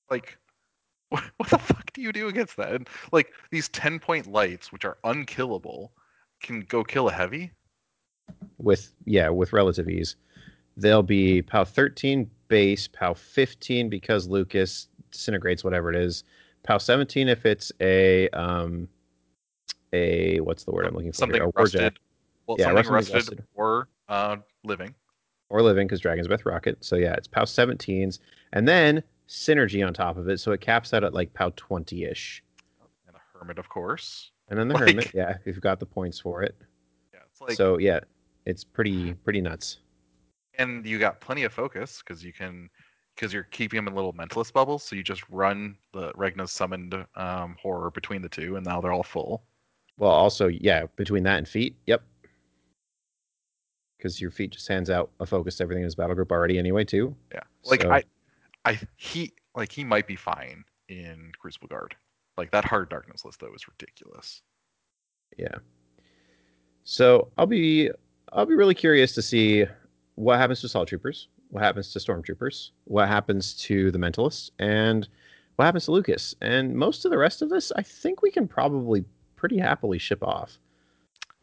[0.10, 0.38] Like,
[1.10, 2.74] what, what the fuck do you do against that?
[2.74, 5.92] And, like, these 10 point lights, which are unkillable,
[6.42, 7.52] can go kill a heavy?
[8.58, 10.18] with yeah with relative ease
[10.76, 16.24] they'll be pow 13 base pow 15 because Lucant disintegrates whatever it is
[16.64, 18.88] pow 17 if it's a um
[19.94, 21.50] a what's the word i'm looking for something here?
[21.56, 22.00] A rusted.
[22.48, 24.94] Well, Yeah, something rusted rusted, or uh, living.
[25.50, 28.20] or living because dragon's breath rocket so yeah it's pow 17s
[28.54, 32.40] and then synergy on top of it so it caps out at like pow 20ish
[33.08, 34.32] And a hermit, of course.
[34.50, 36.56] and then the Like- hermit yeah if you've got the points for it
[37.14, 38.00] Yeah, it's like, so yeah
[38.46, 39.80] it's pretty pretty nuts
[40.58, 42.68] and you got plenty of focus because you can,
[43.18, 44.84] because you're keeping them in little mentalist bubbles.
[44.84, 48.94] So you just run the Regna's summoned um, horror between the two, and now they're
[48.94, 49.44] all full.
[49.98, 52.04] Well, also, yeah, between that and feet, yep.
[53.98, 56.60] Because your feet just hands out a focus to everything in his battle group already,
[56.60, 57.16] anyway, too.
[57.34, 58.04] Yeah, like So- I,
[58.64, 61.96] I he like he might be fine in Crucible Guard.
[62.38, 64.44] Like that hard darkness list though is ridiculous.
[65.38, 65.56] Yeah.
[66.84, 67.90] So I'll be
[68.32, 69.66] I'll be really curious to see
[70.16, 75.08] what happens to assault troopers, what happens to stormtroopers, what happens to the mentalists, and
[75.56, 76.36] what happens to Lucant.
[76.42, 79.06] And most of the rest of this, I think we can probably
[79.36, 80.58] pretty happily ship off.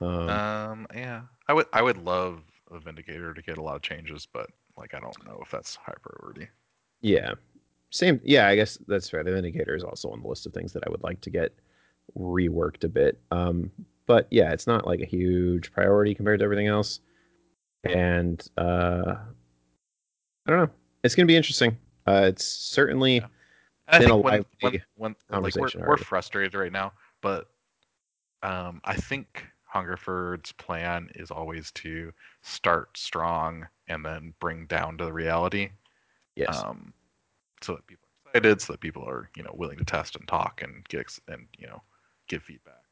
[0.01, 3.82] Um, Um, yeah, I would I would love a Vindicator to get a lot of
[3.82, 6.48] changes, but like I don't know if that's high priority.
[7.01, 7.35] Yeah.
[7.90, 8.20] Same.
[8.24, 9.22] Yeah, I guess that's fair.
[9.22, 11.55] The Vindicator is also on the list of things that I would like to get
[12.18, 13.20] reworked a bit.
[13.31, 13.70] Um,
[14.06, 17.01] but yeah, it's not like a huge priority compared to everything else.
[17.85, 19.16] And uh,
[20.47, 20.71] I don't know.
[21.03, 21.77] It's going to be interesting.
[22.07, 23.27] Uh, it's certainly Yeah.
[23.89, 27.49] I Been a when, lively when, when like we're, we're frustrated right now, but
[28.43, 32.12] um, I think Hungerford's plan is always to
[32.43, 35.71] start strong and then bring down to the reality.
[36.35, 36.62] yes.
[36.65, 36.95] Um,
[37.61, 40.27] so that people are excited, so that people are you know willing to test and
[40.29, 41.83] talk and get ex- and you know
[42.29, 42.85] give feedback.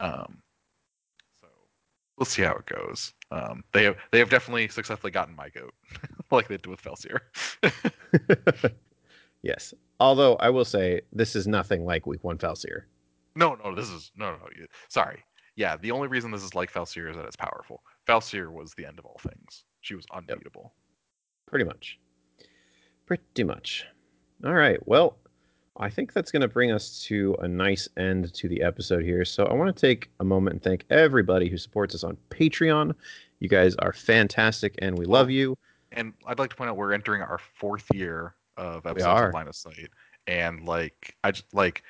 [0.00, 0.42] Um,
[1.40, 1.48] so
[2.16, 3.12] we'll see how it goes.
[3.30, 5.74] Um, they have they have definitely successfully gotten my goat,
[6.30, 7.20] like they did with Felsier.
[9.42, 9.74] yes.
[10.00, 12.82] Although I will say this is nothing like Week One Falsier.
[13.34, 14.48] No, no, this is no, no.
[14.56, 15.22] you- Sorry.
[15.56, 17.82] Yeah, the only reason this is like Falsier is that it's powerful.
[18.06, 19.64] Falsier was the end of all things.
[19.80, 20.72] She was unbeatable.
[21.46, 21.98] Pretty much.
[23.06, 23.84] Pretty much.
[24.44, 24.78] All right.
[24.86, 25.16] Well,
[25.78, 29.24] I think that's going to bring us to a nice end to the episode here.
[29.24, 32.94] So I want to take a moment and thank everybody who supports us on Patreon.
[33.38, 35.56] You guys are fantastic and we love you.
[35.92, 39.48] And I'd like to point out we're entering our fourth year of episodes of Line
[39.48, 39.88] of Sight,
[40.26, 41.82] and like I just like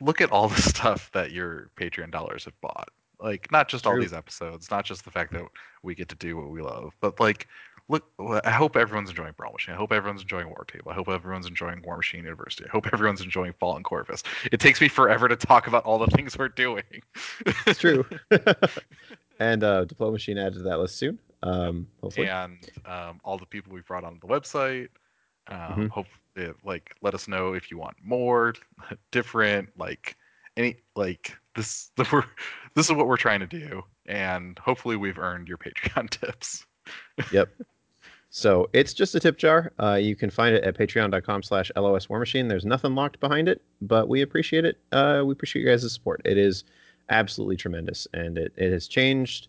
[0.00, 2.88] look at all the stuff that your Patreon dollars have bought.
[3.20, 5.44] Like not just all these episodes, not just the fact that
[5.82, 7.46] we get to do what we love, but like
[7.90, 8.46] look.
[8.46, 9.74] I hope everyone's enjoying Brawl Machine.
[9.74, 10.90] I hope everyone's enjoying War Table.
[10.90, 12.64] I hope everyone's enjoying War Machine University.
[12.68, 14.22] I hope everyone's enjoying Fallen Corvus.
[14.52, 16.82] It takes me forever to talk about all the things we're doing.
[17.66, 18.04] It's true.
[19.40, 21.18] and uh, Diploma Machine added to that list soon.
[21.42, 22.28] Um, hopefully.
[22.28, 24.88] and um, all the people we've brought onto the website.
[25.48, 25.88] Um, Mhm.
[25.88, 26.06] Hope
[26.36, 28.54] it, like let us know if you want more,
[29.10, 30.16] different, like
[30.56, 31.90] any like this.
[31.96, 32.24] The, we're,
[32.74, 36.64] this is what we're trying to do, and hopefully we've earned your Patreon tips.
[37.32, 37.48] Yep.
[38.30, 39.72] So it's just a tip jar.
[39.82, 42.46] Uh, you can find it at patreon.com slash LOS War Machine.
[42.46, 44.78] There's nothing locked behind it, but we appreciate it.
[44.92, 46.22] Uh, we appreciate your guys' support.
[46.24, 46.62] It is
[47.08, 49.48] absolutely tremendous, and it, it has changed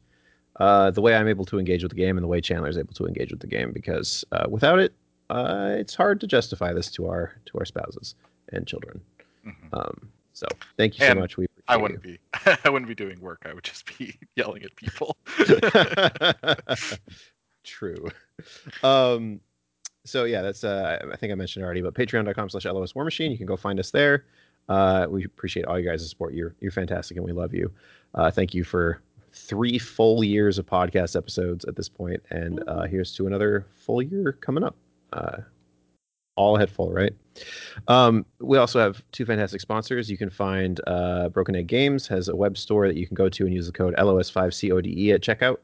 [0.59, 2.77] uh, the way I'm able to engage with the game and the way Chandler is
[2.77, 4.93] able to engage with the game because uh, without it,
[5.29, 8.15] uh, it's hard to justify this to our to our spouses
[8.51, 8.99] and children.
[9.45, 9.53] Mhm.
[9.73, 10.47] Um, so
[10.77, 11.37] thank you so much.
[11.37, 12.19] We I wouldn't be
[12.65, 13.43] I wouldn't be doing work.
[13.45, 15.15] I would just be yelling at people.
[17.63, 18.09] True.
[18.83, 19.41] Um,
[20.03, 23.31] so yeah, that's uh, I think I mentioned already, but patreon.com slash LOS War Machine.
[23.31, 24.25] You can go find us there.
[24.67, 26.33] Uh, we appreciate all you guys' support.
[26.33, 27.71] You're you're fantastic and we love you.
[28.15, 29.01] Uh, thank you for
[29.33, 34.01] three full years of podcast episodes at this point, and uh, here's to another full
[34.01, 34.75] year coming up.
[35.13, 35.37] Uh,
[36.35, 37.13] all ahead full, right?
[37.87, 40.09] Um, we also have two fantastic sponsors.
[40.09, 43.29] You can find uh, Broken Egg Games has a web store that you can go
[43.29, 45.57] to and use the code LOS5CODE E at checkout.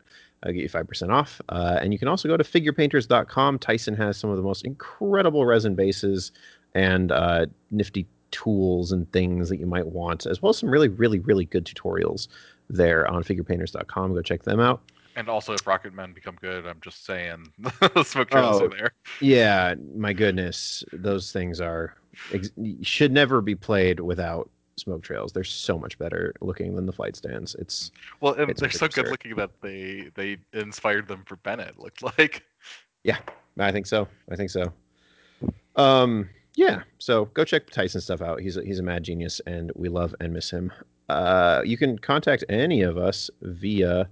[0.44, 1.42] I'll get you 5% off.
[1.50, 3.60] Uh, and you can also go to figurepainters.com.
[3.60, 6.32] Tyson has some of the most incredible resin bases
[6.76, 10.90] and uh, nifty tools and things that you might want, as well as some really,
[10.90, 12.28] really, really good tutorials
[12.70, 14.14] there on figurepainters.com.
[14.14, 14.82] Go check them out.
[15.16, 18.66] And also, if Rocket Men become good, I'm just saying the smoke trails Oh.
[18.66, 18.92] are there.
[19.20, 21.96] Yeah, my goodness, those things are
[22.32, 22.52] ex-
[22.84, 24.48] should never be played without
[24.78, 25.32] smoke trails.
[25.32, 27.56] They're so much better looking than the flight stands.
[27.56, 27.92] It's
[28.22, 29.06] Well, and It's they're so absurd.
[29.06, 31.80] good looking that they they inspired them for Bennett.
[31.80, 32.44] Looked like.
[33.04, 33.18] Yeah,
[33.60, 34.08] I think so.
[34.32, 34.72] I think so.
[35.76, 36.84] Um, yeah.
[36.98, 38.40] So go check Tyson stuff out.
[38.42, 40.72] He's a, he's a mad genius, and we love and miss him.
[41.10, 44.08] Uh, you can contact any of us via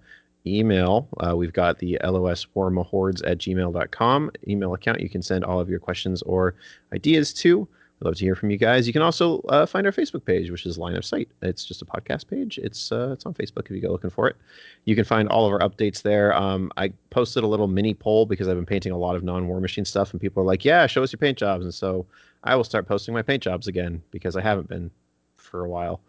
[0.48, 1.08] email.
[1.20, 5.02] Uh, we've got the LOS hordes at gmail.com email account.
[5.02, 6.56] You can send all of your questions or
[6.94, 7.68] ideas to.
[8.02, 8.88] I'd love to hear from you guys.
[8.88, 11.30] You can also uh, find our Facebook page, which is Line of Sight.
[11.42, 12.58] It's just a podcast page.
[12.58, 14.36] It's uh, it's on Facebook if you go looking for it.
[14.84, 16.36] You can find all of our updates there.
[16.36, 19.62] Um, I posted a little mini poll because I've been painting a lot of non-war
[19.62, 22.06] machine stuff, and people are like, "Yeah, show us your paint jobs." And so
[22.44, 24.92] I will start posting my paint jobs again because I haven't been
[25.38, 26.02] for a while.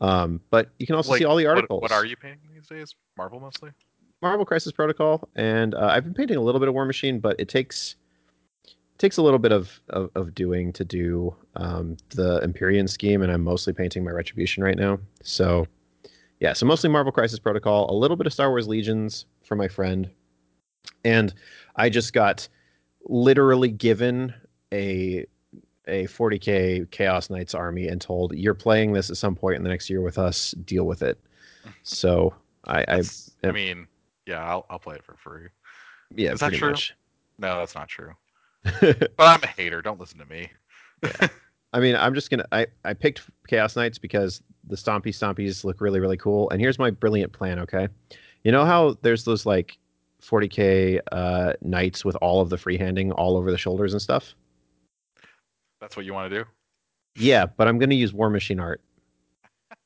[0.00, 1.82] Um, but you can also Like, see all the articles.
[1.82, 2.94] What, are you painting these days?
[3.18, 3.70] Marvel mostly.
[4.22, 7.36] Marvel Crisis Protocol, and uh, I've been painting a little bit of War Machine, but
[7.38, 7.96] it takes
[8.98, 13.32] takes a little bit of of, of doing to do um, the Empyrean scheme, and
[13.32, 14.98] I'm mostly painting my Retribution right now.
[15.22, 15.66] So
[16.40, 19.68] yeah, so mostly Marvel Crisis Protocol, a little bit of Star Wars Legions for my
[19.68, 20.10] friend,
[21.04, 21.34] and
[21.76, 22.48] I just got
[23.04, 24.34] literally given
[24.72, 25.26] a
[25.86, 29.70] a 40k Chaos Knights army and told you're playing this at some point in the
[29.70, 30.52] next year with us.
[30.64, 31.18] Deal with it.
[31.82, 32.34] So
[32.66, 33.02] I, I
[33.44, 33.88] I mean,
[34.24, 35.48] yeah, I'll I'll play it for free.
[36.14, 36.94] yeah, Is that pretty much.
[37.38, 38.12] No, that's not true.
[38.82, 39.82] But I'm a hater.
[39.82, 40.50] Don't listen to me.
[41.72, 42.46] I mean, I'm just gonna.
[42.52, 46.48] I I picked Chaos Knights because the Stompy Stompies look really really cool.
[46.50, 47.58] And here's my brilliant plan.
[47.60, 47.88] Okay,
[48.42, 49.78] you know how there's those like
[50.22, 54.34] 40k uh, knights with all of the freehanding all over the shoulders and stuff.
[55.80, 56.44] That's what you want to do.
[57.16, 58.80] Yeah, but I'm gonna use War Machine art.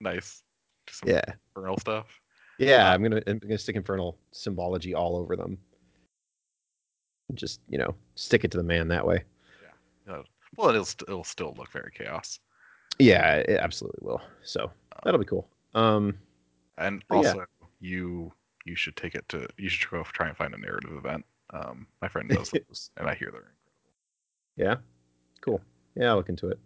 [0.00, 0.42] Nice.
[0.90, 1.22] Some Yeah,
[1.56, 2.06] infernal stuff.
[2.58, 2.92] yeah.
[2.92, 5.58] I'm gonna I'm gonna stick infernal symbology all over them.
[7.34, 9.22] Just you know, stick it to the man that way.
[10.06, 10.22] Yeah.
[10.56, 12.40] well, it'll st- it'll still look very chaos.
[12.98, 14.20] Yeah, it absolutely will.
[14.42, 14.70] So
[15.04, 15.46] that'll be cool.
[15.74, 16.18] Um,
[16.78, 17.28] And But yeah.
[17.30, 17.44] also,
[17.80, 18.32] you
[18.64, 21.24] you should take it to you should go try and find a narrative event.
[21.50, 23.54] Um, my friend does those, and I hear they're incredible.
[24.56, 24.76] Yeah.
[25.40, 25.60] Cool.
[25.94, 26.58] Yeah, I'll look into it.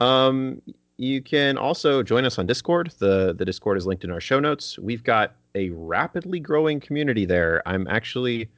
[0.00, 0.60] Um,
[0.96, 2.92] you can also join us on Discord.
[2.98, 4.78] The the Discord is linked in our show notes.
[4.78, 7.62] We've got a rapidly growing community there.
[7.66, 8.48] I'm actually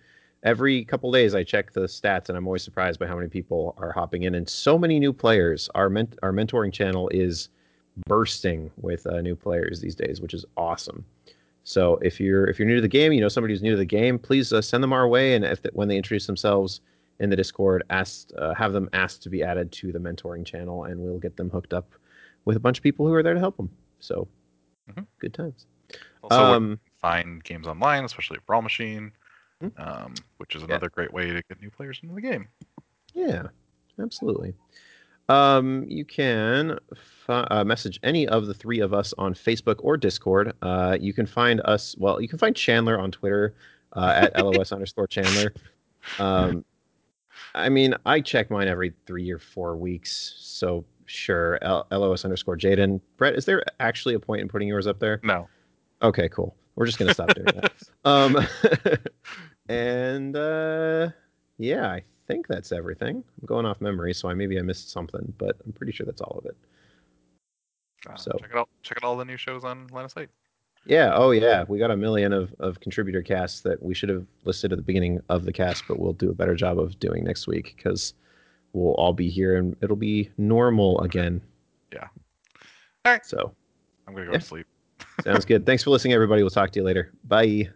[0.47, 3.75] every couple days I check the stats and I'm always surprised by how many people
[3.79, 5.69] are hopping in and so many new players.
[5.75, 7.49] Our ment- our mentoring channel is
[8.07, 11.05] bursting with uh, new players these days, which is awesome.
[11.65, 13.77] So if you're if you're new to the game, you know somebody who's new to
[13.77, 15.35] the game, please uh, send them our way.
[15.35, 16.81] And if when they introduce themselves
[17.19, 20.85] in the Discord, ask uh, have them asked to be added to the mentoring channel,
[20.85, 21.91] and we'll get them hooked up
[22.45, 23.69] with a bunch of people who are there to help them.
[23.99, 24.29] So
[24.93, 25.07] Mhm.
[25.19, 25.67] good times.
[26.23, 29.11] also Um, find games online, especially Brawl Machine.
[29.77, 32.49] Um, which is another great way to get new players into the game.
[33.15, 33.45] Yeah,
[34.01, 34.55] absolutely.
[35.29, 39.97] Um, you can fi- uh, message any of the three of us on Facebook or
[39.97, 40.53] Discord.
[40.63, 41.97] Uh, you can find us.
[41.99, 43.55] Well, you can find Chandler on Twitter
[43.95, 45.53] uh, at los underscore Chandler.
[46.19, 46.65] Um,
[47.55, 51.59] I mean, I check mine every three or four weeks, so sure.
[51.63, 53.01] L- los underscore Jaden.
[53.17, 55.21] Brett, is there actually a point in putting yours up there?
[55.25, 55.49] No,
[56.03, 56.55] Okay, cool.
[56.77, 57.73] We're just gonna stop doing that.
[58.05, 58.37] Um,
[59.69, 61.09] and uh,
[61.59, 63.17] yeah, I think that's everything.
[63.41, 66.21] I'm going off memory, so I maybe I missed something, but I'm pretty sure that's
[66.21, 66.57] all of it.
[68.09, 68.69] uh, So- check it out.
[68.83, 70.29] Check out all the new shows on Line of Sight.
[70.85, 71.11] Yeah.
[71.17, 71.65] Oh, yeah.
[71.67, 74.85] We got a million of, of contributor casts that we should have listed at the
[74.85, 78.15] beginning of the cast, but we'll do a better job of doing next week because
[78.73, 81.41] we'll all be here and it'll be normal again.
[81.93, 82.07] Yeah.
[83.05, 83.27] All right.
[83.27, 83.53] So
[84.07, 84.39] I'm gonna go Yeah.
[84.39, 84.67] to sleep.
[85.25, 85.67] Sounds good.
[85.67, 86.43] Thanks for listening, everybody.
[86.43, 87.13] We'll talk to you later.
[87.25, 87.71] Bye.